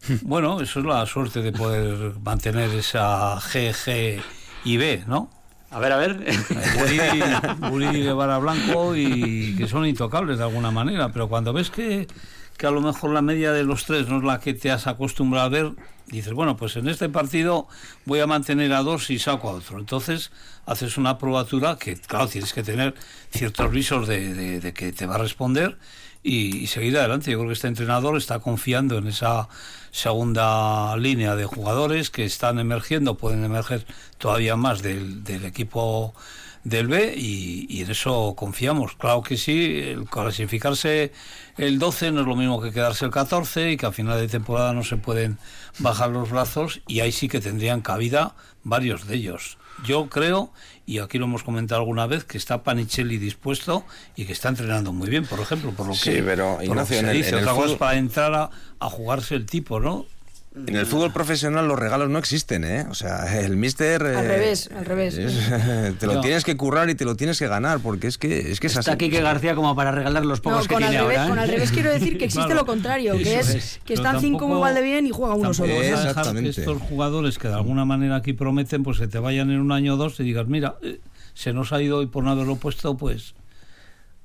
Bueno, 0.22 0.60
eso 0.60 0.80
es 0.80 0.86
la 0.86 1.04
suerte 1.06 1.42
de 1.42 1.52
poder 1.52 2.14
mantener 2.20 2.70
esa 2.70 3.36
G, 3.40 3.72
G 3.72 4.20
y 4.64 4.76
B, 4.76 5.04
¿no? 5.06 5.30
A 5.70 5.78
ver, 5.80 5.92
a 5.92 5.96
ver. 5.98 6.24
Guridi, 7.70 8.00
Guevara 8.02 8.38
Blanco 8.38 8.96
y 8.96 9.54
que 9.56 9.68
son 9.68 9.86
intocables 9.86 10.38
de 10.38 10.44
alguna 10.44 10.70
manera, 10.70 11.12
pero 11.12 11.28
cuando 11.28 11.52
ves 11.52 11.70
que, 11.70 12.06
que 12.56 12.66
a 12.66 12.70
lo 12.70 12.80
mejor 12.80 13.10
la 13.10 13.20
media 13.20 13.52
de 13.52 13.64
los 13.64 13.84
tres 13.84 14.08
no 14.08 14.18
es 14.18 14.24
la 14.24 14.40
que 14.40 14.54
te 14.54 14.70
has 14.70 14.86
acostumbrado 14.86 15.46
a 15.46 15.50
ver, 15.50 15.72
dices, 16.06 16.32
bueno, 16.32 16.56
pues 16.56 16.76
en 16.76 16.88
este 16.88 17.10
partido 17.10 17.68
voy 18.06 18.20
a 18.20 18.26
mantener 18.26 18.72
a 18.72 18.82
dos 18.82 19.10
y 19.10 19.18
saco 19.18 19.50
a 19.50 19.52
otro. 19.52 19.78
Entonces 19.78 20.30
haces 20.64 20.96
una 20.96 21.18
probatura 21.18 21.76
que, 21.76 21.96
claro, 21.96 22.28
tienes 22.28 22.54
que 22.54 22.62
tener 22.62 22.94
ciertos 23.30 23.70
visos 23.70 24.08
de, 24.08 24.60
de, 24.60 24.72
que 24.72 24.92
te 24.92 25.06
va 25.06 25.16
a 25.16 25.18
responder 25.18 25.78
y, 26.22 26.56
y, 26.56 26.66
seguir 26.66 26.96
adelante. 26.96 27.30
Yo 27.30 27.38
creo 27.38 27.48
que 27.48 27.54
este 27.54 27.68
entrenador 27.68 28.16
está 28.16 28.38
confiando 28.38 28.96
en 28.96 29.08
esa 29.08 29.48
segunda 29.98 30.96
línea 30.96 31.34
de 31.34 31.44
jugadores 31.44 32.10
que 32.10 32.24
están 32.24 32.58
emergiendo, 32.58 33.16
pueden 33.16 33.44
emerger 33.44 33.84
todavía 34.16 34.56
más 34.56 34.80
del, 34.80 35.24
del 35.24 35.44
equipo 35.44 36.14
del 36.64 36.88
B 36.88 37.14
y, 37.16 37.82
en 37.82 37.90
eso 37.90 38.34
confiamos. 38.36 38.94
Claro 38.96 39.22
que 39.22 39.36
sí, 39.36 39.80
el 39.84 40.04
clasificarse 40.04 41.12
el 41.56 41.78
12 41.78 42.12
no 42.12 42.20
es 42.20 42.26
lo 42.26 42.36
mismo 42.36 42.60
que 42.60 42.72
quedarse 42.72 43.04
el 43.04 43.10
14 43.10 43.72
y 43.72 43.76
que 43.76 43.86
a 43.86 43.92
final 43.92 44.18
de 44.20 44.28
temporada 44.28 44.72
no 44.72 44.84
se 44.84 44.96
pueden 44.96 45.38
bajar 45.78 46.10
los 46.10 46.30
brazos 46.30 46.80
y 46.86 47.00
ahí 47.00 47.12
sí 47.12 47.28
que 47.28 47.40
tendrían 47.40 47.80
cabida 47.80 48.34
varios 48.64 49.06
de 49.06 49.16
ellos. 49.16 49.58
Yo 49.84 50.08
creo, 50.08 50.52
y 50.86 50.98
aquí 50.98 51.18
lo 51.18 51.26
hemos 51.26 51.44
comentado 51.44 51.80
alguna 51.80 52.06
vez, 52.06 52.24
que 52.24 52.36
está 52.36 52.64
Panicelli 52.64 53.18
dispuesto 53.18 53.84
y 54.16 54.24
que 54.24 54.32
está 54.32 54.48
entrenando 54.48 54.92
muy 54.92 55.08
bien, 55.08 55.24
por 55.24 55.38
ejemplo, 55.38 55.70
por 55.70 55.86
lo 55.86 55.92
que, 55.92 55.98
sí, 55.98 56.22
pero, 56.24 56.58
se 56.84 57.12
dice. 57.12 57.36
Otra 57.36 57.52
cosa 57.52 57.72
es 57.72 57.78
para 57.78 57.96
entrar 57.96 58.34
a, 58.34 58.50
a 58.80 58.90
jugarse 58.90 59.36
el 59.36 59.46
tipo, 59.46 59.78
¿no? 59.78 60.06
En 60.54 60.76
el 60.76 60.86
fútbol 60.86 61.12
profesional 61.12 61.68
los 61.68 61.78
regalos 61.78 62.08
no 62.08 62.18
existen, 62.18 62.64
¿eh? 62.64 62.86
O 62.90 62.94
sea, 62.94 63.40
el 63.40 63.56
mister... 63.56 64.02
Al 64.02 64.24
eh, 64.24 64.28
revés, 64.28 64.70
al 64.74 64.84
revés. 64.84 65.14
te 66.00 66.06
lo 66.06 66.20
tienes 66.20 66.44
que 66.44 66.56
currar 66.56 66.88
y 66.90 66.94
te 66.94 67.04
lo 67.04 67.16
tienes 67.16 67.38
que 67.38 67.46
ganar, 67.46 67.80
porque 67.80 68.06
es 68.06 68.18
que 68.18 68.50
es, 68.50 68.58
que 68.58 68.66
es 68.66 68.76
Está 68.76 68.92
aquí 68.92 69.10
que 69.10 69.20
García 69.20 69.54
como 69.54 69.76
para 69.76 69.92
regalar 69.92 70.24
los 70.24 70.40
pocos 70.40 70.66
que 70.66 70.76
tiene 70.76 70.98
ahora. 70.98 71.26
¿eh? 71.26 71.28
Con 71.28 71.38
al 71.38 71.48
revés 71.48 71.70
quiero 71.70 71.90
decir 71.90 72.18
que 72.18 72.24
existe 72.24 72.54
lo 72.54 72.66
contrario, 72.66 73.16
que 73.18 73.38
es, 73.38 73.80
que 73.84 73.94
están 73.94 74.20
cinco 74.20 74.52
igual 74.52 74.74
de 74.74 74.82
bien 74.82 75.06
y 75.06 75.10
juega 75.10 75.34
uno 75.34 75.52
solo. 75.52 75.72
Exactamente. 75.74 76.52
Que 76.52 76.60
estos 76.60 76.82
jugadores 76.82 77.38
que 77.38 77.48
de 77.48 77.54
alguna 77.54 77.84
manera 77.84 78.16
aquí 78.16 78.32
prometen, 78.32 78.82
pues 78.82 78.98
que 78.98 79.06
te 79.06 79.18
vayan 79.18 79.50
en 79.50 79.60
un 79.60 79.70
año 79.70 79.94
o 79.94 79.96
dos 79.96 80.18
y 80.18 80.24
digas, 80.24 80.48
mira, 80.48 80.76
eh, 80.82 81.00
se 81.34 81.52
nos 81.52 81.72
ha 81.72 81.80
ido 81.80 82.02
y 82.02 82.06
por 82.06 82.24
no 82.24 82.30
haberlo 82.30 82.56
puesto, 82.56 82.96
pues 82.96 83.34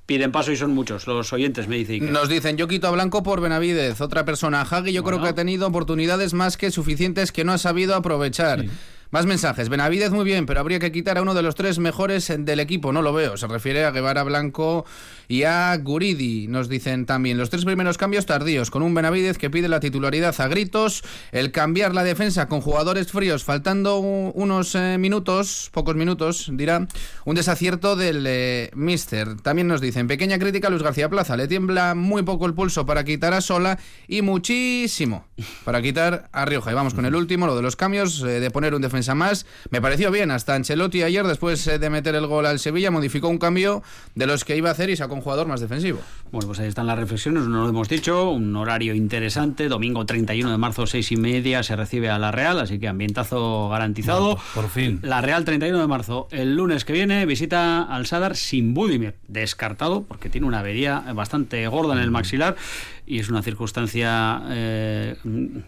piden 0.06 0.32
paso 0.32 0.52
y 0.52 0.56
son 0.56 0.72
muchos 0.72 1.06
los 1.06 1.32
oyentes, 1.32 1.68
me 1.68 1.76
dicen. 1.76 2.12
Nos 2.12 2.28
dicen, 2.28 2.56
yo 2.56 2.68
quito 2.68 2.88
a 2.88 2.90
Blanco 2.90 3.22
por 3.22 3.40
Benavidez. 3.40 4.00
Otra 4.00 4.24
persona, 4.24 4.62
Hagi, 4.62 4.92
yo 4.92 5.02
creo 5.02 5.22
que 5.22 5.28
ha 5.28 5.34
tenido 5.34 5.66
oportunidades 5.66 6.34
más 6.34 6.56
que 6.56 6.70
suficientes 6.70 7.32
que 7.32 7.44
no 7.44 7.52
ha 7.52 7.58
sabido 7.58 7.94
aprovechar. 7.94 8.64
Más 9.14 9.26
mensajes. 9.26 9.68
Benavidez 9.68 10.10
muy 10.10 10.24
bien, 10.24 10.44
pero 10.44 10.58
habría 10.58 10.80
que 10.80 10.90
quitar 10.90 11.18
a 11.18 11.22
uno 11.22 11.34
de 11.34 11.42
los 11.42 11.54
tres 11.54 11.78
mejores 11.78 12.32
del 12.36 12.58
equipo. 12.58 12.92
No 12.92 13.00
lo 13.00 13.12
veo. 13.12 13.36
Se 13.36 13.46
refiere 13.46 13.84
a 13.84 13.92
Guevara 13.92 14.24
Blanco 14.24 14.84
y 15.28 15.44
a 15.44 15.76
Guridi. 15.76 16.48
Nos 16.48 16.68
dicen 16.68 17.06
también 17.06 17.38
los 17.38 17.48
tres 17.48 17.64
primeros 17.64 17.96
cambios 17.96 18.26
tardíos, 18.26 18.72
con 18.72 18.82
un 18.82 18.92
Benavidez 18.92 19.38
que 19.38 19.50
pide 19.50 19.68
la 19.68 19.78
titularidad 19.78 20.34
a 20.40 20.48
gritos, 20.48 21.04
el 21.30 21.52
cambiar 21.52 21.94
la 21.94 22.02
defensa 22.02 22.48
con 22.48 22.60
jugadores 22.60 23.12
fríos, 23.12 23.44
faltando 23.44 23.98
unos 23.98 24.74
eh, 24.74 24.98
minutos, 24.98 25.70
pocos 25.72 25.94
minutos, 25.94 26.50
dirá, 26.52 26.88
un 27.24 27.36
desacierto 27.36 27.94
del 27.94 28.24
eh, 28.26 28.72
Mister. 28.74 29.40
También 29.42 29.68
nos 29.68 29.80
dicen, 29.80 30.08
pequeña 30.08 30.40
crítica 30.40 30.66
a 30.66 30.70
Luis 30.70 30.82
García 30.82 31.08
Plaza. 31.08 31.36
Le 31.36 31.46
tiembla 31.46 31.94
muy 31.94 32.24
poco 32.24 32.46
el 32.46 32.54
pulso 32.54 32.84
para 32.84 33.04
quitar 33.04 33.32
a 33.32 33.40
Sola 33.40 33.78
y 34.08 34.22
muchísimo 34.22 35.24
para 35.64 35.80
quitar 35.80 36.28
a 36.32 36.44
Rioja. 36.46 36.72
Y 36.72 36.74
vamos 36.74 36.94
con 36.94 37.06
el 37.06 37.14
último, 37.14 37.46
lo 37.46 37.54
de 37.54 37.62
los 37.62 37.76
cambios, 37.76 38.20
eh, 38.22 38.40
de 38.40 38.50
poner 38.50 38.74
un 38.74 38.82
defensa 39.04 39.14
más. 39.14 39.46
Me 39.70 39.82
pareció 39.82 40.10
bien, 40.10 40.30
hasta 40.30 40.54
Ancelotti 40.54 41.02
ayer, 41.02 41.26
después 41.26 41.66
eh, 41.66 41.78
de 41.78 41.90
meter 41.90 42.14
el 42.14 42.26
gol 42.26 42.46
al 42.46 42.58
Sevilla, 42.58 42.90
modificó 42.90 43.28
un 43.28 43.38
cambio 43.38 43.82
de 44.14 44.26
los 44.26 44.44
que 44.44 44.56
iba 44.56 44.70
a 44.70 44.72
hacer 44.72 44.90
y 44.90 44.96
sacó 44.96 45.14
un 45.14 45.20
jugador 45.20 45.46
más 45.46 45.60
defensivo. 45.60 46.00
Bueno, 46.32 46.48
pues 46.48 46.60
ahí 46.60 46.68
están 46.68 46.86
las 46.86 46.98
reflexiones, 46.98 47.44
no 47.44 47.62
lo 47.62 47.68
hemos 47.68 47.88
dicho, 47.88 48.30
un 48.30 48.56
horario 48.56 48.94
interesante, 48.94 49.68
domingo 49.68 50.04
31 50.06 50.50
de 50.50 50.58
marzo, 50.58 50.86
seis 50.86 51.12
y 51.12 51.16
media, 51.16 51.62
se 51.62 51.76
recibe 51.76 52.08
a 52.08 52.18
la 52.18 52.32
Real, 52.32 52.58
así 52.58 52.78
que 52.78 52.88
ambientazo 52.88 53.68
garantizado. 53.68 54.38
por 54.54 54.68
fin. 54.68 55.00
La 55.02 55.20
Real 55.20 55.44
31 55.44 55.78
de 55.78 55.86
marzo, 55.86 56.28
el 56.30 56.56
lunes 56.56 56.84
que 56.84 56.92
viene, 56.92 57.26
visita 57.26 57.82
al 57.82 58.06
Sadar 58.06 58.36
sin 58.36 58.74
Budimir, 58.74 59.14
descartado, 59.28 60.02
porque 60.02 60.30
tiene 60.30 60.46
una 60.46 60.60
avería 60.60 61.00
bastante 61.14 61.66
gorda 61.68 61.94
en 61.94 62.00
el 62.00 62.10
maxilar 62.10 62.56
y 63.06 63.18
es 63.18 63.28
una 63.28 63.42
circunstancia 63.42 64.42
eh, 64.48 65.16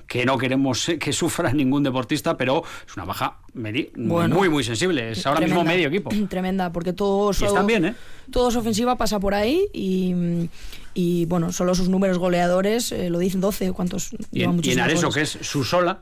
que 0.07 0.25
no 0.25 0.39
queremos 0.39 0.91
que 1.01 1.13
sufra 1.13 1.53
ningún 1.53 1.83
deportista, 1.83 2.37
pero 2.37 2.63
es 2.87 2.97
una 2.97 3.05
baja 3.05 3.39
Bueno. 3.97 4.35
muy, 4.37 4.49
muy 4.49 4.63
sensible. 4.65 5.13
Es 5.13 5.27
ahora 5.27 5.41
mismo 5.41 5.61
Tremenda. 5.63 5.73
medio 5.75 5.89
equipo. 5.89 6.11
Tremenda, 6.29 6.73
porque 6.73 6.93
todo 6.93 7.31
Y 7.31 7.35
su, 7.35 7.47
están 7.47 7.67
bien, 7.67 7.85
¿eh? 7.87 7.95
todo 8.31 8.51
su 8.51 8.59
ofensiva 8.59 8.97
pasa 8.97 9.19
por 9.21 9.35
ahí 9.35 9.67
y, 9.73 10.49
y, 10.95 11.27
bueno, 11.27 11.53
solo 11.53 11.75
sus 11.75 11.89
números 11.89 12.19
goleadores 12.19 12.91
eh, 12.91 13.09
lo 13.11 13.19
dicen 13.21 13.41
12, 13.41 13.71
¿cuántos? 13.73 14.11
Y 14.33 14.41
llevan 14.41 14.57
en, 14.59 14.65
y 14.65 14.71
en 14.73 14.81
Areso, 14.81 15.09
goles. 15.09 15.15
que 15.15 15.21
es 15.41 15.47
su 15.47 15.63
sola, 15.63 16.01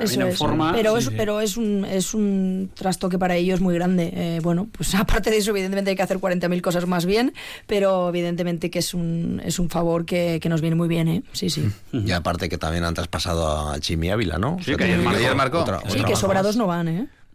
Eso 0.00 0.20
en 0.20 0.28
es. 0.28 0.36
forma. 0.38 0.72
pero 0.74 0.92
Sí, 0.92 0.98
es, 0.98 1.04
sí. 1.06 1.14
pero 1.16 1.40
es 1.40 1.56
un 1.56 1.84
es 1.86 2.12
un 2.14 2.70
trastoque 2.74 3.18
para 3.18 3.36
ellos 3.36 3.60
muy 3.60 3.74
grande. 3.74 4.10
Eh, 4.14 4.40
bueno, 4.42 4.68
pues 4.70 4.94
aparte 4.96 5.30
de 5.30 5.38
eso, 5.38 5.50
evidentemente 5.52 5.90
hay 5.90 5.96
que 5.96 6.02
hacer 6.02 6.18
40.000 6.18 6.60
cosas 6.60 6.86
más 6.86 7.06
bien, 7.06 7.32
pero 7.66 8.08
evidentemente 8.10 8.70
que 8.70 8.80
es 8.80 8.92
un, 8.94 9.40
es 9.44 9.58
un 9.58 9.70
favor 9.70 10.04
que, 10.04 10.38
que 10.42 10.48
nos 10.50 10.60
viene 10.60 10.76
muy 10.76 10.88
bien, 10.88 11.08
¿eh? 11.08 11.22
Sí, 11.32 11.48
sí. 11.48 11.64
Y 11.92 12.10
aparte 12.12 12.48
que 12.50 12.58
también 12.58 12.84
han 12.84 12.92
traspasado 12.94 13.70
a 13.70 13.80
Chimi 13.80 14.10
Ávila, 14.10 14.36
¿no? 14.38 14.58
Sí, 14.62 14.74
que 14.76 14.84
ayer 14.84 14.96
también 14.96 15.04
marcó. 15.04 15.18
Ayer 15.20 15.34
marcó. 15.36 15.60
otra- 15.60 15.80
Sí, 15.88 15.98
otra 15.98 16.04
que 16.08 16.16
sobrados 16.16 16.56
más. 16.56 16.56
no 16.56 16.66
van, 16.66 16.88
¿eh? 16.88 16.91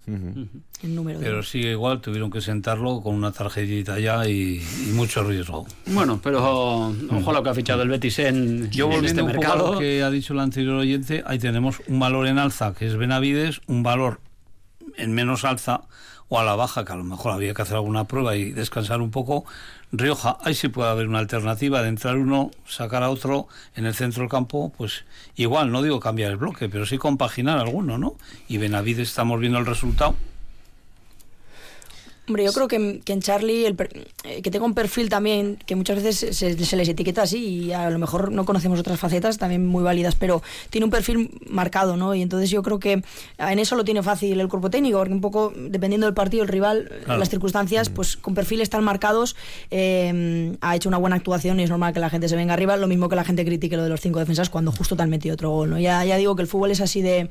Ujú. 0.08 0.48
En 0.84 0.96
número 0.96 1.20
de 1.20 1.26
Pero 1.26 1.44
sí, 1.44 1.60
igual 1.60 2.00
tuvieron 2.00 2.32
que 2.32 2.40
sentarlo 2.40 3.02
con 3.02 3.14
una 3.16 3.34
tarjetita 3.34 4.00
ya 4.00 4.26
y, 4.28 4.62
y 4.88 4.92
mucho 4.94 5.22
riesgo. 5.24 5.68
Bueno, 5.88 6.22
pero 6.24 6.40
ojo 6.88 7.30
a 7.30 7.34
lo 7.34 7.44
que 7.44 7.50
ha 7.50 7.54
fichado 7.54 7.82
el 7.82 7.90
Betis 7.90 8.20
en, 8.20 8.70
Yo 8.72 8.90
en 8.92 9.04
este 9.04 9.22
un 9.22 9.34
poco 9.34 9.44
a 9.46 9.48
mercado. 9.50 9.74
lo 9.74 9.80
que 9.80 10.04
ha 10.04 10.10
dicho 10.10 10.32
el 10.34 10.40
anterior 10.40 10.76
oyente, 10.76 11.24
ahí 11.26 11.40
tenemos 11.40 11.82
un 11.88 12.00
valor 12.00 12.26
en 12.28 12.40
alza 12.40 12.74
que 12.74 12.88
es 12.88 12.96
Benavides, 12.96 13.60
un 13.68 13.84
valor 13.84 14.22
en 14.96 15.12
menos 15.14 15.44
alza 15.44 15.82
o 16.30 16.40
a 16.40 16.44
la 16.44 16.56
baja, 16.56 16.84
que 16.86 16.94
a 16.94 16.96
lo 16.96 17.04
mejor 17.04 17.32
había 17.32 17.54
que 17.54 17.62
hacer 17.62 17.76
alguna 17.76 18.06
prueba 18.06 18.36
y 18.36 18.52
descansar 18.52 19.02
un 19.02 19.12
poco. 19.12 19.46
Rioja, 19.92 20.38
ahí 20.44 20.54
sí 20.54 20.68
puede 20.68 20.90
haber 20.90 21.08
una 21.08 21.20
alternativa 21.20 21.82
de 21.82 21.90
entrar 21.90 22.18
uno, 22.18 22.52
sacar 22.66 23.04
a 23.04 23.10
otro 23.10 23.48
en 23.76 23.86
el 23.86 23.94
centro 23.94 24.22
del 24.22 24.30
campo, 24.30 24.74
pues 24.78 25.06
igual, 25.36 25.72
no 25.72 25.82
digo 25.82 26.00
cambiar 26.00 26.32
el 26.32 26.38
bloque, 26.38 26.68
pero 26.68 26.86
sí 26.86 26.98
compaginar 26.98 27.58
alguno, 27.60 27.98
¿no? 27.98 28.16
Y 28.48 28.58
Benavides 28.58 29.08
estamos 29.08 29.40
viendo 29.40 29.60
el 29.60 29.66
resultado. 29.66 30.16
Hombre, 32.28 32.44
yo 32.44 32.52
creo 32.52 32.68
que, 32.68 33.00
que 33.06 33.14
en 33.14 33.22
Charlie, 33.22 33.66
el 33.66 33.76
eh, 34.26 34.42
que 34.42 34.52
tenga 34.52 34.66
un 34.66 34.74
perfil 34.74 35.08
también, 35.10 35.58
que 35.66 35.76
muchas 35.76 36.04
veces 36.04 36.36
se, 36.38 36.66
se 36.66 36.76
les 36.76 36.90
etiqueta 36.90 37.22
así 37.22 37.38
y 37.68 37.72
a 37.72 37.90
lo 37.90 38.00
mejor 38.00 38.32
no 38.34 38.44
conocemos 38.46 38.80
otras 38.80 39.00
facetas 39.00 39.38
también 39.38 39.66
muy 39.66 39.82
válidas, 39.84 40.16
pero 40.16 40.44
tiene 40.70 40.86
un 40.86 40.92
perfil 40.92 41.32
marcado, 41.50 41.96
¿no? 41.96 42.14
Y 42.16 42.22
entonces 42.22 42.50
yo 42.50 42.62
creo 42.64 42.80
que 42.80 43.02
en 43.38 43.60
eso 43.60 43.76
lo 43.76 43.86
tiene 43.86 44.04
fácil 44.04 44.40
el 44.40 44.48
cuerpo 44.50 44.70
técnico, 44.70 44.98
porque 44.98 45.14
un 45.14 45.22
poco 45.22 45.54
dependiendo 45.56 46.06
del 46.06 46.14
partido, 46.14 46.44
el 46.44 46.50
rival, 46.50 46.92
Claro. 47.06 47.20
las 47.20 47.30
circunstancias, 47.30 47.90
pues 47.90 48.18
con 48.18 48.34
perfiles 48.36 48.70
tan 48.70 48.84
marcados, 48.84 49.36
eh, 49.72 50.56
ha 50.62 50.76
hecho 50.76 50.90
una 50.90 50.98
buena 50.98 51.16
actuación 51.16 51.60
y 51.60 51.64
es 51.64 51.70
normal 51.70 51.94
que 51.94 52.00
la 52.00 52.10
gente 52.10 52.28
se 52.28 52.36
venga 52.36 52.54
arriba, 52.54 52.76
lo 52.78 52.88
mismo 52.88 53.08
que 53.10 53.16
la 53.16 53.24
gente 53.24 53.46
critique 53.46 53.78
lo 53.78 53.84
de 53.84 53.90
los 53.90 54.02
cinco 54.02 54.20
defensas 54.20 54.50
cuando 54.50 54.72
justo 54.72 54.96
te 54.96 55.04
han 55.04 55.10
metido 55.10 55.34
otro 55.34 55.50
gol, 55.52 55.70
¿no? 55.70 55.80
Ya, 55.80 56.04
ya 56.04 56.18
digo 56.18 56.36
que 56.36 56.42
el 56.42 56.48
fútbol 56.48 56.72
es 56.72 56.82
así 56.82 57.02
de, 57.02 57.30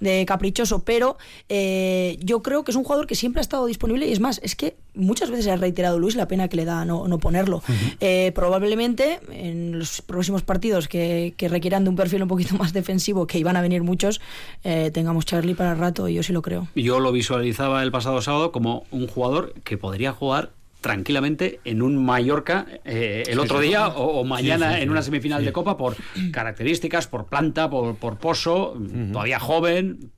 de 0.00 0.24
caprichoso, 0.26 0.80
pero 0.84 1.16
eh, 1.48 2.18
yo 2.20 2.42
creo 2.42 2.64
que 2.64 2.70
es 2.70 2.76
un 2.76 2.84
jugador 2.84 3.06
que 3.06 3.14
siempre 3.14 3.40
ha 3.40 3.42
estado 3.42 3.66
disponible 3.66 4.06
y 4.06 4.12
es 4.12 4.20
más, 4.20 4.35
es 4.42 4.56
que 4.56 4.76
muchas 4.94 5.30
veces 5.30 5.46
ha 5.48 5.56
reiterado 5.56 5.98
Luis 5.98 6.16
la 6.16 6.26
pena 6.28 6.48
que 6.48 6.56
le 6.56 6.64
da 6.64 6.84
no, 6.84 7.06
no 7.08 7.18
ponerlo. 7.18 7.62
Eh, 8.00 8.32
probablemente 8.34 9.20
en 9.30 9.78
los 9.78 10.02
próximos 10.02 10.42
partidos 10.42 10.88
que, 10.88 11.34
que 11.36 11.48
requieran 11.48 11.84
de 11.84 11.90
un 11.90 11.96
perfil 11.96 12.22
un 12.22 12.28
poquito 12.28 12.54
más 12.58 12.72
defensivo, 12.72 13.26
que 13.26 13.38
iban 13.38 13.56
a 13.56 13.60
venir 13.62 13.82
muchos, 13.82 14.20
eh, 14.64 14.90
tengamos 14.92 15.26
Charlie 15.26 15.54
para 15.54 15.72
el 15.72 15.78
rato, 15.78 16.08
y 16.08 16.14
yo 16.14 16.22
sí 16.22 16.32
lo 16.32 16.42
creo. 16.42 16.68
Yo 16.74 17.00
lo 17.00 17.12
visualizaba 17.12 17.82
el 17.82 17.90
pasado 17.92 18.20
sábado 18.22 18.52
como 18.52 18.84
un 18.90 19.06
jugador 19.06 19.54
que 19.64 19.76
podría 19.78 20.12
jugar 20.12 20.52
tranquilamente 20.80 21.58
en 21.64 21.82
un 21.82 22.04
Mallorca 22.04 22.66
eh, 22.84 23.24
el 23.26 23.34
Sí, 23.34 23.38
otro 23.40 23.60
sí. 23.60 23.66
día 23.68 23.88
o, 23.88 24.20
o 24.20 24.24
mañana 24.24 24.66
Sí, 24.68 24.72
sí, 24.72 24.76
sí. 24.78 24.82
en 24.84 24.90
una 24.90 25.02
semifinal 25.02 25.44
de 25.44 25.52
Copa 25.52 25.76
por 25.76 25.96
características, 26.32 27.08
por 27.08 27.26
planta, 27.26 27.68
por, 27.68 27.96
por 27.96 28.18
pozo, 28.18 28.76
todavía 29.12 29.40
joven, 29.40 30.12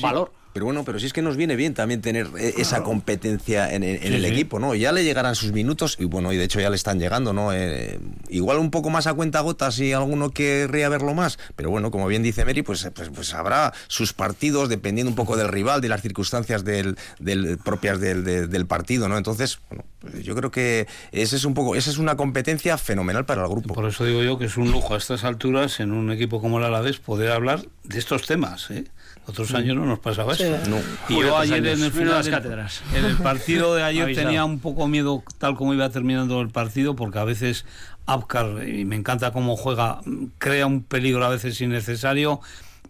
valor. 0.00 0.32
Pero 0.52 0.66
bueno, 0.66 0.84
pero 0.84 0.98
si 0.98 1.06
es 1.06 1.12
que 1.12 1.22
nos 1.22 1.36
viene 1.36 1.56
bien 1.56 1.72
también 1.74 2.02
tener 2.02 2.28
eh, 2.38 2.54
esa 2.58 2.82
competencia 2.82 3.72
en, 3.72 3.82
en- 3.82 3.96
en 3.96 4.02
Sí, 4.02 4.14
el 4.14 4.20
sí. 4.24 4.26
equipo, 4.30 4.58
¿no? 4.58 4.74
Ya 4.74 4.92
le 4.92 5.02
llegarán 5.04 5.34
sus 5.34 5.52
minutos 5.52 5.96
y 5.98 6.04
bueno, 6.04 6.32
y 6.32 6.36
de 6.36 6.44
hecho 6.44 6.60
ya 6.60 6.68
le 6.70 6.76
están 6.76 6.98
llegando, 6.98 7.32
¿no? 7.32 7.52
Eh, 7.54 7.98
igual 8.28 8.58
un 8.58 8.70
poco 8.70 8.90
más 8.90 9.06
a 9.06 9.14
cuenta 9.14 9.40
gotas 9.40 9.74
si 9.76 9.92
alguno 9.92 10.30
querría 10.30 10.88
verlo 10.88 11.14
más, 11.14 11.38
pero 11.56 11.70
bueno, 11.70 11.90
como 11.90 12.06
bien 12.06 12.22
dice 12.22 12.44
Mary, 12.44 12.62
pues, 12.62 12.86
pues, 12.94 13.08
pues 13.14 13.32
habrá 13.34 13.72
sus 13.88 14.12
partidos 14.12 14.68
dependiendo 14.68 15.08
un 15.10 15.16
poco 15.16 15.36
del 15.36 15.48
rival, 15.48 15.80
de 15.80 15.88
las 15.88 16.02
circunstancias 16.02 16.64
del, 16.64 16.96
del- 17.18 17.58
propias 17.58 17.98
del, 18.00 18.24
de- 18.24 18.46
del 18.46 18.66
partido, 18.66 19.08
¿no? 19.08 19.16
Entonces, 19.16 19.58
bueno, 19.70 19.84
pues 20.00 20.22
yo 20.24 20.34
creo 20.34 20.50
que 20.50 20.86
ese 21.12 21.36
es 21.36 21.44
un 21.44 21.54
poco, 21.54 21.76
esa 21.76 21.90
es 21.90 21.96
una 21.98 22.16
competencia 22.16 22.76
fenomenal 22.76 23.24
para 23.24 23.42
el 23.42 23.48
grupo. 23.48 23.72
Por 23.74 23.86
eso 23.88 24.04
digo 24.04 24.22
yo 24.22 24.38
que 24.38 24.44
es 24.46 24.56
un 24.56 24.70
lujo 24.70 24.94
a 24.94 24.98
estas 24.98 25.24
alturas 25.24 25.80
en 25.80 25.92
un 25.92 26.10
equipo 26.12 26.40
como 26.42 26.58
el 26.58 26.64
Alavés 26.64 26.98
poder 26.98 27.30
hablar 27.32 27.62
de 27.84 27.98
estos 27.98 28.26
temas. 28.26 28.70
¿eh? 28.70 28.84
Otros 29.26 29.54
años 29.54 29.76
no 29.76 29.86
nos 29.86 30.00
pasaba 30.00 30.34
Sí. 30.34 30.42
eso. 30.42 30.58
No. 30.68 30.78
Y 31.08 31.20
yo 31.20 31.36
ayer 31.38 31.62
años. 31.64 31.78
en 31.78 31.84
el 31.84 31.92
final 31.92 32.30
cátedras. 32.30 32.82
en 32.94 33.04
el 33.04 33.16
partido 33.16 33.74
de 33.74 33.82
ayer 33.84 34.14
tenía 34.14 34.44
un 34.44 34.58
poco 34.58 34.88
miedo 34.88 35.22
tal 35.38 35.54
como 35.56 35.74
iba 35.74 35.88
terminando 35.90 36.40
el 36.40 36.48
partido 36.48 36.96
porque 36.96 37.18
a 37.18 37.24
veces 37.24 37.64
Apcar, 38.04 38.66
y 38.68 38.84
me 38.84 38.96
encanta 38.96 39.30
cómo 39.32 39.56
juega, 39.56 40.00
crea 40.38 40.66
un 40.66 40.82
peligro 40.82 41.24
a 41.24 41.28
veces 41.28 41.60
innecesario 41.60 42.40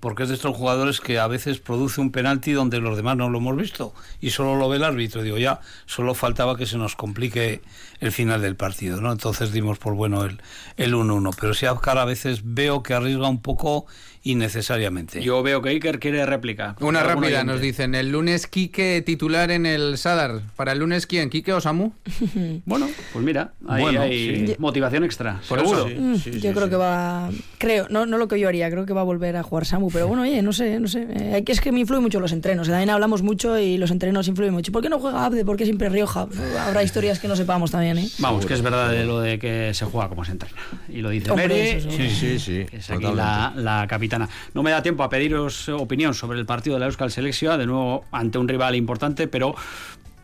porque 0.01 0.25
es 0.25 0.31
de 0.31 0.35
estos 0.35 0.57
jugadores 0.57 1.01
que 1.01 1.21
a 1.21 1.29
veces 1.29 1.61
produce 1.61 2.01
un 2.01 2.11
penalti 2.11 2.51
donde 2.53 2.81
los 2.81 2.97
demás 2.97 3.17
no 3.17 3.29
lo 3.29 3.39
hemos 3.39 3.57
visto 3.57 3.95
y 4.21 4.31
solo 4.31 4.57
lo 4.57 4.69
ve 4.69 4.79
el 4.79 4.85
árbitro. 4.85 5.23
Digo, 5.23 5.39
ya, 5.39 5.61
solo 5.87 6.15
faltaba 6.15 6.57
que 6.57 6.67
se 6.67 6.77
nos 6.77 6.97
complique 6.97 7.61
el 8.01 8.11
final 8.11 8.41
del 8.43 8.57
partido, 8.57 9.01
¿no? 9.01 9.13
Entonces 9.13 9.53
dimos 9.53 9.79
por 9.79 9.95
bueno 9.95 10.25
el 10.25 10.41
el 10.77 10.95
1-1. 10.95 11.37
Pero 11.41 11.55
si 11.55 11.67
Apcar 11.67 11.99
a 11.99 12.05
veces 12.05 12.41
veo 12.43 12.83
que 12.83 12.95
arriesga 12.95 13.29
un 13.29 13.43
poco 13.43 13.87
innecesariamente. 14.23 15.23
Yo 15.23 15.43
veo 15.43 15.63
que 15.63 15.71
Iker 15.71 15.99
quiere 15.99 16.25
réplica. 16.27 16.77
Una 16.81 17.03
rápida, 17.03 17.45
nos 17.45 17.61
dicen, 17.61 17.95
el 17.95 18.11
lunes 18.11 18.47
Quique 18.47 19.03
titular 19.05 19.51
en 19.51 19.67
el 19.67 19.99
Sadar. 19.99 20.41
¿Para 20.57 20.73
el 20.73 20.79
lunes 20.79 21.07
quién? 21.07 21.31
¿Quique 21.31 21.53
o 21.53 21.61
Samu? 21.61 21.93
Bueno, 22.65 22.89
pues 23.13 23.25
mira, 23.25 23.53
ahí 23.69 23.83
Bueno, 23.83 24.03
hay 24.03 24.47
sí. 24.47 24.55
motivación 24.59 25.05
extra. 25.05 25.41
Por 25.49 25.59
seguro. 25.61 25.87
eso, 25.89 26.01
Mm, 26.01 26.17
sí, 26.17 26.33
sí, 26.35 26.41
yo 26.41 26.53
creo 26.53 26.65
sí. 26.65 26.71
que 26.71 26.77
va, 26.77 27.31
creo, 27.59 27.87
no, 27.91 28.07
no 28.07 28.19
lo 28.19 28.29
que 28.29 28.39
yo 28.39 28.49
haría, 28.49 28.71
creo 28.71 28.87
que 28.87 28.93
va 28.93 29.01
a 29.03 29.05
volver 29.05 29.37
a 29.37 29.43
jugar 29.43 29.65
Samu, 29.67 29.91
pero 29.91 30.07
bueno, 30.09 30.23
oye, 30.23 30.41
no 30.43 30.53
sé, 30.53 30.79
no 30.81 30.89
sé, 30.89 31.07
eh, 31.11 31.33
hay 31.35 31.43
que- 31.45 31.53
es 31.53 31.61
que 31.61 31.73
me 31.73 31.81
influyen 31.81 32.03
mucho 32.03 32.21
los 32.21 32.33
entrenos, 32.33 32.69
también 32.69 32.91
hablamos 32.91 33.23
mucho 33.23 33.59
y 33.59 33.77
los 33.79 33.91
entrenos 33.91 34.29
influyen 34.29 34.55
mucho. 34.55 34.73
¿Por 34.73 34.83
qué 34.83 34.89
no 34.89 34.99
juega 34.99 35.25
Abde? 35.25 35.45
¿Por 35.45 35.57
qué 35.57 35.65
siempre 35.65 35.89
Rioja? 35.89 36.27
Habrá 36.67 36.83
historias 36.83 37.19
que 37.19 37.29
no 37.29 37.37
sepamos 37.37 37.71
también, 37.71 37.99
¿eh? 37.99 38.09
Vamos, 38.19 38.47
que 38.47 38.55
es 38.55 38.63
verdad 38.63 38.91
de 38.91 39.05
lo 39.05 39.21
de 39.21 39.39
que 39.39 39.73
se 39.75 39.85
juega 39.85 40.09
como 40.09 40.25
se 40.25 40.33
entrena. 40.33 40.57
Y 40.89 41.01
lo 41.03 41.11
dice 41.11 41.31
Hombre, 41.31 41.77
eso 41.79 41.91
seguro. 41.91 42.09
Sí, 42.11 42.15
sí, 42.15 42.39
sí. 42.39 42.65
que 42.71 42.77
es 42.79 42.91
aquí 42.91 43.05
la, 43.15 43.53
la 43.57 43.87
No 44.55 44.63
me 44.63 44.71
da 44.71 44.83
tiempo 44.83 45.03
a 45.03 45.09
pediros 45.09 45.69
opinión 45.69 46.15
sobre 46.15 46.39
el 46.39 46.47
partido 46.47 46.77
de 46.77 46.81
la 46.81 46.87
Euskal 46.87 47.11
Selección, 47.11 47.59
de 47.59 47.67
nuevo 47.67 48.05
ante 48.13 48.39
un 48.39 48.49
rival 48.49 48.75
importante, 48.75 49.29
pero, 49.29 49.55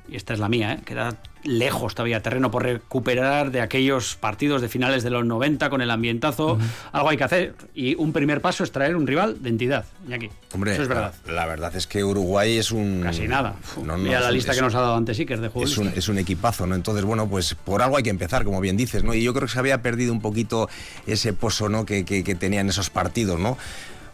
y 0.08 0.16
esta 0.16 0.32
es 0.34 0.40
la 0.40 0.48
mía, 0.48 0.72
¿eh? 0.74 0.80
queda 0.84 1.16
lejos 1.44 1.94
todavía 1.94 2.20
terreno 2.20 2.50
por 2.50 2.64
recuperar 2.64 3.50
de 3.52 3.60
aquellos 3.60 4.16
partidos 4.16 4.60
de 4.60 4.68
finales 4.68 5.02
de 5.04 5.10
los 5.10 5.24
90 5.24 5.70
con 5.70 5.80
el 5.80 5.90
ambientazo. 5.90 6.58
Algo 6.92 7.08
hay 7.10 7.16
que 7.16 7.24
hacer. 7.24 7.54
Y 7.74 7.94
un 7.94 8.12
primer 8.12 8.40
paso 8.40 8.64
es 8.64 8.72
traer 8.72 8.96
un 8.96 9.06
rival 9.06 9.40
de 9.42 9.48
entidad. 9.48 9.84
Y 10.08 10.12
aquí. 10.14 10.30
Hombre, 10.52 10.72
Eso 10.72 10.82
es 10.82 10.88
verdad. 10.88 11.14
La, 11.26 11.32
la 11.32 11.46
verdad 11.46 11.74
es 11.76 11.86
que 11.86 12.02
Uruguay 12.02 12.56
es 12.58 12.72
un... 12.72 13.00
Casi 13.02 13.28
nada. 13.28 13.54
No, 13.76 13.96
no, 13.96 13.98
Mira 13.98 14.20
la 14.20 14.30
lista 14.32 14.50
es- 14.50 14.58
que 14.58 14.62
nos 14.64 14.74
ha 14.74 14.80
dado 14.80 14.96
antes 14.96 15.18
Iker 15.18 15.40
de 15.40 15.46
Es 15.46 15.52
jugadores. 15.52 15.78
un, 15.78 15.88
es 15.96 16.08
un 16.08 16.18
equipazo, 16.18 16.66
¿no? 16.66 16.74
Entonces, 16.74 17.04
bueno, 17.04 17.28
pues 17.28 17.54
por 17.54 17.82
algo 17.82 17.96
hay 17.96 18.02
que 18.02 18.10
empezar, 18.10 18.44
como 18.44 18.60
bien 18.60 18.76
dices, 18.76 19.04
¿no? 19.04 19.14
Y 19.14 19.22
yo 19.22 19.32
creo 19.32 19.46
que 19.46 19.52
se 19.52 19.58
había 19.60 19.80
perdido 19.80 20.12
un 20.12 20.20
poquito 20.20 20.68
ese 21.06 21.32
pozo, 21.32 21.68
¿no? 21.68 21.86
Que, 21.86 22.04
que, 22.04 22.24
que 22.24 22.34
tenían 22.34 22.68
esos 22.68 22.90
partidos, 22.90 23.38
¿no? 23.38 23.56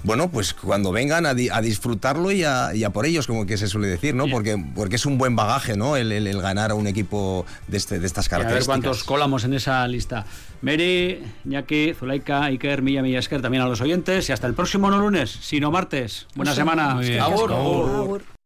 Bueno, 0.05 0.30
pues 0.30 0.52
cuando 0.55 0.92
vengan 0.92 1.24
a, 1.26 1.32
di- 1.34 1.48
a 1.48 1.61
disfrutarlo 1.62 2.30
y 2.30 2.44
a, 2.44 2.74
y 2.74 2.84
a 2.84 2.90
por 2.90 3.07
ellos, 3.07 3.26
como 3.26 3.46
que 3.46 3.57
se 3.57 3.66
suele 3.68 3.88
decir, 3.88 4.14
¿no? 4.14 4.26
Porque, 4.28 4.62
porque 4.74 4.96
es 4.96 5.07
un 5.07 5.16
buen 5.18 5.34
bagaje, 5.34 5.76
¿no? 5.76 5.96
El, 5.96 6.12
el- 6.12 6.26
el 6.26 6.40
ganar 6.42 6.70
a 6.70 6.74
un 6.74 6.86
equipo 6.86 7.46
de, 7.68 7.78
este, 7.78 7.98
de 7.98 8.07
estas 8.07 8.26
Y 8.26 8.28
a 8.28 8.38
ver 8.38 8.46
características. 8.46 8.66
cuántos 8.66 9.05
colamos 9.05 9.44
en 9.44 9.55
esa 9.55 9.88
lista. 9.88 10.26
Mary, 10.61 11.22
Ñaki, 11.44 11.94
Zulaika, 11.98 12.44
Iker, 12.44 12.82
Milla, 12.82 13.02
Millasker, 13.02 13.40
también 13.42 13.62
a 13.62 13.66
los 13.66 13.80
oyentes. 13.80 14.28
Y 14.28 14.32
hasta 14.32 14.46
el 14.46 14.55
próximo 14.55 14.90
no 14.90 14.98
lunes, 14.98 15.30
sino 15.40 15.70
martes. 15.70 16.26
Buena 16.34 16.52
Eso. 16.52 16.61
semana. 16.61 16.94
Muy 16.96 17.07